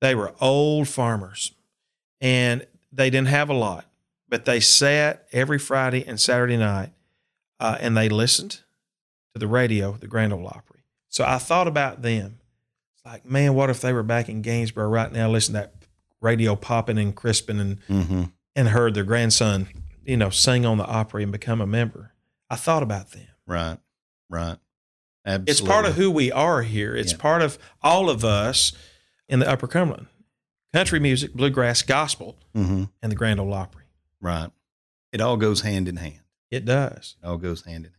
they 0.00 0.14
were 0.14 0.32
old 0.40 0.88
farmers 0.88 1.52
and 2.20 2.66
they 2.90 3.10
didn't 3.10 3.28
have 3.28 3.50
a 3.50 3.54
lot, 3.54 3.84
but 4.28 4.46
they 4.46 4.58
sat 4.58 5.26
every 5.32 5.58
Friday 5.58 6.04
and 6.06 6.18
Saturday 6.20 6.56
night 6.56 6.90
uh, 7.62 7.78
and 7.80 7.96
they 7.96 8.08
listened 8.08 8.60
to 9.32 9.38
the 9.38 9.46
radio, 9.46 9.92
the 9.92 10.06
Grand 10.06 10.32
Ole 10.32 10.46
Opry. 10.46 10.80
So 11.08 11.24
I 11.24 11.38
thought 11.38 11.68
about 11.68 12.02
them. 12.02 12.40
It's 12.96 13.04
like, 13.06 13.24
man, 13.24 13.54
what 13.54 13.70
if 13.70 13.80
they 13.80 13.92
were 13.92 14.02
back 14.02 14.28
in 14.28 14.42
Gainesboro 14.42 14.88
right 14.88 15.10
now, 15.12 15.30
listening 15.30 15.62
to 15.62 15.68
that 15.68 15.74
radio 16.20 16.56
popping 16.56 16.98
and 16.98 17.14
crisping 17.14 17.60
and, 17.60 17.78
mhm. 17.86 18.32
and 18.56 18.68
heard 18.68 18.94
their 18.94 19.04
grandson 19.04 19.68
you 20.04 20.16
know, 20.16 20.30
sing 20.30 20.66
on 20.66 20.78
the 20.78 20.84
Opry 20.86 21.22
and 21.22 21.30
become 21.30 21.60
a 21.60 21.66
member, 21.66 22.12
I 22.50 22.56
thought 22.56 22.82
about 22.82 23.12
them. 23.12 23.28
Right. 23.46 23.78
Right. 24.28 24.56
Absolutely. 25.24 25.52
It's 25.52 25.60
part 25.60 25.84
of 25.86 25.94
who 25.94 26.10
we 26.10 26.32
are 26.32 26.62
here. 26.62 26.96
It's 26.96 27.12
Yeah. 27.12 27.18
part 27.18 27.40
of 27.42 27.56
all 27.82 28.10
of 28.10 28.24
us 28.24 28.72
in 29.28 29.38
the 29.38 29.48
Upper 29.48 29.68
Cumberland. 29.68 30.08
Country 30.72 30.98
music, 30.98 31.34
bluegrass, 31.34 31.82
gospel, 31.82 32.36
hmm 32.54 32.84
and 33.00 33.12
the 33.12 33.16
Grand 33.16 33.38
Ole 33.38 33.54
Opry. 33.54 33.84
Right. 34.20 34.50
It 35.12 35.20
all 35.20 35.36
goes 35.36 35.60
hand 35.60 35.86
in 35.86 35.96
hand. 35.98 36.21
It 36.52 36.66
does. 36.66 37.16
It 37.22 37.26
all 37.26 37.38
goes 37.38 37.64
hand 37.64 37.86
in 37.86 37.92
hand. 37.92 37.94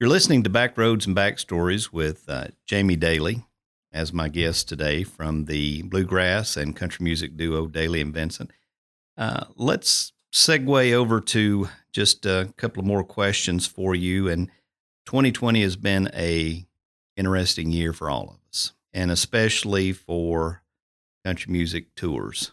You're 0.00 0.08
listening 0.08 0.42
to 0.44 0.50
Backroads 0.50 1.06
and 1.06 1.14
Backstories 1.14 1.92
with 1.92 2.24
uh, 2.28 2.46
Jamie 2.64 2.96
Dailey 2.96 3.44
as 3.92 4.10
my 4.10 4.30
guest 4.30 4.70
today 4.70 5.04
from 5.04 5.44
the 5.44 5.82
bluegrass 5.82 6.56
and 6.56 6.74
country 6.74 7.04
music 7.04 7.36
duo 7.36 7.68
Dailey 7.68 8.00
and 8.00 8.14
Vincent. 8.14 8.52
Uh, 9.18 9.44
let's 9.54 10.12
segue 10.32 10.92
over 10.94 11.20
to 11.20 11.68
just 11.92 12.24
a 12.24 12.54
couple 12.56 12.80
of 12.80 12.86
more 12.86 13.04
questions 13.04 13.66
for 13.66 13.94
you. 13.94 14.30
And 14.30 14.46
2020 15.04 15.60
has 15.60 15.76
been 15.76 16.08
a 16.14 16.66
interesting 17.18 17.70
year 17.70 17.92
for 17.92 18.08
all 18.08 18.30
of 18.30 18.38
us, 18.48 18.72
and 18.94 19.10
especially 19.10 19.92
for 19.92 20.62
country 21.22 21.52
music 21.52 21.94
tours. 21.94 22.52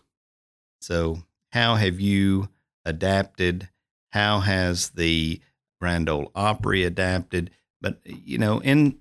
So, 0.81 1.19
how 1.53 1.75
have 1.75 2.01
you 2.01 2.49
adapted? 2.83 3.69
How 4.15 4.39
has 4.39 4.91
the 4.91 5.41
Grand 5.81 6.07
Ole 6.07 6.31
Opry 6.33 6.85
adapted? 6.85 7.51
But 7.81 7.99
you 8.05 8.37
know, 8.37 8.59
in 8.59 8.97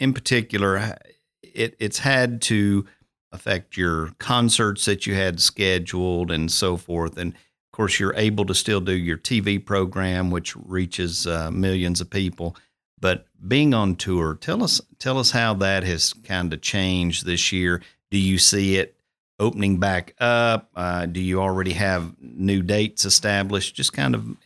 in 0.00 0.12
particular, 0.12 0.98
it 1.40 1.76
it's 1.78 2.00
had 2.00 2.42
to 2.42 2.84
affect 3.30 3.76
your 3.76 4.10
concerts 4.18 4.84
that 4.86 5.06
you 5.06 5.14
had 5.14 5.40
scheduled 5.40 6.32
and 6.32 6.50
so 6.50 6.76
forth. 6.76 7.16
And 7.16 7.32
of 7.32 7.72
course, 7.72 8.00
you're 8.00 8.16
able 8.16 8.44
to 8.46 8.56
still 8.56 8.80
do 8.80 8.92
your 8.92 9.18
TV 9.18 9.64
program, 9.64 10.32
which 10.32 10.56
reaches 10.56 11.28
uh, 11.28 11.52
millions 11.52 12.00
of 12.00 12.10
people. 12.10 12.56
But 13.00 13.26
being 13.46 13.72
on 13.72 13.94
tour, 13.94 14.34
tell 14.34 14.64
us 14.64 14.80
tell 14.98 15.20
us 15.20 15.30
how 15.30 15.54
that 15.54 15.84
has 15.84 16.12
kind 16.12 16.52
of 16.52 16.60
changed 16.60 17.24
this 17.24 17.52
year. 17.52 17.82
Do 18.10 18.18
you 18.18 18.38
see 18.38 18.78
it 18.78 18.95
opening 19.38 19.78
back 19.78 20.14
up? 20.18 20.70
Uh, 20.74 21.06
do 21.06 21.20
you 21.20 21.40
already 21.40 21.72
have 21.72 22.14
new 22.20 22.62
dates 22.62 23.04
established? 23.04 23.74
Just 23.74 23.92
kind 23.92 24.14
of 24.14 24.36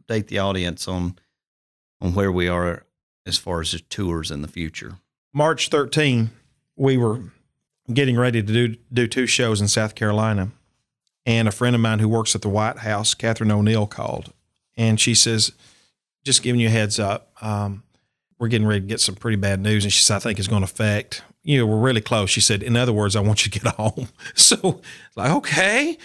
update 0.00 0.28
the 0.28 0.38
audience 0.38 0.88
on 0.88 1.16
on 2.00 2.14
where 2.14 2.32
we 2.32 2.48
are 2.48 2.84
as 3.26 3.38
far 3.38 3.60
as 3.60 3.72
the 3.72 3.78
tours 3.78 4.30
in 4.30 4.42
the 4.42 4.48
future. 4.48 4.96
March 5.32 5.68
13, 5.68 6.30
we 6.76 6.96
were 6.96 7.20
getting 7.92 8.16
ready 8.18 8.42
to 8.42 8.52
do 8.52 8.76
do 8.92 9.06
two 9.06 9.26
shows 9.26 9.60
in 9.60 9.68
South 9.68 9.94
Carolina, 9.94 10.50
and 11.24 11.48
a 11.48 11.52
friend 11.52 11.74
of 11.74 11.80
mine 11.80 12.00
who 12.00 12.08
works 12.08 12.34
at 12.34 12.42
the 12.42 12.48
White 12.48 12.78
House, 12.78 13.14
Catherine 13.14 13.50
O'Neill, 13.50 13.86
called, 13.86 14.32
and 14.76 15.00
she 15.00 15.14
says, 15.14 15.52
"Just 16.24 16.42
giving 16.42 16.60
you 16.60 16.68
a 16.68 16.70
heads 16.70 16.98
up, 16.98 17.32
um, 17.40 17.82
we're 18.38 18.48
getting 18.48 18.66
ready 18.66 18.80
to 18.80 18.86
get 18.86 19.00
some 19.00 19.14
pretty 19.14 19.36
bad 19.36 19.60
news." 19.60 19.84
And 19.84 19.92
she 19.92 20.02
said, 20.02 20.16
"I 20.16 20.20
think 20.20 20.38
it's 20.38 20.48
going 20.48 20.62
to 20.62 20.70
affect." 20.70 21.22
You 21.42 21.58
know, 21.58 21.66
we're 21.66 21.78
really 21.78 22.00
close. 22.00 22.30
She 22.30 22.40
said, 22.40 22.62
"In 22.62 22.76
other 22.76 22.92
words, 22.92 23.16
I 23.16 23.20
want 23.20 23.44
you 23.44 23.50
to 23.50 23.60
get 23.60 23.74
home." 23.76 24.08
So, 24.34 24.80
like, 25.16 25.30
okay. 25.30 25.98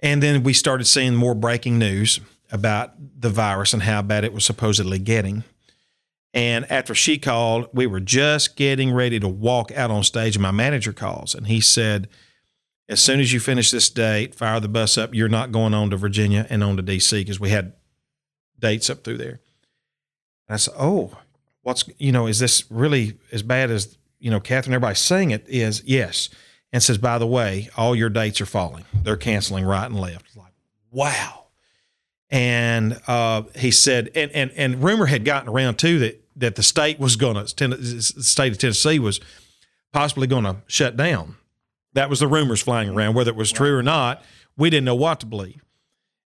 And 0.00 0.22
then 0.22 0.42
we 0.42 0.54
started 0.54 0.86
seeing 0.86 1.14
more 1.14 1.34
breaking 1.34 1.78
news 1.78 2.20
about 2.50 2.94
the 3.20 3.30
virus 3.30 3.74
and 3.74 3.82
how 3.82 4.02
bad 4.02 4.24
it 4.24 4.32
was 4.32 4.44
supposedly 4.44 4.98
getting. 4.98 5.44
And 6.32 6.70
after 6.70 6.94
she 6.94 7.18
called, 7.18 7.68
we 7.72 7.86
were 7.86 8.00
just 8.00 8.56
getting 8.56 8.92
ready 8.92 9.18
to 9.18 9.28
walk 9.28 9.72
out 9.72 9.90
on 9.90 10.04
stage, 10.04 10.36
and 10.36 10.42
my 10.42 10.52
manager 10.52 10.92
calls 10.92 11.34
and 11.34 11.48
he 11.48 11.60
said, 11.60 12.08
As 12.88 13.00
soon 13.00 13.20
as 13.20 13.32
you 13.32 13.40
finish 13.40 13.70
this 13.70 13.90
date, 13.90 14.34
fire 14.34 14.60
the 14.60 14.68
bus 14.68 14.96
up. 14.96 15.14
You're 15.14 15.28
not 15.28 15.52
going 15.52 15.74
on 15.74 15.90
to 15.90 15.96
Virginia 15.96 16.46
and 16.48 16.62
on 16.62 16.76
to 16.76 16.82
DC 16.82 17.10
because 17.12 17.40
we 17.40 17.50
had 17.50 17.72
dates 18.58 18.88
up 18.88 19.02
through 19.02 19.18
there. 19.18 19.40
And 20.48 20.54
I 20.54 20.56
said, 20.56 20.74
Oh, 20.78 21.16
what's, 21.62 21.84
you 21.98 22.12
know, 22.12 22.26
is 22.26 22.38
this 22.38 22.64
really 22.70 23.18
as 23.32 23.42
bad 23.42 23.70
as, 23.70 23.98
you 24.20 24.30
know, 24.30 24.38
Catherine, 24.40 24.74
everybody's 24.74 24.98
saying 25.00 25.30
it 25.32 25.44
is? 25.48 25.82
Yes. 25.84 26.28
And 26.72 26.82
says, 26.82 26.98
By 26.98 27.18
the 27.18 27.26
way, 27.26 27.68
all 27.76 27.96
your 27.96 28.08
dates 28.10 28.40
are 28.40 28.46
falling. 28.46 28.84
They're 28.94 29.16
canceling 29.16 29.64
right 29.64 29.86
and 29.86 29.98
left. 29.98 30.26
It's 30.26 30.36
like, 30.36 30.52
wow. 30.92 31.46
And 32.30 33.00
uh, 33.08 33.42
he 33.56 33.72
said, 33.72 34.10
and, 34.14 34.30
and 34.30 34.52
and 34.54 34.82
rumor 34.84 35.06
had 35.06 35.24
gotten 35.24 35.48
around 35.48 35.78
too 35.78 35.98
that 35.98 36.22
that 36.36 36.54
the 36.54 36.62
state 36.62 37.00
was 37.00 37.16
going 37.16 37.34
to, 37.44 37.68
the 37.68 38.00
state 38.02 38.52
of 38.52 38.58
Tennessee 38.58 39.00
was 39.00 39.20
possibly 39.92 40.28
going 40.28 40.44
to 40.44 40.56
shut 40.68 40.96
down. 40.96 41.34
That 41.94 42.08
was 42.08 42.20
the 42.20 42.28
rumors 42.28 42.62
flying 42.62 42.88
around. 42.88 43.14
Whether 43.14 43.32
it 43.32 43.36
was 43.36 43.50
true 43.50 43.76
or 43.76 43.82
not, 43.82 44.22
we 44.56 44.70
didn't 44.70 44.84
know 44.84 44.94
what 44.94 45.18
to 45.20 45.26
believe. 45.26 45.64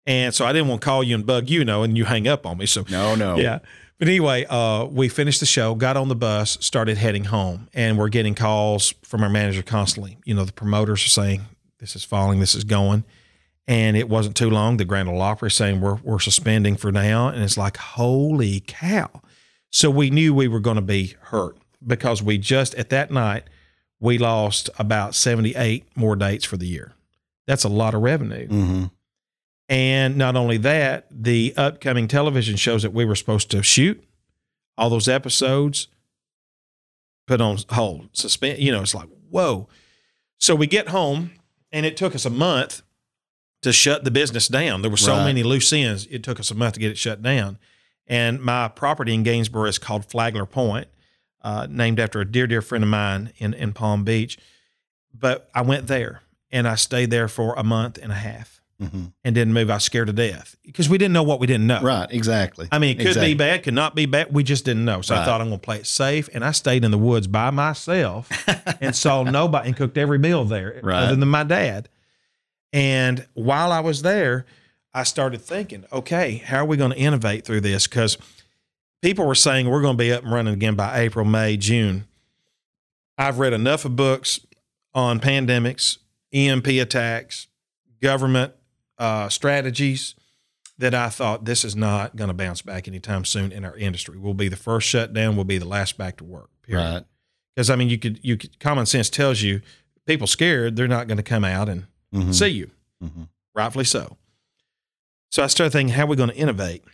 And 0.04 0.34
so 0.34 0.44
I 0.44 0.52
didn't 0.52 0.66
want 0.66 0.80
to 0.80 0.84
call 0.84 1.04
you 1.04 1.14
and 1.14 1.24
bug 1.24 1.48
you, 1.48 1.60
you 1.60 1.64
know, 1.64 1.84
and 1.84 1.96
you 1.96 2.04
hang 2.04 2.26
up 2.26 2.44
on 2.44 2.58
me. 2.58 2.66
So 2.66 2.84
No, 2.90 3.14
no. 3.14 3.36
yeah. 3.36 3.60
But 3.98 4.08
anyway, 4.08 4.44
uh, 4.48 4.86
we 4.86 5.08
finished 5.08 5.40
the 5.40 5.46
show, 5.46 5.74
got 5.74 5.96
on 5.96 6.08
the 6.08 6.16
bus, 6.16 6.58
started 6.60 6.98
heading 6.98 7.24
home, 7.24 7.68
and 7.72 7.96
we're 7.96 8.08
getting 8.08 8.34
calls 8.34 8.94
from 9.02 9.22
our 9.22 9.28
manager 9.28 9.62
constantly. 9.62 10.18
You 10.24 10.34
know, 10.34 10.44
the 10.44 10.52
promoters 10.52 11.04
are 11.04 11.08
saying, 11.08 11.42
this 11.78 11.94
is 11.94 12.04
falling, 12.04 12.40
this 12.40 12.54
is 12.54 12.64
going. 12.64 13.04
And 13.68 13.96
it 13.96 14.08
wasn't 14.08 14.36
too 14.36 14.50
long. 14.50 14.76
The 14.76 14.84
Grand 14.84 15.08
Ole 15.08 15.22
Opry 15.22 15.50
saying 15.50 15.80
we're, 15.80 15.96
we're 16.02 16.18
suspending 16.18 16.76
for 16.76 16.90
now. 16.90 17.28
And 17.28 17.42
it's 17.42 17.56
like, 17.56 17.76
holy 17.76 18.60
cow. 18.66 19.08
So 19.70 19.88
we 19.88 20.10
knew 20.10 20.34
we 20.34 20.48
were 20.48 20.60
going 20.60 20.76
to 20.76 20.82
be 20.82 21.14
hurt 21.20 21.56
because 21.84 22.22
we 22.22 22.38
just, 22.38 22.74
at 22.74 22.90
that 22.90 23.10
night, 23.10 23.44
we 24.00 24.18
lost 24.18 24.68
about 24.78 25.14
78 25.14 25.84
more 25.96 26.16
dates 26.16 26.44
for 26.44 26.56
the 26.56 26.66
year. 26.66 26.92
That's 27.46 27.64
a 27.64 27.68
lot 27.68 27.94
of 27.94 28.02
revenue. 28.02 28.48
Mm-hmm. 28.48 28.84
And 29.68 30.16
not 30.16 30.36
only 30.36 30.56
that, 30.58 31.06
the 31.10 31.54
upcoming 31.56 32.08
television 32.08 32.56
shows 32.56 32.82
that 32.82 32.92
we 32.92 33.04
were 33.04 33.14
supposed 33.14 33.50
to 33.52 33.62
shoot, 33.62 34.02
all 34.76 34.90
those 34.90 35.08
episodes 35.08 35.88
put 37.26 37.40
on 37.40 37.58
hold, 37.70 38.08
suspend. 38.12 38.58
You 38.58 38.72
know, 38.72 38.82
it's 38.82 38.94
like, 38.94 39.08
whoa. 39.30 39.68
So 40.38 40.54
we 40.54 40.66
get 40.66 40.88
home, 40.88 41.32
and 41.70 41.86
it 41.86 41.96
took 41.96 42.14
us 42.14 42.24
a 42.24 42.30
month 42.30 42.82
to 43.62 43.72
shut 43.72 44.04
the 44.04 44.10
business 44.10 44.48
down. 44.48 44.82
There 44.82 44.90
were 44.90 44.96
so 44.96 45.12
Right. 45.16 45.26
many 45.26 45.42
loose 45.42 45.72
ends, 45.72 46.06
it 46.10 46.22
took 46.22 46.40
us 46.40 46.50
a 46.50 46.54
month 46.54 46.74
to 46.74 46.80
get 46.80 46.90
it 46.90 46.98
shut 46.98 47.22
down. 47.22 47.58
And 48.06 48.42
my 48.42 48.68
property 48.68 49.14
in 49.14 49.22
Gainesboro 49.22 49.68
is 49.68 49.78
called 49.78 50.04
Flagler 50.04 50.44
Point, 50.46 50.88
uh, 51.42 51.68
named 51.70 52.00
after 52.00 52.20
a 52.20 52.24
dear, 52.30 52.46
dear 52.48 52.60
friend 52.60 52.82
of 52.82 52.90
mine 52.90 53.32
in, 53.38 53.54
in 53.54 53.72
Palm 53.72 54.04
Beach. 54.04 54.36
But 55.14 55.48
I 55.54 55.62
went 55.62 55.86
there 55.86 56.22
and 56.50 56.66
I 56.66 56.74
stayed 56.74 57.10
there 57.10 57.28
for 57.28 57.54
a 57.54 57.62
month 57.62 57.98
and 58.02 58.10
a 58.10 58.16
half 58.16 58.60
Mm-hmm. 58.82 59.04
and 59.24 59.34
didn't 59.34 59.54
move. 59.54 59.70
I 59.70 59.74
was 59.74 59.84
scared 59.84 60.08
to 60.08 60.12
death 60.12 60.56
because 60.64 60.88
we 60.88 60.98
didn't 60.98 61.12
know 61.12 61.22
what 61.22 61.40
we 61.40 61.46
didn't 61.46 61.66
know. 61.66 61.80
Right. 61.82 62.10
Exactly. 62.10 62.68
I 62.72 62.78
mean, 62.78 62.92
it 62.92 62.98
could 62.98 63.06
Exactly. 63.08 63.34
be 63.34 63.38
bad, 63.38 63.62
could 63.62 63.74
not 63.74 63.94
be 63.94 64.06
bad. 64.06 64.32
We 64.34 64.42
just 64.42 64.64
didn't 64.64 64.84
know. 64.84 65.00
So 65.02 65.14
I 65.14 65.24
thought 65.24 65.40
I'm 65.40 65.48
going 65.48 65.60
to 65.60 65.64
play 65.64 65.76
it 65.78 65.86
safe. 65.86 66.28
And 66.34 66.44
I 66.44 66.50
stayed 66.52 66.84
in 66.84 66.90
the 66.90 66.98
woods 66.98 67.26
by 67.26 67.50
myself 67.50 68.28
and 68.80 68.94
saw 68.96 69.22
nobody 69.22 69.68
and 69.68 69.76
cooked 69.76 69.96
every 69.96 70.18
meal 70.18 70.44
there 70.44 70.80
Right. 70.82 71.04
other 71.04 71.16
than 71.16 71.28
my 71.28 71.44
dad. 71.44 71.88
And 72.72 73.26
while 73.34 73.70
I 73.72 73.80
was 73.80 74.02
there, 74.02 74.46
I 74.94 75.04
started 75.04 75.40
thinking, 75.40 75.84
okay, 75.92 76.36
how 76.44 76.58
are 76.58 76.64
we 76.64 76.76
going 76.76 76.90
to 76.92 76.98
innovate 76.98 77.44
through 77.44 77.60
this? 77.62 77.86
Because 77.86 78.18
people 79.02 79.26
were 79.26 79.34
saying 79.34 79.68
we're 79.68 79.82
going 79.82 79.96
to 79.96 80.02
be 80.02 80.12
up 80.12 80.22
and 80.24 80.32
running 80.32 80.54
again 80.54 80.74
by 80.74 80.98
April, 81.00 81.24
May, 81.24 81.56
June. 81.56 82.06
I've 83.18 83.38
read 83.38 83.52
enough 83.52 83.84
of 83.84 83.94
books 83.96 84.40
on 84.94 85.20
pandemics, 85.20 85.98
EMP 86.32 86.66
attacks, 86.66 87.46
government 88.02 88.52
uh, 88.98 89.28
strategies 89.28 90.14
that 90.78 90.94
I 90.94 91.08
thought 91.10 91.44
this 91.44 91.64
is 91.64 91.76
not 91.76 92.16
going 92.16 92.28
to 92.28 92.34
bounce 92.34 92.62
back 92.62 92.88
anytime 92.88 93.24
soon 93.24 93.52
in 93.52 93.64
our 93.64 93.76
industry. 93.76 94.18
We'll 94.18 94.34
be 94.34 94.48
the 94.48 94.56
first 94.56 94.88
shutdown. 94.88 95.36
We'll 95.36 95.44
be 95.44 95.58
the 95.58 95.68
last 95.68 95.96
back 95.98 96.16
to 96.18 96.24
work. 96.24 96.50
Period. 96.62 96.84
Right. 96.94 97.04
Because 97.54 97.68
I 97.70 97.76
mean, 97.76 97.88
you 97.90 97.98
could 97.98 98.18
you 98.22 98.36
could 98.36 98.58
common 98.58 98.86
sense 98.86 99.10
tells 99.10 99.42
you 99.42 99.60
people 100.06 100.26
scared 100.26 100.76
they're 100.76 100.88
not 100.88 101.06
going 101.06 101.18
to 101.18 101.22
come 101.22 101.44
out 101.44 101.68
and 101.68 101.86
Mhm. 102.14 102.34
see 102.34 102.48
you, 102.48 102.70
Mhm. 103.02 103.28
rightfully 103.54 103.84
so. 103.84 104.16
So 105.30 105.42
I 105.42 105.46
started 105.46 105.70
thinking, 105.70 105.94
how 105.94 106.04
are 106.04 106.06
we 106.06 106.16
going 106.16 106.28
to 106.30 106.36
innovate 106.36 106.84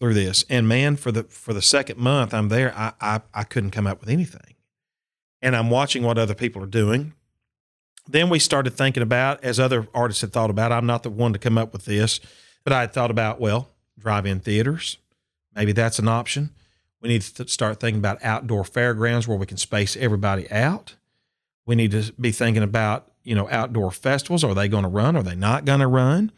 through 0.00 0.14
this? 0.14 0.44
And 0.48 0.66
man, 0.68 0.96
for 0.96 1.10
the 1.12 1.24
for 1.24 1.52
the 1.54 1.62
second 1.62 1.98
month 1.98 2.34
I'm 2.34 2.48
there, 2.48 2.76
I 2.76 2.92
I, 3.00 3.20
I 3.32 3.44
couldn't 3.44 3.70
come 3.70 3.86
up 3.86 4.00
with 4.00 4.08
anything. 4.08 4.54
And 5.42 5.54
I'm 5.56 5.70
watching 5.70 6.02
what 6.02 6.18
other 6.18 6.34
people 6.34 6.62
are 6.62 6.66
doing. 6.66 7.14
Then 8.10 8.28
we 8.28 8.38
started 8.40 8.74
thinking 8.74 9.02
about, 9.02 9.44
as 9.44 9.60
other 9.60 9.86
artists 9.94 10.20
had 10.20 10.32
thought 10.32 10.50
about. 10.50 10.72
I'm 10.72 10.86
not 10.86 11.04
the 11.04 11.10
one 11.10 11.32
to 11.32 11.38
come 11.38 11.56
up 11.56 11.72
with 11.72 11.84
this, 11.84 12.18
but 12.64 12.72
I 12.72 12.80
had 12.80 12.92
thought 12.92 13.10
about, 13.10 13.40
well, 13.40 13.70
drive-in 13.98 14.40
theaters, 14.40 14.98
maybe 15.54 15.72
that's 15.72 15.98
an 15.98 16.08
option. 16.08 16.50
We 17.00 17.08
need 17.08 17.22
to 17.22 17.46
start 17.46 17.78
thinking 17.78 18.00
about 18.00 18.22
outdoor 18.22 18.64
fairgrounds 18.64 19.28
where 19.28 19.38
we 19.38 19.46
can 19.46 19.56
space 19.56 19.96
everybody 19.96 20.50
out. 20.50 20.96
We 21.66 21.76
need 21.76 21.92
to 21.92 22.12
be 22.20 22.32
thinking 22.32 22.62
about, 22.62 23.10
you 23.22 23.34
know, 23.34 23.48
outdoor 23.48 23.90
festivals. 23.90 24.42
Are 24.42 24.54
they 24.54 24.68
going 24.68 24.82
to 24.82 24.88
run? 24.88 25.16
Are 25.16 25.22
they 25.22 25.36
not 25.36 25.64
going 25.64 25.80
to 25.80 25.86
run? 25.86 26.32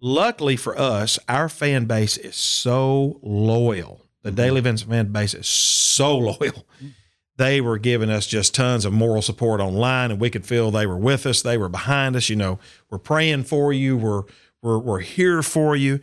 Luckily 0.00 0.56
for 0.56 0.78
us, 0.78 1.18
our 1.28 1.48
fan 1.48 1.86
base 1.86 2.16
is 2.16 2.36
so 2.36 3.18
loyal. 3.22 4.06
The 4.22 4.30
mm-hmm. 4.30 4.36
Daily 4.36 4.58
Events 4.58 4.82
fan 4.82 5.12
base 5.12 5.34
is 5.34 5.46
so 5.46 6.16
loyal. 6.18 6.38
Mm-hmm. 6.38 6.88
They 7.36 7.60
were 7.60 7.78
giving 7.78 8.10
us 8.10 8.26
just 8.26 8.54
tons 8.54 8.84
of 8.84 8.92
moral 8.92 9.22
support 9.22 9.60
online, 9.60 10.10
and 10.10 10.20
we 10.20 10.30
could 10.30 10.44
feel 10.44 10.70
they 10.70 10.86
were 10.86 10.98
with 10.98 11.24
us. 11.26 11.42
They 11.42 11.56
were 11.56 11.68
behind 11.68 12.14
us. 12.14 12.28
You 12.28 12.36
know, 12.36 12.58
we're 12.90 12.98
praying 12.98 13.44
for 13.44 13.72
you. 13.72 13.96
We're 13.96 14.22
We're 14.62 14.78
we're 14.78 15.00
here 15.00 15.42
for 15.42 15.74
you. 15.74 16.00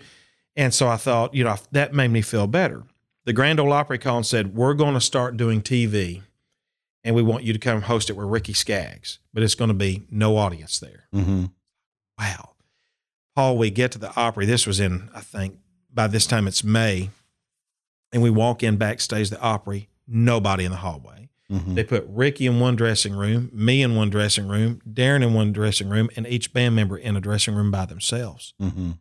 And 0.56 0.74
so 0.74 0.88
I 0.88 0.98
thought, 0.98 1.34
you 1.34 1.44
know, 1.44 1.56
that 1.72 1.94
made 1.94 2.12
me 2.12 2.22
feel 2.22 2.48
better. 2.48 2.84
The 3.26 3.34
Grand 3.34 3.60
Ole 3.60 3.72
Opry 3.72 3.98
called 3.98 4.18
and 4.18 4.26
said, 4.26 4.56
We're 4.56 4.74
going 4.74 4.96
to 4.96 5.02
start 5.02 5.38
doing 5.38 5.62
TV 5.62 6.24
and 7.04 7.16
we 7.16 7.22
want 7.22 7.44
you 7.44 7.54
to 7.54 7.60
come 7.60 7.84
host 7.84 8.10
it 8.10 8.18
with 8.18 8.28
Ricky 8.28 8.54
Skaggs, 8.54 9.20
but 9.34 9.44
it's 9.44 9.56
going 9.56 9.70
to 9.70 9.74
be 9.74 10.04
no 10.12 10.38
audience 10.38 10.80
there. 10.80 11.08
Mm-hmm. 11.14 11.46
Wow. 12.18 12.52
Paul, 13.36 13.58
we 13.58 13.70
get 13.70 13.92
to 13.94 14.00
the 14.00 14.14
Opry. 14.16 14.46
This 14.46 14.68
was 14.68 14.80
in, 14.80 15.10
I 15.14 15.22
think, 15.22 15.58
by 15.94 16.08
this 16.08 16.26
time 16.26 16.48
it's 16.48 16.64
May. 16.64 17.10
And 18.12 18.22
we 18.22 18.30
walk 18.30 18.64
in 18.64 18.78
backstage 18.78 19.30
the 19.30 19.40
Opry, 19.40 19.89
nobody 20.10 20.66
in 20.66 20.72
the 20.72 20.78
hallway. 20.78 21.30
Mm-hmm. 21.52 21.76
They 21.76 21.84
put 21.84 22.06
Ricky 22.08 22.46
in 22.46 22.60
one 22.60 22.76
dressing 22.76 23.16
room, 23.16 23.50
me 23.52 23.82
in 23.82 23.96
one 23.96 24.10
dressing 24.10 24.48
room, 24.48 24.82
Darrin 24.92 25.24
in 25.24 25.34
one 25.34 25.52
dressing 25.52 25.90
room, 25.90 26.10
and 26.16 26.28
each 26.28 26.54
band 26.54 26.76
member 26.76 26.98
in 26.98 27.16
a 27.16 27.22
dressing 27.22 27.56
room 27.56 27.72
by 27.72 27.86
themselves. 27.86 28.54
Mm-hmm. 28.62 28.92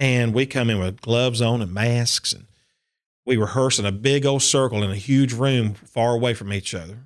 And 0.00 0.34
we 0.34 0.46
come 0.46 0.68
in 0.68 0.78
with 0.78 1.00
gloves 1.00 1.40
on 1.40 1.62
and 1.62 1.72
masks, 1.72 2.32
and 2.32 2.46
we 3.24 3.36
rehearse 3.36 3.78
in 3.78 3.86
a 3.86 3.92
big 3.92 4.26
old 4.26 4.42
circle 4.42 4.82
in 4.82 4.90
a 4.90 4.96
huge 4.96 5.32
room 5.32 5.74
far 5.74 6.14
away 6.14 6.34
from 6.34 6.52
each 6.52 6.74
other. 6.74 6.98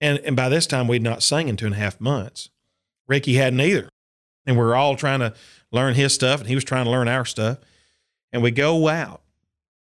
And 0.00 0.18
and 0.18 0.36
by 0.36 0.48
this 0.48 0.66
time 0.66 0.86
we'd 0.86 1.02
not 1.02 1.22
sang 1.22 1.48
in 1.48 1.56
two 1.56 1.66
and 1.66 1.74
a 1.74 1.78
half 1.78 2.00
months. 2.00 2.50
Ricky 3.06 3.34
hadn't 3.34 3.60
either. 3.60 3.88
And 4.46 4.56
we 4.56 4.62
are 4.62 4.74
all 4.74 4.96
trying 4.96 5.20
to 5.20 5.34
learn 5.70 5.94
his 5.94 6.14
stuff, 6.14 6.40
and 6.40 6.48
he 6.48 6.54
was 6.54 6.64
trying 6.64 6.84
to 6.84 6.90
learn 6.90 7.08
our 7.08 7.24
stuff. 7.24 7.58
And 8.32 8.42
we 8.42 8.50
go 8.50 8.88
out 8.88 9.22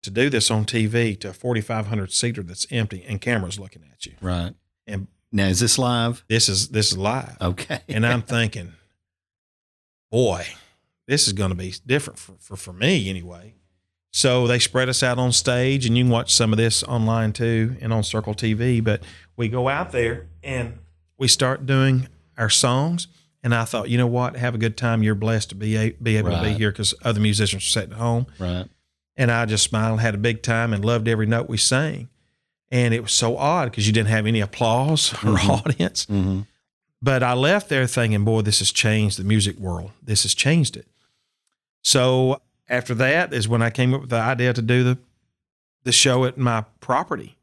to 0.05 0.11
do 0.11 0.29
this 0.29 0.49
on 0.49 0.65
TV 0.65 1.19
to 1.19 1.29
a 1.29 1.33
4,500 1.33 2.11
seater 2.11 2.41
that's 2.41 2.65
empty 2.71 3.03
and 3.07 3.19
cameras 3.21 3.59
looking 3.59 3.83
at 3.91 4.05
you. 4.05 4.13
Right. 4.21 4.53
And 4.87 5.07
Now, 5.31 5.47
is 5.47 5.59
this 5.59 5.77
live? 5.77 6.23
this 6.27 6.47
is 6.49 6.69
this 6.69 6.91
is 6.91 6.97
live. 6.97 7.37
Okay. 7.41 7.81
And 7.89 8.05
I'm 8.05 8.21
thinking, 8.35 8.73
boy, 10.11 10.45
this 11.07 11.27
is 11.27 11.33
going 11.33 11.49
to 11.49 11.55
be 11.55 11.73
different 11.85 12.19
for, 12.19 12.33
for, 12.39 12.55
for 12.55 12.73
me 12.73 13.09
anyway. 13.09 13.53
So 14.11 14.47
they 14.47 14.59
spread 14.59 14.87
us 14.87 15.03
out 15.03 15.17
on 15.17 15.33
stage, 15.33 15.85
and 15.85 15.97
you 15.97 16.05
can 16.05 16.11
watch 16.11 16.33
some 16.33 16.53
of 16.53 16.57
this 16.57 16.83
online 16.83 17.33
too 17.33 17.75
and 17.81 17.91
on 17.91 18.01
Circle 18.03 18.33
TV. 18.33 18.81
But 18.81 19.03
we 19.35 19.49
go 19.49 19.67
out 19.67 19.91
there 19.91 20.27
and 20.41 20.79
we 21.17 21.27
start 21.27 21.65
doing 21.65 22.07
our 22.37 22.49
songs. 22.49 23.07
And 23.43 23.53
I 23.53 23.65
thought, 23.65 23.89
you 23.89 23.97
know 23.97 24.07
what? 24.07 24.37
Have 24.37 24.55
a 24.55 24.57
good 24.57 24.75
time. 24.77 25.03
You're 25.03 25.15
blessed 25.15 25.49
to 25.49 25.55
be 25.55 25.75
a, 25.77 25.91
be 25.91 26.17
able 26.17 26.31
to 26.31 26.41
be 26.41 26.53
here 26.53 26.71
because 26.71 26.95
other 27.03 27.19
musicians 27.19 27.61
are 27.61 27.65
sitting 27.67 27.91
at 27.91 27.97
home. 27.99 28.25
right. 28.39 28.67
And 29.17 29.31
I 29.31 29.45
just 29.45 29.63
smiled, 29.63 30.01
had 30.01 30.15
a 30.15 30.17
big 30.19 30.41
time, 30.41 30.73
and 30.73 30.83
loved 30.83 31.07
every 31.07 31.25
note 31.25 31.47
we 31.47 31.57
sang. 31.57 32.09
And 32.71 32.93
it 32.93 33.01
was 33.01 33.13
so 33.13 33.37
odd 33.37 33.71
because 33.71 33.87
you 33.87 33.93
didn't 33.93 34.09
have 34.09 34.25
any 34.25 34.41
applause 34.41 35.13
or 35.13 35.37
Mhm. 35.37 35.49
audience. 35.65 36.05
Mm-hmm. 36.07 36.41
But 37.01 37.23
I 37.23 37.33
left 37.33 37.69
there 37.69 37.85
thinking, 37.87 38.25
boy, 38.25 38.41
this 38.41 38.59
has 38.59 38.71
changed 38.71 39.17
the 39.19 39.23
music 39.23 39.57
world. 39.57 39.91
This 40.01 40.23
has 40.23 40.33
changed 40.33 40.75
it. 40.75 40.87
So 41.81 42.41
after 42.67 42.95
that 42.95 43.31
is 43.33 43.47
when 43.47 43.61
I 43.61 43.69
came 43.69 43.93
up 43.93 44.01
with 44.01 44.09
the 44.09 44.15
idea 44.19 44.53
to 44.53 44.61
do 44.61 44.83
the 44.83 44.97
the 45.83 45.91
show 45.91 46.25
at 46.25 46.35
my 46.35 46.65
property 46.79 47.37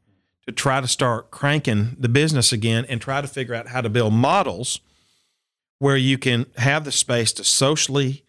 to 0.45 0.51
try 0.51 0.81
to 0.81 0.87
start 0.87 1.31
cranking 1.31 1.95
the 1.97 2.09
business 2.09 2.51
again 2.51 2.85
and 2.89 2.99
try 2.99 3.21
to 3.21 3.27
figure 3.27 3.55
out 3.55 3.69
how 3.69 3.79
to 3.79 3.87
build 3.87 4.11
models 4.13 4.81
where 5.79 5.95
you 5.95 6.17
can 6.17 6.45
have 6.57 6.83
the 6.83 6.91
space 6.91 7.31
to 7.31 7.41
socially 7.45 8.21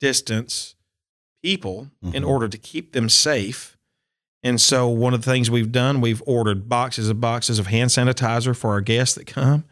distance 0.00 0.74
people 1.44 1.90
in 2.02 2.22
Mhm. 2.22 2.26
order 2.26 2.48
to 2.48 2.56
keep 2.56 2.92
them 2.92 3.08
safe. 3.10 3.76
And 4.42 4.58
so 4.60 4.88
one 4.88 5.12
of 5.14 5.22
the 5.22 5.30
things 5.30 5.50
we've 5.50 5.70
done, 5.72 6.00
we've 6.00 6.22
ordered 6.26 6.68
boxes 6.68 7.08
of 7.10 7.20
boxes 7.20 7.58
of 7.58 7.66
hand 7.66 7.90
sanitizer 7.90 8.56
for 8.56 8.70
our 8.70 8.80
guests 8.80 9.14
that 9.16 9.26
come. 9.26 9.64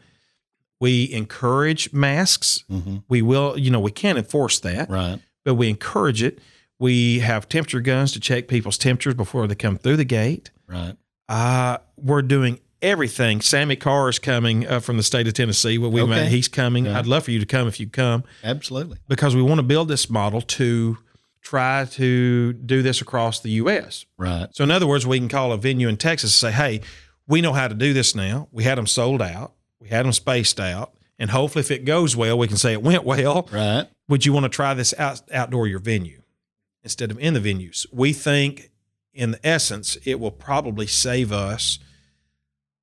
We 0.80 1.10
encourage 1.12 1.92
masks. 1.92 2.64
Mm-hmm. 2.70 2.96
We 3.08 3.22
will, 3.22 3.58
you 3.58 3.70
know, 3.70 3.80
we 3.80 3.90
can't 3.90 4.18
enforce 4.18 4.58
that, 4.60 4.90
Right. 4.90 5.18
but 5.44 5.54
we 5.54 5.68
encourage 5.68 6.22
it. 6.22 6.40
We 6.78 7.20
have 7.20 7.48
temperature 7.48 7.80
guns 7.80 8.12
to 8.12 8.20
check 8.20 8.48
people's 8.48 8.76
temperatures 8.78 9.14
before 9.14 9.46
they 9.46 9.54
come 9.54 9.78
through 9.78 9.96
the 9.96 10.04
gate. 10.04 10.50
Right. 10.66 10.96
Uh, 11.28 11.78
we're 11.96 12.22
doing 12.22 12.58
everything. 12.82 13.40
Sammy 13.40 13.76
Carr 13.76 14.08
is 14.08 14.18
coming 14.18 14.66
uh, 14.66 14.80
from 14.80 14.96
the 14.96 15.02
state 15.04 15.28
of 15.28 15.34
Tennessee. 15.34 15.78
What 15.78 15.92
we 15.92 16.00
Okay. 16.02 16.10
met, 16.10 16.28
he's 16.32 16.48
coming. 16.48 16.86
Yeah. 16.86 16.98
I'd 16.98 17.06
love 17.06 17.24
for 17.24 17.30
you 17.30 17.38
to 17.38 17.46
come 17.46 17.68
if 17.68 17.78
you 17.78 17.86
come 17.86 18.24
Absolutely. 18.42 18.98
because 19.08 19.36
we 19.36 19.42
want 19.42 19.58
to 19.60 19.62
build 19.62 19.86
this 19.88 20.10
model 20.10 20.40
to 20.42 20.98
try 21.42 21.84
to 21.84 22.52
do 22.52 22.82
this 22.82 23.00
across 23.00 23.40
the 23.40 23.50
U.S. 23.50 24.06
Right. 24.16 24.48
So, 24.52 24.64
in 24.64 24.70
other 24.70 24.86
words, 24.86 25.06
we 25.06 25.18
can 25.18 25.28
call 25.28 25.52
a 25.52 25.58
venue 25.58 25.88
in 25.88 25.96
Texas 25.96 26.42
and 26.42 26.52
say, 26.52 26.56
hey, 26.56 26.80
we 27.26 27.40
know 27.40 27.52
how 27.52 27.68
to 27.68 27.74
do 27.74 27.92
this 27.92 28.14
now. 28.14 28.48
We 28.52 28.64
had 28.64 28.78
them 28.78 28.86
sold 28.86 29.20
out, 29.20 29.52
we 29.78 29.88
had 29.88 30.04
them 30.04 30.12
spaced 30.12 30.58
out. 30.58 30.94
And 31.18 31.30
hopefully, 31.30 31.60
if 31.60 31.70
it 31.70 31.84
goes 31.84 32.16
well, 32.16 32.38
we 32.38 32.48
can 32.48 32.56
say 32.56 32.72
it 32.72 32.82
went 32.82 33.04
well. 33.04 33.48
Right. 33.52 33.86
Would 34.08 34.24
you 34.24 34.32
want 34.32 34.44
to 34.44 34.48
try 34.48 34.74
this 34.74 34.94
out, 34.98 35.22
outdoor 35.32 35.66
your 35.66 35.78
venue 35.78 36.22
instead 36.82 37.10
of 37.10 37.18
in 37.18 37.34
the 37.34 37.40
venues? 37.40 37.86
We 37.92 38.12
think, 38.12 38.70
in 39.12 39.32
the 39.32 39.46
essence, 39.46 39.96
it 40.04 40.18
will 40.18 40.30
probably 40.30 40.86
save 40.86 41.32
us 41.32 41.78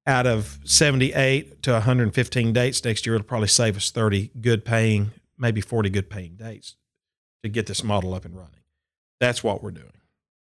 out 0.05 0.25
of 0.25 0.59
78 0.63 1.61
to 1.63 1.71
115 1.73 2.53
dates 2.53 2.83
next 2.83 3.05
year. 3.05 3.15
It'll 3.15 3.25
probably 3.25 3.47
save 3.47 3.77
us 3.77 3.91
30 3.91 4.31
good 4.41 4.63
paying, 4.65 5.11
maybe 5.37 5.61
40 5.61 5.89
good 5.89 6.09
paying 6.09 6.35
dates 6.35 6.75
to 7.43 7.49
get 7.49 7.65
this 7.65 7.83
model 7.83 8.13
up 8.13 8.25
and 8.25 8.35
running. 8.35 8.61
That's 9.19 9.43
what 9.43 9.61
we're 9.63 9.71
doing. 9.71 9.91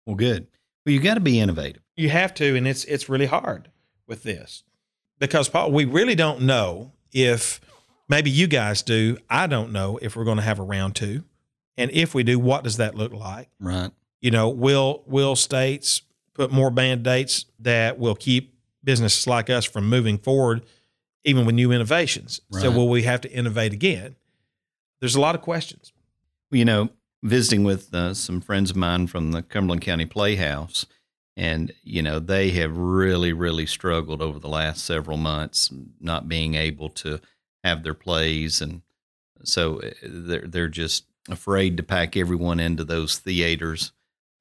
Well, 0.05 0.15
good. 0.15 0.47
Well, 0.85 0.93
you 0.93 0.99
got 0.99 1.15
to 1.15 1.19
be 1.19 1.39
innovative. 1.39 1.81
You 1.95 2.09
have 2.09 2.33
to, 2.35 2.55
and 2.55 2.67
it's 2.67 2.85
it's 2.85 3.09
really 3.09 3.25
hard 3.25 3.69
with 4.07 4.23
this 4.23 4.63
because 5.19 5.49
Paul, 5.49 5.71
we 5.71 5.85
really 5.85 6.15
don't 6.15 6.41
know 6.41 6.93
if 7.11 7.59
maybe 8.07 8.31
you 8.31 8.47
guys 8.47 8.81
do. 8.81 9.17
I 9.29 9.47
don't 9.47 9.71
know 9.71 9.99
if 10.01 10.15
we're 10.15 10.23
going 10.23 10.37
to 10.37 10.43
have 10.43 10.59
a 10.59 10.63
round 10.63 10.95
two, 10.95 11.23
and 11.77 11.91
if 11.91 12.15
we 12.15 12.23
do, 12.23 12.39
what 12.39 12.63
does 12.63 12.77
that 12.77 12.95
look 12.95 13.13
like? 13.13 13.49
Right. 13.59 13.91
You 14.21 14.31
know, 14.31 14.49
will 14.49 15.03
will 15.05 15.35
states 15.35 16.01
put 16.33 16.51
more 16.51 16.71
band 16.71 17.03
dates 17.03 17.45
that 17.59 17.99
will 17.99 18.15
keep 18.15 18.53
businesses 18.83 19.27
like 19.27 19.49
us 19.49 19.65
from 19.65 19.89
moving 19.89 20.17
forward, 20.17 20.63
even 21.23 21.45
with 21.45 21.55
new 21.55 21.71
innovations? 21.71 22.41
So 22.51 22.71
will 22.71 22.89
we 22.89 23.03
have 23.03 23.21
to 23.21 23.31
innovate 23.31 23.73
again? 23.73 24.15
There's 25.01 25.15
a 25.15 25.21
lot 25.21 25.35
of 25.35 25.41
questions. 25.41 25.93
You 26.51 26.65
know, 26.65 26.89
visiting 27.23 27.63
with 27.63 27.93
uh, 27.93 28.13
some 28.13 28.41
friends 28.41 28.71
of 28.71 28.75
mine 28.75 29.07
from 29.07 29.31
the 29.31 29.41
Cumberland 29.43 29.81
County 29.81 30.05
Playhouse, 30.05 30.85
and 31.37 31.71
you 31.83 32.01
know 32.01 32.19
they 32.19 32.51
have 32.51 32.75
really, 32.75 33.33
really 33.33 33.65
struggled 33.65 34.21
over 34.21 34.39
the 34.39 34.49
last 34.49 34.83
several 34.83 35.17
months, 35.17 35.71
not 35.99 36.27
being 36.27 36.55
able 36.55 36.89
to 36.89 37.19
have 37.63 37.83
their 37.83 37.93
plays, 37.93 38.61
and 38.61 38.81
so 39.43 39.79
uh, 39.81 39.91
they're 40.01 40.47
they're 40.47 40.67
just 40.67 41.05
afraid 41.29 41.77
to 41.77 41.83
pack 41.83 42.17
everyone 42.17 42.59
into 42.59 42.83
those 42.83 43.19
theaters. 43.19 43.91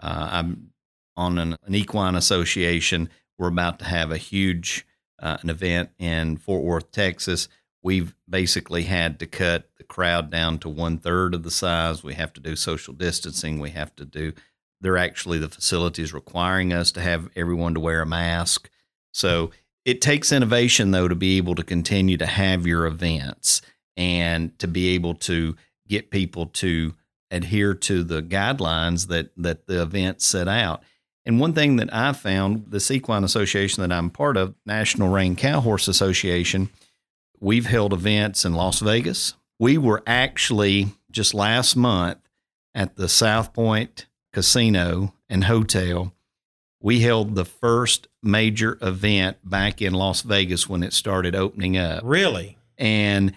Uh, 0.00 0.28
I'm 0.32 0.70
on 1.16 1.38
an, 1.38 1.56
an 1.66 1.74
equine 1.74 2.14
association. 2.14 3.10
We're 3.38 3.48
about 3.48 3.80
to 3.80 3.84
have 3.84 4.10
a 4.10 4.16
huge 4.16 4.86
uh, 5.20 5.36
an 5.42 5.50
event 5.50 5.90
in 5.98 6.36
Fort 6.36 6.62
Worth, 6.62 6.90
Texas. 6.90 7.48
We've 7.82 8.14
basically 8.28 8.84
had 8.84 9.18
to 9.20 9.26
cut 9.26 9.70
the 9.78 9.84
crowd 9.84 10.30
down 10.30 10.58
to 10.60 10.68
one 10.68 10.98
third 10.98 11.34
of 11.34 11.42
the 11.42 11.50
size. 11.50 12.02
We 12.02 12.14
have 12.14 12.32
to 12.34 12.40
do 12.40 12.56
social 12.56 12.92
distancing. 12.92 13.60
We 13.60 13.70
have 13.70 13.94
to 13.96 14.04
do. 14.04 14.32
They're 14.80 14.98
actually 14.98 15.38
the 15.38 15.48
facilities 15.48 16.12
requiring 16.12 16.72
us 16.72 16.92
to 16.92 17.00
have 17.00 17.28
everyone 17.36 17.74
to 17.74 17.80
wear 17.80 18.02
a 18.02 18.06
mask. 18.06 18.68
So 19.12 19.50
it 19.84 20.00
takes 20.00 20.32
innovation 20.32 20.90
though 20.90 21.08
to 21.08 21.14
be 21.14 21.36
able 21.36 21.54
to 21.54 21.62
continue 21.62 22.16
to 22.16 22.26
have 22.26 22.66
your 22.66 22.86
events 22.86 23.62
and 23.96 24.56
to 24.58 24.68
be 24.68 24.94
able 24.94 25.14
to 25.14 25.56
get 25.86 26.10
people 26.10 26.46
to 26.46 26.94
adhere 27.30 27.74
to 27.74 28.04
the 28.04 28.22
guidelines 28.22 29.08
that 29.08 29.30
that 29.36 29.66
the 29.66 29.82
event 29.82 30.20
set 30.20 30.48
out. 30.48 30.82
And 31.26 31.40
one 31.40 31.52
thing 31.52 31.76
that 31.76 31.92
I 31.92 32.14
found, 32.14 32.66
this 32.70 32.90
equine 32.90 33.22
association 33.22 33.82
that 33.82 33.92
I'm 33.92 34.08
part 34.08 34.38
of, 34.38 34.54
National 34.64 35.10
Reined 35.10 35.36
Cow 35.36 35.60
Horse 35.60 35.86
Association, 35.86 36.70
we've 37.40 37.66
held 37.66 37.92
events 37.92 38.44
in 38.44 38.54
Las 38.54 38.80
Vegas. 38.80 39.34
We 39.58 39.78
were 39.78 40.02
actually 40.06 40.88
just 41.10 41.34
last 41.34 41.76
month 41.76 42.18
at 42.74 42.96
the 42.96 43.08
South 43.08 43.52
Point 43.52 44.06
Casino 44.32 45.14
and 45.28 45.44
Hotel. 45.44 46.12
We 46.80 47.00
held 47.00 47.34
the 47.34 47.44
first 47.44 48.06
major 48.22 48.78
event 48.80 49.38
back 49.42 49.82
in 49.82 49.94
Las 49.94 50.22
Vegas 50.22 50.68
when 50.68 50.82
it 50.82 50.92
started 50.92 51.34
opening 51.34 51.76
up 51.76 52.02
Really? 52.04 52.56
and 52.76 53.34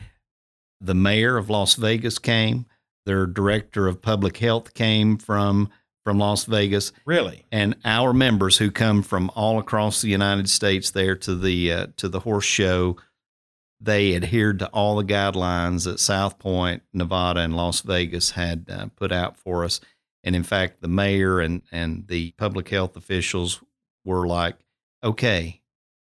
the 0.79 0.93
mayor 0.93 1.37
of 1.37 1.49
Las 1.49 1.75
Vegas 1.75 2.19
came. 2.19 2.65
Their 3.05 3.25
director 3.25 3.87
of 3.87 4.01
public 4.01 4.37
health 4.37 4.73
came 4.73 5.17
from 5.17 5.69
from 6.03 6.17
Las 6.17 6.45
Vegas, 6.45 6.91
Really? 7.05 7.45
and 7.51 7.75
our 7.85 8.11
members 8.13 8.57
who 8.57 8.71
come 8.71 9.03
from 9.03 9.29
all 9.35 9.59
across 9.59 10.01
the 10.01 10.09
United 10.09 10.49
States 10.49 10.89
there 10.91 11.15
to 11.17 11.35
the 11.35 11.71
uh, 11.71 11.87
to 11.97 12.09
the 12.09 12.21
horse 12.21 12.45
show. 12.45 12.97
They 13.83 14.15
adhered 14.15 14.59
to 14.59 14.67
all 14.67 14.97
the 14.97 15.03
guidelines 15.03 15.85
that 15.85 15.99
South 15.99 16.37
Point, 16.37 16.83
Nevada, 16.93 17.39
and 17.39 17.57
Las 17.57 17.81
Vegas 17.81 18.31
had 18.31 18.67
uh, 18.69 18.87
put 18.95 19.11
out 19.11 19.37
for 19.37 19.63
us. 19.63 19.81
And 20.23 20.35
in 20.35 20.43
fact, 20.43 20.81
the 20.81 20.87
mayor 20.87 21.39
and 21.39 21.63
and 21.71 22.07
the 22.07 22.31
public 22.37 22.69
health 22.69 22.95
officials 22.95 23.63
were 24.05 24.27
like, 24.27 24.55
"Okay, 25.03 25.61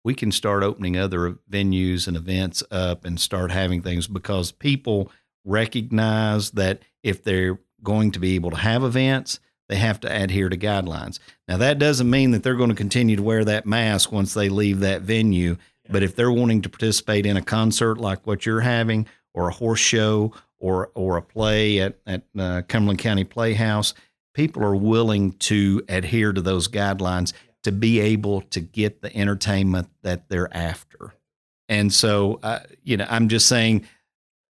we 0.05 0.15
can 0.15 0.31
start 0.31 0.63
opening 0.63 0.99
other 0.99 1.39
venues 1.51 2.07
and 2.07 2.17
events 2.17 2.63
up 2.71 3.05
and 3.07 3.19
start 3.19 3.51
having 3.51 3.81
things 3.81 4.07
because 4.07 4.53
people 4.53 5.11
recognize 5.45 6.51
that 6.53 6.83
if 7.03 7.25
they're 7.25 7.59
going 7.83 8.11
to 8.13 8.21
be 8.21 8.35
able 8.35 8.51
to 8.51 8.57
have 8.57 8.85
events, 8.85 9.41
they 9.69 9.77
have 9.77 10.01
to 10.01 10.23
adhere 10.23 10.51
to 10.51 10.57
guidelines. 10.57 11.19
Now, 11.49 11.57
that 11.59 11.79
doesn't 11.79 12.09
mean 12.09 12.33
that 12.33 12.43
they're 12.43 12.55
going 12.55 12.71
to 12.71 12.77
continue 12.77 13.17
to 13.17 13.23
wear 13.23 13.45
that 13.45 13.67
mask 13.67 14.13
once 14.13 14.35
they 14.35 14.49
leave 14.49 14.81
that 14.81 15.03
venue. 15.03 15.57
But 15.91 16.03
if 16.03 16.17
they're 16.17 16.33
wanting 16.33 16.63
to 16.63 16.69
participate 16.69 17.27
in 17.27 17.37
a 17.37 17.43
concert 17.43 17.99
like 17.99 18.27
what 18.27 18.47
you're 18.47 18.61
having, 18.61 19.07
or 19.35 19.49
a 19.49 19.53
horse 19.53 19.81
show, 19.81 20.33
or 20.59 20.91
or 20.95 21.17
a 21.17 21.23
play 21.23 21.81
at 21.81 21.99
at 22.07 22.23
uh, 22.39 22.63
Cumberland 22.69 22.99
County 23.01 23.25
Playhouse, 23.25 23.93
people 24.33 24.63
are 24.65 24.77
willing 24.77 25.33
to 25.33 25.83
adhere 25.89 26.33
to 26.33 26.41
those 26.41 26.69
guidelines 26.69 27.33
to 27.65 27.73
be 27.73 28.01
able 28.01 28.41
to 28.43 28.61
get 28.61 29.03
the 29.03 29.15
entertainment 29.17 29.89
that 30.03 30.29
they're 30.29 30.55
after. 30.57 31.15
And 31.69 31.93
so, 31.93 32.41
uh, 32.43 32.61
you 32.83 32.97
know, 32.99 33.07
I'm 33.09 33.29
just 33.29 33.47
saying, 33.49 33.87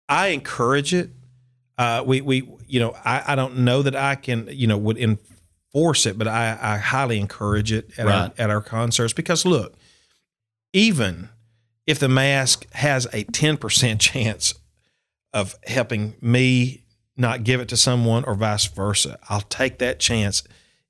I 0.09 0.27
encourage 0.29 0.93
it. 0.93 1.11
Uh, 1.77 2.03
we 2.05 2.21
we 2.21 2.47
you 2.67 2.79
know 2.79 2.95
I, 3.03 3.23
I 3.29 3.35
don't 3.35 3.59
know 3.59 3.81
that 3.81 3.95
I 3.95 4.15
can 4.15 4.47
you 4.51 4.67
know 4.67 4.77
would 4.77 4.97
enforce 4.97 6.05
it, 6.05 6.17
but 6.17 6.27
I, 6.27 6.57
I 6.61 6.77
highly 6.77 7.19
encourage 7.19 7.71
it 7.71 7.89
at 7.97 8.05
Right. 8.05 8.13
our 8.15 8.31
at 8.37 8.49
our 8.51 8.61
concerts 8.61 9.13
because 9.13 9.45
look, 9.45 9.75
even 10.73 11.29
if 11.87 11.99
the 11.99 12.09
mask 12.09 12.65
has 12.73 13.07
a 13.13 13.23
ten 13.25 13.57
percent 13.57 14.01
chance 14.11 14.53
of 15.33 15.55
helping 15.65 16.15
me 16.21 16.83
not 17.17 17.43
give 17.43 17.59
it 17.61 17.69
to 17.69 17.77
someone 17.77 18.23
or 18.25 18.35
vice 18.35 18.65
versa, 18.65 19.17
I'll 19.29 19.41
take 19.41 19.79
that 19.79 19.99
chance 19.99 20.43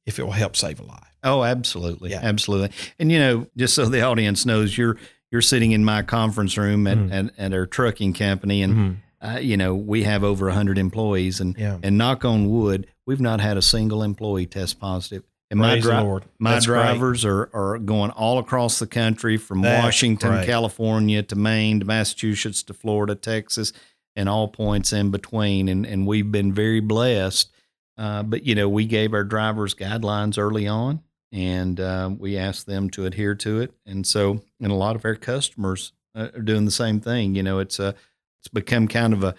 if 0.06 0.20
it 0.20 0.24
will 0.24 0.32
help 0.32 0.56
save 0.56 0.80
a 0.80 0.84
life. 0.84 1.00
oh, 1.26 1.44
absolutely, 1.44 2.12
Yeah. 2.12 2.20
absolutely. 2.22 2.72
And 3.00 3.10
you 3.12 3.18
know, 3.20 3.48
just 3.56 3.74
so 3.76 3.86
the 3.86 4.02
audience 4.02 4.46
knows, 4.46 4.78
you're 4.78 4.98
you're 5.32 5.42
sitting 5.42 5.72
in 5.72 5.84
my 5.84 6.02
conference 6.04 6.58
room 6.58 6.86
at 6.88 6.98
Mhm. 6.98 7.12
at, 7.12 7.40
at 7.40 7.54
our 7.54 7.66
trucking 7.66 8.14
company, 8.14 8.62
and 8.62 8.74
Mhm. 8.76 8.98
uh, 9.36 9.40
you 9.40 9.58
know, 9.58 9.74
we 9.74 10.04
have 10.04 10.24
over 10.24 10.50
hundred 10.52 10.78
employees, 10.78 11.40
and 11.40 11.56
Yeah. 11.58 11.78
and 11.82 11.98
knock 11.98 12.24
on 12.26 12.50
wood, 12.50 12.88
we've 13.06 13.22
not 13.22 13.40
had 13.42 13.58
a 13.58 13.62
single 13.62 14.04
employee 14.04 14.46
test 14.46 14.80
positive. 14.80 15.24
And 15.54 15.62
my 15.62 15.80
dri-. 15.80 16.20
My 16.40 16.54
That's 16.54 16.66
great. 16.66 16.76
drivers 16.78 17.24
are, 17.26 17.50
are 17.54 17.78
going 17.78 18.12
all 18.12 18.40
across 18.40 18.80
the 18.80 18.88
country 18.88 19.38
from 19.38 19.62
That's 19.62 19.84
Washington, 19.84 20.32
great. 20.32 20.46
California 20.48 21.22
to 21.24 21.36
Maine 21.36 21.80
to 21.80 21.86
Massachusetts 21.86 22.64
to 22.64 22.74
Florida, 22.74 23.16
Texas, 23.16 23.72
and 24.16 24.28
all 24.28 24.48
points 24.48 24.92
in 24.92 25.12
between. 25.12 25.70
And, 25.70 25.86
and 25.86 26.08
we've 26.08 26.32
been 26.32 26.54
very 26.54 26.80
blessed. 26.80 27.52
Uh, 27.98 28.24
but, 28.24 28.44
you 28.44 28.56
know, 28.56 28.68
we 28.68 28.86
gave 28.86 29.14
our 29.14 29.24
drivers 29.24 29.76
guidelines 29.76 30.40
early 30.40 30.68
on 30.68 31.02
and 31.32 31.80
uh, 31.80 32.10
we 32.18 32.38
asked 32.38 32.66
them 32.66 32.90
to 32.90 33.06
adhere 33.06 33.36
to 33.36 33.60
it. 33.62 33.72
And 33.86 34.06
so, 34.08 34.42
and 34.60 34.72
a 34.72 34.76
lot 34.76 34.96
of 34.96 35.06
our 35.06 35.16
customers 35.16 35.94
uh, 36.16 36.30
are 36.36 36.42
doing 36.42 36.66
the 36.66 36.72
same 36.72 37.00
thing. 37.00 37.36
You 37.36 37.44
know, 37.44 37.60
it's 37.60 37.80
a, 37.80 37.94
it's 38.40 38.48
become 38.52 38.88
kind 38.88 39.14
of 39.14 39.24
a, 39.24 39.36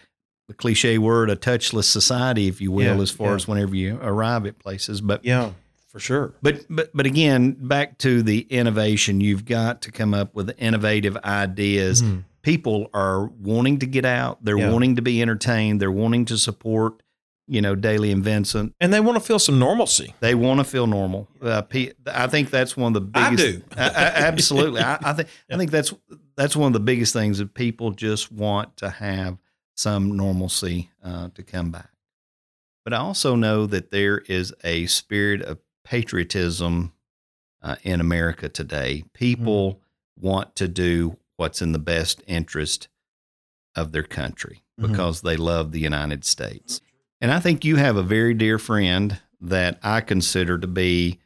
the 0.47 0.55
cliche 0.55 0.99
word, 0.99 1.31
a 1.31 1.37
touchless 1.37 1.85
society, 1.85 2.49
if 2.49 2.61
you 2.61 2.71
will, 2.71 2.97
Yeah, 2.97 3.03
as 3.03 3.11
far 3.11 3.31
yeah. 3.31 3.35
as 3.35 3.49
whenever 3.49 3.75
you 3.75 3.99
arrive 4.03 4.47
at 4.47 4.59
places. 4.59 5.01
But 5.01 5.25
Yeah, 5.25 5.53
for 5.95 6.01
sure. 6.01 6.35
but 6.43 6.67
but 6.69 6.91
but 6.93 7.07
again, 7.07 7.53
back 7.53 7.97
to 7.99 8.23
the 8.23 8.41
innovation, 8.51 9.21
you've 9.21 9.45
got 9.45 9.81
to 9.83 9.91
come 9.93 10.13
up 10.13 10.35
with 10.35 10.53
innovative 10.59 11.17
ideas. 11.25 12.03
Mhm. 12.03 12.25
People 12.43 12.91
are 12.93 13.27
wanting 13.29 13.79
to 13.79 13.87
get 13.87 14.05
out, 14.05 14.45
they're 14.45 14.59
Yeah. 14.59 14.71
wanting 14.73 14.97
to 14.97 15.03
be 15.03 15.23
entertained, 15.23 15.81
they're 15.81 15.91
wanting 15.93 16.25
to 16.27 16.37
support, 16.37 17.01
you 17.47 17.63
know, 17.63 17.75
Dailey 17.77 18.13
and 18.13 18.23
Vincent. 18.25 18.75
And 18.81 18.93
they 18.93 18.99
want 19.01 19.17
to 19.17 19.25
feel 19.25 19.39
some 19.39 19.59
normalcy. 19.59 20.13
They 20.21 20.35
want 20.35 20.59
to 20.61 20.65
feel 20.65 20.87
normal. 20.89 21.29
Uh, 21.41 21.63
I 22.13 22.27
think 22.27 22.51
that's 22.51 22.77
one 22.77 22.95
of 22.97 23.13
the 23.13 23.19
I 23.19 23.31
biggest. 23.31 23.61
do. 23.61 23.65
I- 23.79 23.89
I- 23.89 24.27
absolutely. 24.29 24.81
I, 24.83 24.99
I 25.01 25.13
think 25.15 25.29
I 25.51 25.57
think 25.57 25.71
that's 25.71 25.95
that's 26.37 26.57
one 26.57 26.67
of 26.67 26.73
the 26.73 26.81
biggest 26.81 27.13
things 27.13 27.39
that 27.39 27.55
people 27.55 27.93
just 27.93 28.33
want 28.33 28.77
to 28.79 28.91
have 28.91 29.39
some 29.77 30.17
normalcy 30.17 30.91
uh, 31.05 31.29
to 31.35 31.43
come 31.45 31.71
back. 31.71 31.91
But 32.85 32.93
I 32.93 32.99
also 32.99 33.35
know 33.37 33.65
that 33.67 33.91
there 33.91 34.19
is 34.19 34.53
a 34.63 34.85
spirit 34.87 35.41
of 35.41 35.59
patriotism 35.85 36.93
uh, 37.63 37.77
in 37.83 38.01
America 38.01 38.49
today. 38.49 39.05
People 39.13 39.81
want 40.19 40.55
to 40.57 40.69
do 40.69 41.17
what's 41.37 41.63
in 41.63 41.73
the 41.73 41.79
best 41.79 42.23
interest 42.27 42.89
of 43.77 43.93
their 43.93 44.03
country 44.03 44.63
Mhm. 44.81 44.89
because 44.89 45.21
they 45.23 45.37
love 45.37 45.73
the 45.73 45.81
United 45.81 46.25
States. 46.25 46.81
And 47.21 47.31
I 47.33 47.41
think 47.41 47.65
you 47.65 47.77
have 47.77 47.97
a 47.97 48.03
very 48.03 48.35
dear 48.35 48.59
friend 48.59 49.19
that 49.41 49.79
I 49.83 50.01
consider 50.01 50.59
to 50.59 50.67
be 50.67 51.19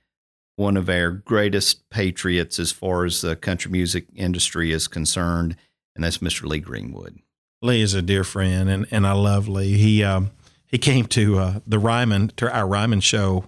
one 0.56 0.76
of 0.76 0.88
our 0.88 1.11
greatest 1.11 1.88
patriots 1.90 2.59
as 2.59 2.72
far 2.72 3.04
as 3.04 3.20
the 3.20 3.36
country 3.36 3.70
music 3.70 4.06
industry 4.14 4.72
is 4.72 4.88
concerned, 4.88 5.56
and 5.94 6.02
that's 6.04 6.18
Mr. 6.18 6.44
Lee 6.48 6.59
Greenwood. 6.59 7.20
Lee 7.62 7.80
is 7.82 7.94
a 7.94 8.02
dear 8.02 8.24
friend, 8.24 8.68
and, 8.68 8.86
and 8.90 9.06
I 9.06 9.12
love 9.12 9.48
Lee. 9.48 9.76
He 9.76 10.02
um, 10.04 10.30
he 10.66 10.78
came 10.78 11.06
to 11.06 11.38
uh, 11.38 11.61
the 11.66 11.78
Ryman 11.78 12.28
to 12.36 12.52
our 12.54 12.66
Ryman 12.66 13.00
show. 13.00 13.46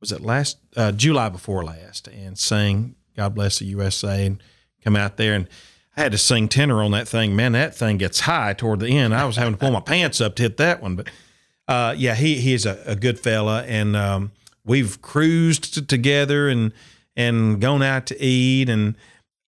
Was 0.00 0.12
it 0.12 0.20
last 0.22 0.58
uh, 0.76 0.92
July 0.92 1.28
before 1.28 1.62
last, 1.64 2.08
and 2.08 2.38
sang 2.38 2.94
"God 3.16 3.34
Bless 3.34 3.58
the 3.58 3.66
USA" 3.66 4.24
and 4.26 4.42
come 4.82 4.96
out 4.96 5.16
there 5.18 5.34
and 5.34 5.46
I 5.96 6.02
had 6.04 6.12
to 6.12 6.18
sing 6.18 6.48
tenor 6.48 6.82
on 6.82 6.92
that 6.92 7.06
thing. 7.08 7.36
Man, 7.36 7.52
that 7.52 7.74
thing 7.76 7.98
gets 7.98 8.20
high 8.20 8.54
toward 8.54 8.80
the 8.80 8.88
end. 8.96 9.14
I 9.14 9.24
was 9.26 9.36
having 9.36 9.52
to 9.54 9.58
pull 9.58 9.72
my 9.72 9.80
pants 9.84 10.20
up 10.20 10.36
to 10.36 10.42
hit 10.44 10.56
that 10.56 10.80
one, 10.80 10.96
but 10.96 11.08
uh, 11.68 11.94
yeah, 11.98 12.14
he 12.14 12.36
he's 12.40 12.64
a, 12.64 12.80
a 12.86 12.96
good 12.96 13.18
fella, 13.20 13.62
and 13.64 13.94
um, 13.96 14.32
we've 14.64 15.02
cruised 15.02 15.74
t- 15.74 15.82
together 15.82 16.48
and 16.48 16.72
and 17.16 17.60
gone 17.60 17.82
out 17.82 18.06
to 18.06 18.22
eat, 18.22 18.68
and 18.70 18.96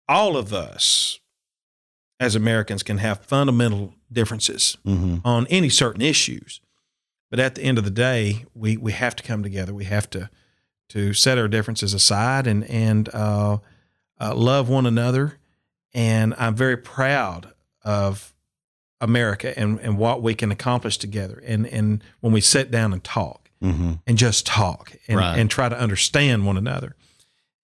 all 0.09 0.37
of 0.37 0.53
us 0.53 1.21
as 2.21 2.35
Americans 2.37 2.83
can 2.83 2.99
have 2.99 3.21
fundamental 3.25 3.95
differences 4.13 4.77
Mm-hmm. 4.87 5.27
on 5.27 5.47
any 5.49 5.69
certain 5.71 6.03
issues. 6.03 6.61
But 7.31 7.41
at 7.41 7.55
the 7.55 7.63
end 7.63 7.79
of 7.79 7.85
the 7.85 7.91
day, 7.91 8.45
we, 8.55 8.77
we 8.77 8.93
have 8.93 9.17
to 9.17 9.23
come 9.23 9.43
together. 9.43 9.73
We 9.73 9.85
have 9.85 10.11
to 10.11 10.29
to 10.93 11.13
set 11.15 11.39
our 11.39 11.49
differences 11.49 11.95
aside 11.95 12.47
and 12.47 12.65
and 12.65 13.09
uh, 13.15 13.59
uh, 14.21 14.35
love 14.35 14.69
one 14.69 14.87
another. 14.87 15.39
And 15.95 16.35
I'm 16.39 16.55
very 16.55 16.77
proud 16.77 17.53
of 17.85 18.33
America 19.01 19.59
and, 19.59 19.79
and 19.81 19.99
what 19.99 20.23
we 20.23 20.35
can 20.35 20.51
accomplish 20.51 20.97
together. 20.99 21.43
And 21.47 21.67
and 21.67 22.03
when 22.21 22.33
we 22.33 22.41
sit 22.41 22.71
down 22.71 22.93
and 22.93 23.03
talk 23.03 23.39
Mm-hmm. 23.63 23.93
and 24.09 24.19
just 24.19 24.45
talk 24.45 24.97
and, 25.07 25.19
Right. 25.19 25.39
and 25.39 25.49
try 25.49 25.69
to 25.69 25.79
understand 25.79 26.45
one 26.47 26.57
another. 26.57 26.97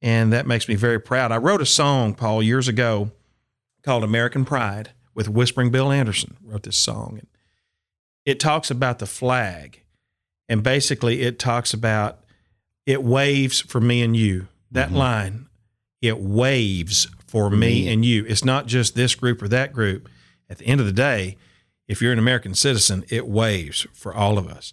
And 0.00 0.32
that 0.32 0.46
makes 0.46 0.68
me 0.68 0.76
very 0.76 1.00
proud. 1.00 1.32
I 1.32 1.38
wrote 1.38 1.60
a 1.60 1.66
song, 1.66 2.14
Paul, 2.14 2.40
years 2.40 2.68
ago 2.68 3.10
called 3.82 4.04
American 4.04 4.44
Pride 4.44 4.90
with 5.12 5.28
Whispering 5.28 5.72
Bill 5.72 5.90
Anderson. 5.90 6.36
Wrote 6.44 6.62
this 6.62 6.76
song. 6.78 7.16
And 7.18 7.26
it 8.24 8.38
talks 8.38 8.70
about 8.70 9.00
the 9.00 9.06
flag. 9.06 9.82
And 10.48 10.62
basically, 10.62 11.22
it 11.22 11.40
talks 11.40 11.74
about 11.74 12.20
it 12.88 13.02
waves 13.04 13.60
for 13.60 13.80
me 13.80 14.02
and 14.02 14.16
you. 14.16 14.48
That 14.70 14.88
Mhm. 14.88 14.94
line, 14.96 15.48
it 16.00 16.18
waves 16.20 17.06
for 17.26 17.50
me 17.50 17.84
Me. 17.84 17.88
and 17.92 18.04
you. 18.04 18.24
It's 18.24 18.44
not 18.44 18.66
just 18.66 18.94
this 18.94 19.14
group 19.14 19.42
or 19.42 19.48
that 19.48 19.72
group. 19.74 20.08
At 20.48 20.56
the 20.58 20.64
end 20.66 20.80
of 20.80 20.86
the 20.86 20.92
day, 20.92 21.36
if 21.86 22.00
you're 22.00 22.12
an 22.14 22.18
American 22.18 22.54
citizen, 22.54 23.04
it 23.10 23.26
waves 23.28 23.86
for 23.92 24.14
all 24.14 24.38
of 24.38 24.46
us. 24.48 24.72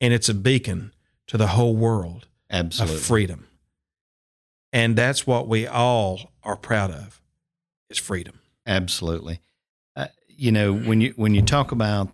And 0.00 0.14
it's 0.14 0.28
a 0.28 0.34
beacon 0.34 0.92
to 1.26 1.36
the 1.36 1.48
whole 1.48 1.74
world 1.74 2.28
Absolutely. 2.48 2.96
of 2.96 3.02
freedom. 3.02 3.48
And 4.72 4.96
that's 4.96 5.26
what 5.26 5.48
we 5.48 5.66
all 5.66 6.32
are 6.44 6.56
proud 6.56 6.92
of 6.92 7.20
is 7.90 7.98
freedom. 7.98 8.38
Absolutely. 8.66 9.40
Uh, 9.96 10.08
you 10.28 10.52
know, 10.52 10.72
when 10.72 11.00
you 11.00 11.12
when 11.16 11.34
you 11.34 11.42
talk 11.42 11.72
about 11.72 12.12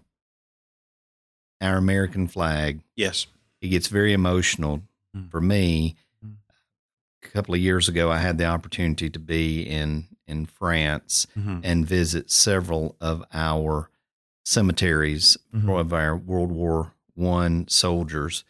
our 1.60 1.76
American 1.76 2.28
flag, 2.28 2.80
Yes. 2.96 3.26
it 3.60 3.68
gets 3.68 3.88
very 3.88 4.12
emotional 4.14 4.82
Mm. 5.14 5.30
for 5.30 5.40
me. 5.40 5.96
Mm. 6.24 6.36
A 7.24 7.28
couple 7.28 7.54
of 7.54 7.60
years 7.60 7.88
ago, 7.88 8.10
I 8.10 8.18
had 8.18 8.38
the 8.38 8.46
opportunity 8.46 9.08
to 9.10 9.18
be 9.18 9.62
in 9.62 10.08
in 10.26 10.46
France 10.46 11.26
and 11.36 11.86
visit 11.86 12.30
several 12.30 12.96
of 12.98 13.22
our 13.34 13.90
cemeteries 14.46 15.36
Mhm. 15.54 15.78
of 15.80 15.92
our 15.92 16.16
World 16.16 16.50
War 16.50 16.92
One 17.14 17.68
soldiers. 17.68 18.42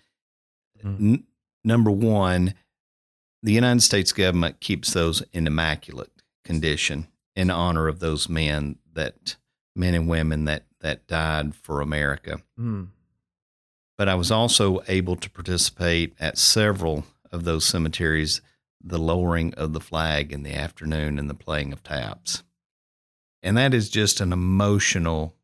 Mhm. 0.83 1.01
N- 1.15 1.25
number 1.65 1.91
one, 1.91 2.55
the 3.43 3.53
United 3.53 3.83
States 3.83 4.13
government 4.13 4.61
keeps 4.61 4.93
those 4.93 5.23
in 5.33 5.47
immaculate 5.47 6.13
condition 6.45 7.09
in 7.37 7.51
honor 7.51 7.89
of 7.89 7.99
those 7.99 8.29
men 8.29 8.79
that 8.93 9.37
men 9.75 9.95
and 9.95 10.09
women 10.09 10.45
that 10.47 10.67
that 10.81 11.07
died 11.09 11.55
for 11.57 11.81
America. 11.81 12.41
Mm. 12.59 12.89
But 13.97 14.09
I 14.09 14.15
was 14.15 14.31
also 14.31 14.83
able 14.89 15.17
to 15.17 15.31
participate 15.31 16.15
at 16.19 16.39
several 16.39 17.05
of 17.31 17.45
those 17.45 17.65
cemeteries, 17.65 18.41
the 18.83 18.99
lowering 18.99 19.55
of 19.55 19.73
the 19.73 19.81
flag 19.81 20.33
in 20.33 20.43
the 20.43 20.55
afternoon 20.55 21.19
and 21.19 21.31
the 21.31 21.35
playing 21.35 21.73
of 21.73 21.83
taps. 21.83 22.43
And 23.43 23.57
that 23.57 23.75
is 23.75 23.91
just 23.91 24.21
an 24.21 24.33
emotional 24.33 25.37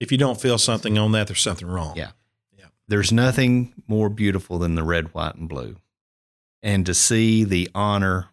If 0.00 0.10
you 0.10 0.18
don't 0.18 0.40
feel 0.40 0.58
something 0.58 0.98
on 0.98 1.12
that, 1.12 1.26
there's 1.28 1.40
something 1.40 1.68
wrong. 1.68 1.96
Yeah. 1.96 2.10
yeah. 2.56 2.66
there's 2.88 3.12
nothing 3.12 3.74
more 3.86 4.08
beautiful 4.08 4.58
than 4.58 4.74
the 4.74 4.82
red, 4.82 5.14
white, 5.14 5.36
and 5.36 5.48
blue. 5.48 5.76
And 6.62 6.84
to 6.86 6.94
see 6.94 7.44
the 7.44 7.70
honor 7.74 8.30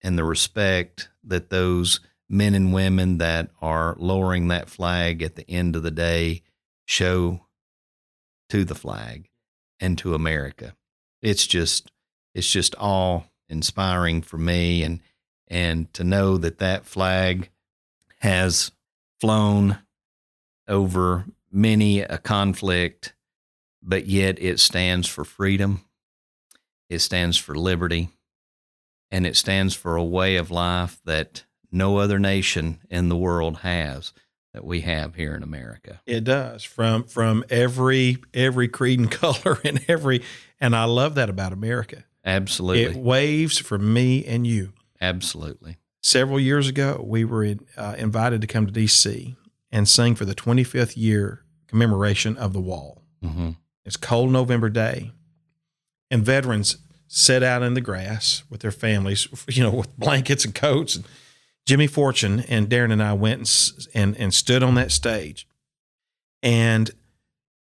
and 0.00 0.16
the 0.16 0.24
respect 0.24 1.08
that 1.24 1.50
those 1.50 2.00
men 2.28 2.54
and 2.54 2.72
women 2.72 3.18
that 3.18 3.50
are 3.60 3.96
lowering 3.98 4.48
that 4.48 4.70
flag 4.70 5.22
at 5.22 5.34
the 5.34 5.48
end 5.50 5.74
of 5.74 5.82
the 5.82 5.90
day 5.90 6.42
show 6.84 7.40
to 8.48 8.64
the 8.64 8.74
flag 8.74 9.28
and 9.80 9.98
to 9.98 10.14
America. 10.14 10.74
It's 11.22 11.46
just 11.46 11.90
it's 12.34 12.50
just 12.50 12.74
all 12.76 13.26
inspiring 13.48 14.22
for 14.22 14.38
me 14.38 14.82
and 14.82 15.00
and 15.48 15.92
to 15.94 16.04
know 16.04 16.36
that 16.36 16.58
that 16.58 16.86
flag 16.86 17.50
has 18.20 18.70
flown 19.20 19.78
over 20.68 21.24
many 21.50 22.00
a 22.00 22.18
conflict 22.18 23.14
but 23.82 24.06
yet 24.06 24.40
it 24.40 24.60
stands 24.60 25.08
for 25.08 25.24
freedom 25.24 25.82
it 26.90 26.98
stands 26.98 27.38
for 27.38 27.54
liberty 27.54 28.10
and 29.10 29.26
it 29.26 29.36
stands 29.36 29.74
for 29.74 29.96
a 29.96 30.04
way 30.04 30.36
of 30.36 30.50
life 30.50 31.00
that 31.04 31.44
no 31.72 31.96
other 31.96 32.18
nation 32.18 32.78
in 32.90 33.08
the 33.08 33.16
world 33.16 33.58
has 33.58 34.12
that 34.58 34.64
we 34.64 34.80
have 34.80 35.14
here 35.14 35.36
in 35.36 35.44
America. 35.44 36.00
It 36.04 36.24
does 36.24 36.64
from 36.64 37.04
from 37.04 37.44
every 37.48 38.18
every 38.34 38.66
creed 38.66 38.98
and 38.98 39.08
color 39.24 39.60
and 39.64 39.80
every 39.86 40.24
and 40.60 40.74
I 40.74 40.82
love 40.82 41.14
that 41.14 41.30
about 41.30 41.52
America. 41.52 42.04
Absolutely. 42.24 42.82
It 42.82 42.96
waves 42.96 43.58
for 43.58 43.78
me 43.78 44.24
and 44.24 44.44
you. 44.44 44.72
Absolutely. 45.00 45.76
Several 46.02 46.40
years 46.40 46.66
ago, 46.66 47.04
we 47.06 47.24
were 47.24 47.44
in, 47.44 47.60
uh, 47.76 47.94
invited 47.98 48.40
to 48.40 48.48
come 48.48 48.66
to 48.66 48.72
DC 48.72 49.36
and 49.70 49.88
sing 49.88 50.16
for 50.16 50.24
the 50.24 50.34
25th 50.34 50.96
year 50.96 51.44
commemoration 51.68 52.36
of 52.36 52.52
the 52.52 52.60
wall. 52.60 53.02
Mm-hmm. 53.22 53.50
It's 53.84 53.96
cold 53.96 54.32
November 54.32 54.70
day, 54.70 55.12
and 56.10 56.24
veterans 56.24 56.78
set 57.06 57.44
out 57.44 57.62
in 57.62 57.74
the 57.74 57.80
grass 57.80 58.42
with 58.50 58.60
their 58.62 58.72
families, 58.72 59.28
you 59.48 59.62
know, 59.62 59.70
with 59.70 59.96
blankets 59.96 60.44
and 60.44 60.54
coats. 60.54 60.96
And 60.96 61.04
Jimmy 61.68 61.86
Fortune 61.86 62.40
and 62.48 62.66
Darrin 62.66 62.90
and 62.90 63.02
I 63.02 63.12
went 63.12 63.40
and, 63.40 63.88
and, 63.92 64.16
and 64.16 64.32
stood 64.32 64.62
on 64.62 64.74
that 64.76 64.90
stage, 64.90 65.46
and 66.42 66.90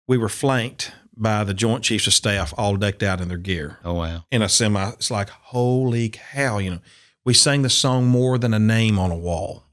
we 0.10 0.18
were 0.18 0.28
flanked 0.28 0.92
by 1.16 1.46
the 1.46 1.54
Joint 1.54 1.86
Chiefs 1.86 2.08
of 2.08 2.14
Staff, 2.14 2.54
all 2.58 2.76
decked 2.76 3.02
out 3.02 3.22
in 3.22 3.30
their 3.30 3.38
gear 3.38 3.78
Oh 3.86 3.94
wow. 3.94 4.26
in 4.30 4.42
a 4.42 4.50
semi. 4.50 4.90
It's 4.90 5.10
like, 5.10 5.30
holy 5.30 6.10
cow, 6.10 6.58
you 6.58 6.70
know. 6.72 6.80
We 7.24 7.34
sang 7.34 7.62
the 7.62 7.70
song 7.70 8.06
more 8.08 8.38
than 8.38 8.54
a 8.54 8.60
name 8.60 9.00
on 9.00 9.10
a 9.10 9.16
wall. 9.16 9.64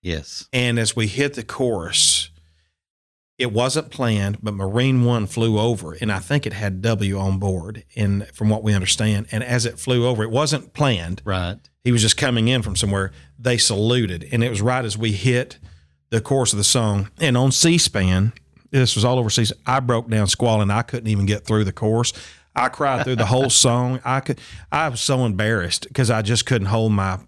Yes. 0.00 0.48
And 0.52 0.78
as 0.78 0.94
we 0.94 1.08
hit 1.08 1.34
the 1.34 1.42
chorus, 1.42 2.30
it 3.36 3.52
wasn't 3.52 3.90
planned, 3.90 4.38
but 4.40 4.54
Marine 4.54 5.04
One 5.04 5.26
flew 5.26 5.58
over, 5.58 5.94
and 6.00 6.12
I 6.12 6.20
think 6.20 6.46
it 6.46 6.52
had 6.52 6.82
W 6.82 7.18
on 7.18 7.40
board. 7.40 7.82
And 7.96 8.28
from 8.28 8.48
what 8.48 8.62
we 8.62 8.74
understand, 8.74 9.26
and 9.32 9.42
as 9.42 9.66
it 9.66 9.80
flew 9.80 10.06
over, 10.06 10.22
it 10.22 10.30
wasn't 10.30 10.72
planned. 10.72 11.20
Right. 11.24 11.58
He 11.84 11.92
was 11.92 12.02
just 12.02 12.16
coming 12.16 12.48
in 12.48 12.62
from 12.62 12.76
somewhere. 12.76 13.12
They 13.38 13.56
saluted, 13.56 14.28
and 14.32 14.44
it 14.44 14.50
was 14.50 14.60
right 14.60 14.84
as 14.84 14.98
we 14.98 15.12
hit 15.12 15.58
the 16.10 16.20
chorus 16.20 16.52
of 16.52 16.58
the 16.58 16.64
song. 16.64 17.08
And 17.18 17.36
on 17.36 17.52
C-SPAN, 17.52 18.32
this 18.70 18.94
was 18.94 19.04
all 19.04 19.18
over 19.18 19.30
I 19.66 19.80
broke 19.80 20.08
down 20.10 20.26
squalling. 20.26 20.70
I 20.70 20.82
couldn't 20.82 21.08
even 21.08 21.26
get 21.26 21.44
through 21.44 21.64
the 21.64 21.72
chorus. 21.72 22.12
I 22.54 22.68
cried 22.68 23.04
through 23.04 23.16
the 23.16 23.26
whole 23.26 23.48
song. 23.50 24.00
I 24.04 24.20
could. 24.20 24.40
I 24.70 24.88
was 24.88 25.00
so 25.00 25.24
embarrassed 25.24 25.86
because 25.88 26.10
I 26.10 26.22
just 26.22 26.46
couldn't 26.46 26.66
hold 26.68 26.92
my. 26.92 27.18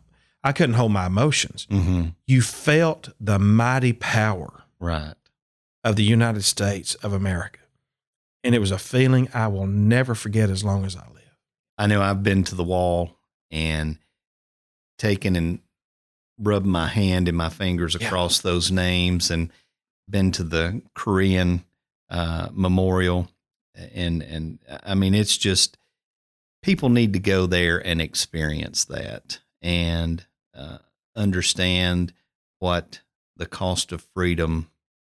I 0.44 0.52
couldn't 0.52 0.74
hold 0.74 0.92
my 0.92 1.06
emotions. 1.06 1.66
Mm-hmm. 1.70 2.08
You 2.26 2.42
felt 2.42 3.10
the 3.20 3.38
mighty 3.38 3.92
power 3.92 4.64
Right. 4.80 5.14
of 5.84 5.94
the 5.96 6.02
United 6.02 6.42
States 6.42 6.96
of 6.96 7.12
America. 7.12 7.60
And 8.42 8.52
it 8.54 8.58
was 8.58 8.72
a 8.72 8.78
feeling 8.78 9.28
I 9.32 9.46
will 9.46 9.68
never 9.68 10.16
forget 10.16 10.50
as 10.50 10.64
long 10.64 10.84
as 10.84 10.96
I 10.96 11.06
live. 11.14 11.36
I 11.78 11.86
know 11.86 12.02
I've 12.02 12.24
been 12.24 12.42
to 12.44 12.56
the 12.56 12.64
wall 12.64 13.16
and 13.52 13.98
taken 15.02 15.34
and 15.34 15.58
rubbed 16.38 16.66
my 16.66 16.86
hand 16.86 17.26
and 17.28 17.36
my 17.36 17.48
fingers 17.48 17.96
Yeah. 17.98 18.06
across 18.06 18.40
those 18.40 18.70
names 18.70 19.30
and 19.30 19.50
been 20.08 20.30
to 20.32 20.44
the 20.44 20.80
Korean 20.94 21.64
uh, 22.08 22.48
memorial 22.52 23.28
and 23.74 24.22
and 24.22 24.58
I 24.84 24.94
mean 24.94 25.14
it's 25.14 25.36
just 25.38 25.76
people 26.62 26.88
need 26.88 27.12
to 27.14 27.18
go 27.18 27.46
there 27.46 27.78
and 27.84 28.00
experience 28.00 28.84
that 28.84 29.40
and 29.60 30.24
uh, 30.54 30.78
understand 31.16 32.12
what 32.60 33.00
the 33.36 33.46
cost 33.46 33.90
of 33.92 34.06
freedom 34.14 34.68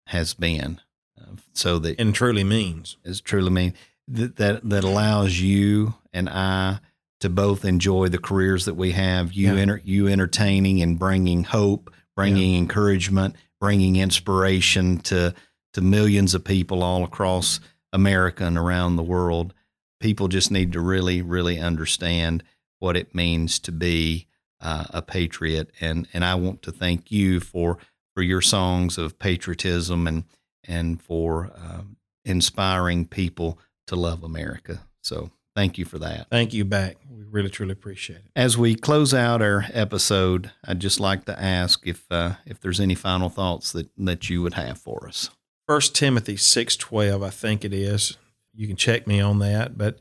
has 0.09 0.34
been 0.34 0.80
uh, 1.20 1.36
so 1.55 1.78
that 1.78 1.99
And 2.01 2.14
truly 2.14 2.45
means. 2.45 2.97
is 3.05 3.20
truly 3.20 3.51
mean 3.51 3.74
that, 4.09 4.36
that 4.36 4.68
that 4.68 4.84
allows 4.84 5.41
you 5.41 5.95
and 6.12 6.28
I 6.28 6.80
to 7.21 7.29
both 7.29 7.64
enjoy 7.64 8.09
the 8.09 8.19
careers 8.19 8.64
that 8.64 8.75
we 8.75 8.93
have. 8.93 9.33
You 9.33 9.55
Yeah. 9.55 9.61
enter, 9.61 9.83
you 9.85 10.09
entertaining 10.09 10.81
and 10.83 10.99
bringing 10.99 11.45
hope, 11.45 11.93
bringing 12.16 12.55
encouragement, 12.57 13.35
bringing 13.61 13.97
inspiration 13.97 14.99
to 15.01 15.35
to 15.75 15.81
millions 15.83 16.35
of 16.35 16.45
people 16.45 16.83
all 16.83 17.05
across 17.05 17.61
America 17.93 18.45
and 18.45 18.57
around 18.57 18.97
the 18.97 19.03
world. 19.03 19.53
People 20.01 20.29
just 20.29 20.51
need 20.51 20.73
to 20.73 20.81
really, 20.81 21.21
really 21.23 21.59
understand 21.59 22.43
what 22.79 22.97
it 22.97 23.14
means 23.14 23.59
to 23.59 23.73
be 23.73 24.27
uh, 24.61 24.85
a 24.91 25.03
patriot, 25.03 25.71
and 25.81 26.09
and 26.12 26.25
I 26.25 26.35
want 26.37 26.62
to 26.62 26.73
thank 26.73 27.11
you 27.11 27.41
for 27.41 27.79
for 28.14 28.23
your 28.23 28.41
songs 28.41 28.99
of 28.99 29.19
patriotism 29.19 30.07
and 30.07 30.25
and 30.64 31.01
for 31.03 31.51
um, 31.57 31.97
inspiring 32.25 33.07
people 33.07 33.59
to 33.87 33.97
love 33.97 34.23
America. 34.23 34.81
So 35.03 35.31
thank 35.59 35.76
you 35.76 35.84
for 35.84 35.98
that. 35.98 36.28
Thank 36.30 36.54
you 36.54 36.64
back. 36.64 36.96
We 37.11 37.24
really, 37.24 37.50
truly 37.50 37.72
appreciate 37.72 38.16
it. 38.20 38.24
As 38.36 38.56
we 38.56 38.76
close 38.76 39.12
out 39.12 39.42
our 39.42 39.64
episode, 39.72 40.52
I'd 40.64 40.78
just 40.78 41.00
like 41.00 41.24
to 41.24 41.42
ask 41.42 41.84
if 41.86 42.04
uh, 42.11 42.34
if 42.46 42.61
there's 42.61 42.78
any 42.78 42.94
final 42.94 43.28
thoughts 43.28 43.72
that 43.72 43.88
that 43.98 44.30
you 44.30 44.40
would 44.42 44.54
have 44.54 44.78
for 44.78 45.09
us. 45.09 45.30
First 45.66 45.94
Timothy 45.96 46.36
six 46.36 46.76
twelve, 46.76 47.22
I 47.24 47.30
think 47.30 47.64
it 47.64 47.72
is. 47.72 48.16
You 48.54 48.66
can 48.68 48.76
check 48.76 49.06
me 49.06 49.20
on 49.20 49.40
that, 49.40 49.76
but 49.76 49.98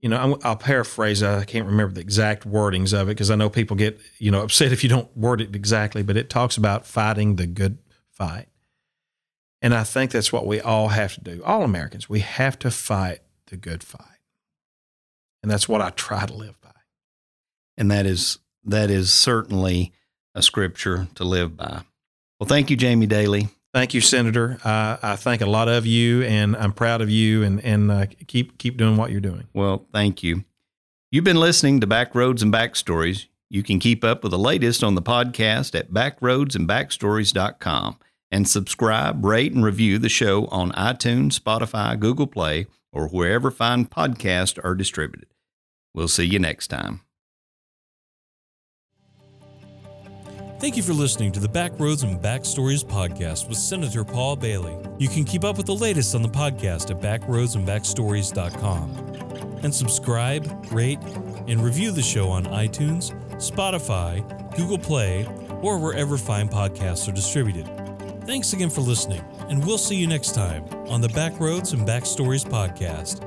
you 0.00 0.10
know, 0.10 0.18
I'm- 0.18 0.34
I'll 0.44 0.56
paraphrase. 0.56 1.22
I 1.22 1.44
can't 1.44 1.66
remember 1.66 1.94
the 1.94 2.00
exact 2.02 2.46
wordings 2.46 2.92
of 2.92 3.08
it 3.08 3.12
because 3.12 3.30
I 3.30 3.36
know 3.36 3.48
people 3.48 3.74
get 3.76 3.98
you 4.18 4.30
know 4.30 4.42
upset 4.42 4.70
if 4.70 4.82
you 4.82 4.90
don't 4.90 5.08
word 5.16 5.40
it 5.40 5.56
exactly. 5.56 6.02
But 6.02 6.16
it 6.18 6.28
talks 6.28 6.56
about 6.58 6.86
fighting 6.86 7.36
the 7.36 7.46
good 7.46 7.78
fight, 8.10 8.48
and 9.62 9.72
I 9.74 9.82
think 9.82 10.10
that's 10.10 10.30
what 10.32 10.46
we 10.46 10.60
all 10.60 10.88
have 10.88 11.14
to 11.14 11.20
do. 11.22 11.42
All 11.42 11.62
Americans, 11.62 12.08
we 12.08 12.20
have 12.20 12.58
to 12.60 12.70
fight 12.70 13.20
the 13.46 13.56
good 13.56 13.82
fight, 13.82 14.13
and 15.44 15.50
that's 15.50 15.68
what 15.68 15.82
I 15.82 15.90
try 15.90 16.24
to 16.24 16.32
live 16.32 16.58
by. 16.62 16.70
And 17.76 17.90
that 17.90 18.06
is 18.06 18.38
that 18.64 18.90
is 18.90 19.12
certainly 19.12 19.92
a 20.34 20.40
scripture 20.40 21.08
to 21.16 21.24
live 21.24 21.54
by. 21.54 21.82
Well, 22.40 22.48
thank 22.48 22.70
you, 22.70 22.78
Jamie 22.78 23.06
Dailey. 23.06 23.50
Thank 23.74 23.92
you, 23.92 24.00
Senator. 24.00 24.58
Uh, 24.64 24.96
I 25.02 25.16
thank 25.16 25.42
a 25.42 25.46
lot 25.46 25.68
of 25.68 25.84
you, 25.84 26.22
and 26.22 26.56
I'm 26.56 26.72
proud 26.72 27.02
of 27.02 27.10
you, 27.10 27.42
and 27.42 27.62
and 27.62 27.90
uh, 27.90 28.06
keep 28.26 28.56
keep 28.56 28.78
doing 28.78 28.96
what 28.96 29.10
you're 29.10 29.20
doing. 29.20 29.48
Well, 29.52 29.86
thank 29.92 30.22
you. 30.22 30.44
You've 31.10 31.24
been 31.24 31.40
listening 31.40 31.80
to 31.80 31.86
Backroads 31.86 32.40
and 32.40 32.50
Backstories. 32.50 33.26
You 33.50 33.62
can 33.62 33.78
keep 33.78 34.02
up 34.02 34.22
with 34.22 34.32
the 34.32 34.38
latest 34.38 34.82
on 34.82 34.94
the 34.94 35.02
podcast 35.02 35.78
at 35.78 35.90
backroadsandbackstories.com 35.90 37.98
and 38.30 38.48
subscribe, 38.48 39.22
rate, 39.22 39.52
and 39.52 39.62
review 39.62 39.98
the 39.98 40.08
show 40.08 40.46
on 40.46 40.72
iTunes, 40.72 41.38
Spotify, 41.38 42.00
Google 42.00 42.28
Play, 42.28 42.66
or 42.90 43.08
wherever 43.08 43.50
fine 43.50 43.84
podcasts 43.84 44.58
are 44.64 44.74
distributed. 44.74 45.26
We'll 45.94 46.08
see 46.08 46.24
you 46.24 46.38
next 46.38 46.68
time. 46.68 47.00
Thank 50.60 50.76
you 50.78 50.82
for 50.82 50.94
listening 50.94 51.30
to 51.32 51.40
the 51.40 51.48
Backroads 51.48 52.04
and 52.04 52.18
Backstories 52.18 52.82
podcast 52.84 53.48
with 53.48 53.58
Senator 53.58 54.02
Paul 54.02 54.36
Bailey. 54.36 54.74
You 54.98 55.08
can 55.08 55.24
keep 55.24 55.44
up 55.44 55.58
with 55.58 55.66
the 55.66 55.74
latest 55.74 56.14
on 56.14 56.22
the 56.22 56.28
podcast 56.28 56.90
at 56.90 57.02
backroadsandbackstories.com. 57.02 59.60
And 59.62 59.74
subscribe, 59.74 60.72
rate, 60.72 61.00
and 61.48 61.62
review 61.62 61.90
the 61.90 62.00
show 62.02 62.30
on 62.30 62.46
iTunes, 62.46 63.12
Spotify, 63.34 64.22
Google 64.56 64.78
Play, 64.78 65.26
or 65.60 65.78
wherever 65.78 66.16
fine 66.16 66.48
podcasts 66.48 67.06
are 67.08 67.12
distributed. 67.12 67.68
Thanks 68.24 68.54
again 68.54 68.70
for 68.70 68.80
listening, 68.80 69.22
and 69.50 69.62
we'll 69.66 69.76
see 69.76 69.96
you 69.96 70.06
next 70.06 70.34
time 70.34 70.64
on 70.88 71.02
the 71.02 71.08
Backroads 71.08 71.74
and 71.74 71.86
Backstories 71.86 72.44
podcast. 72.44 73.20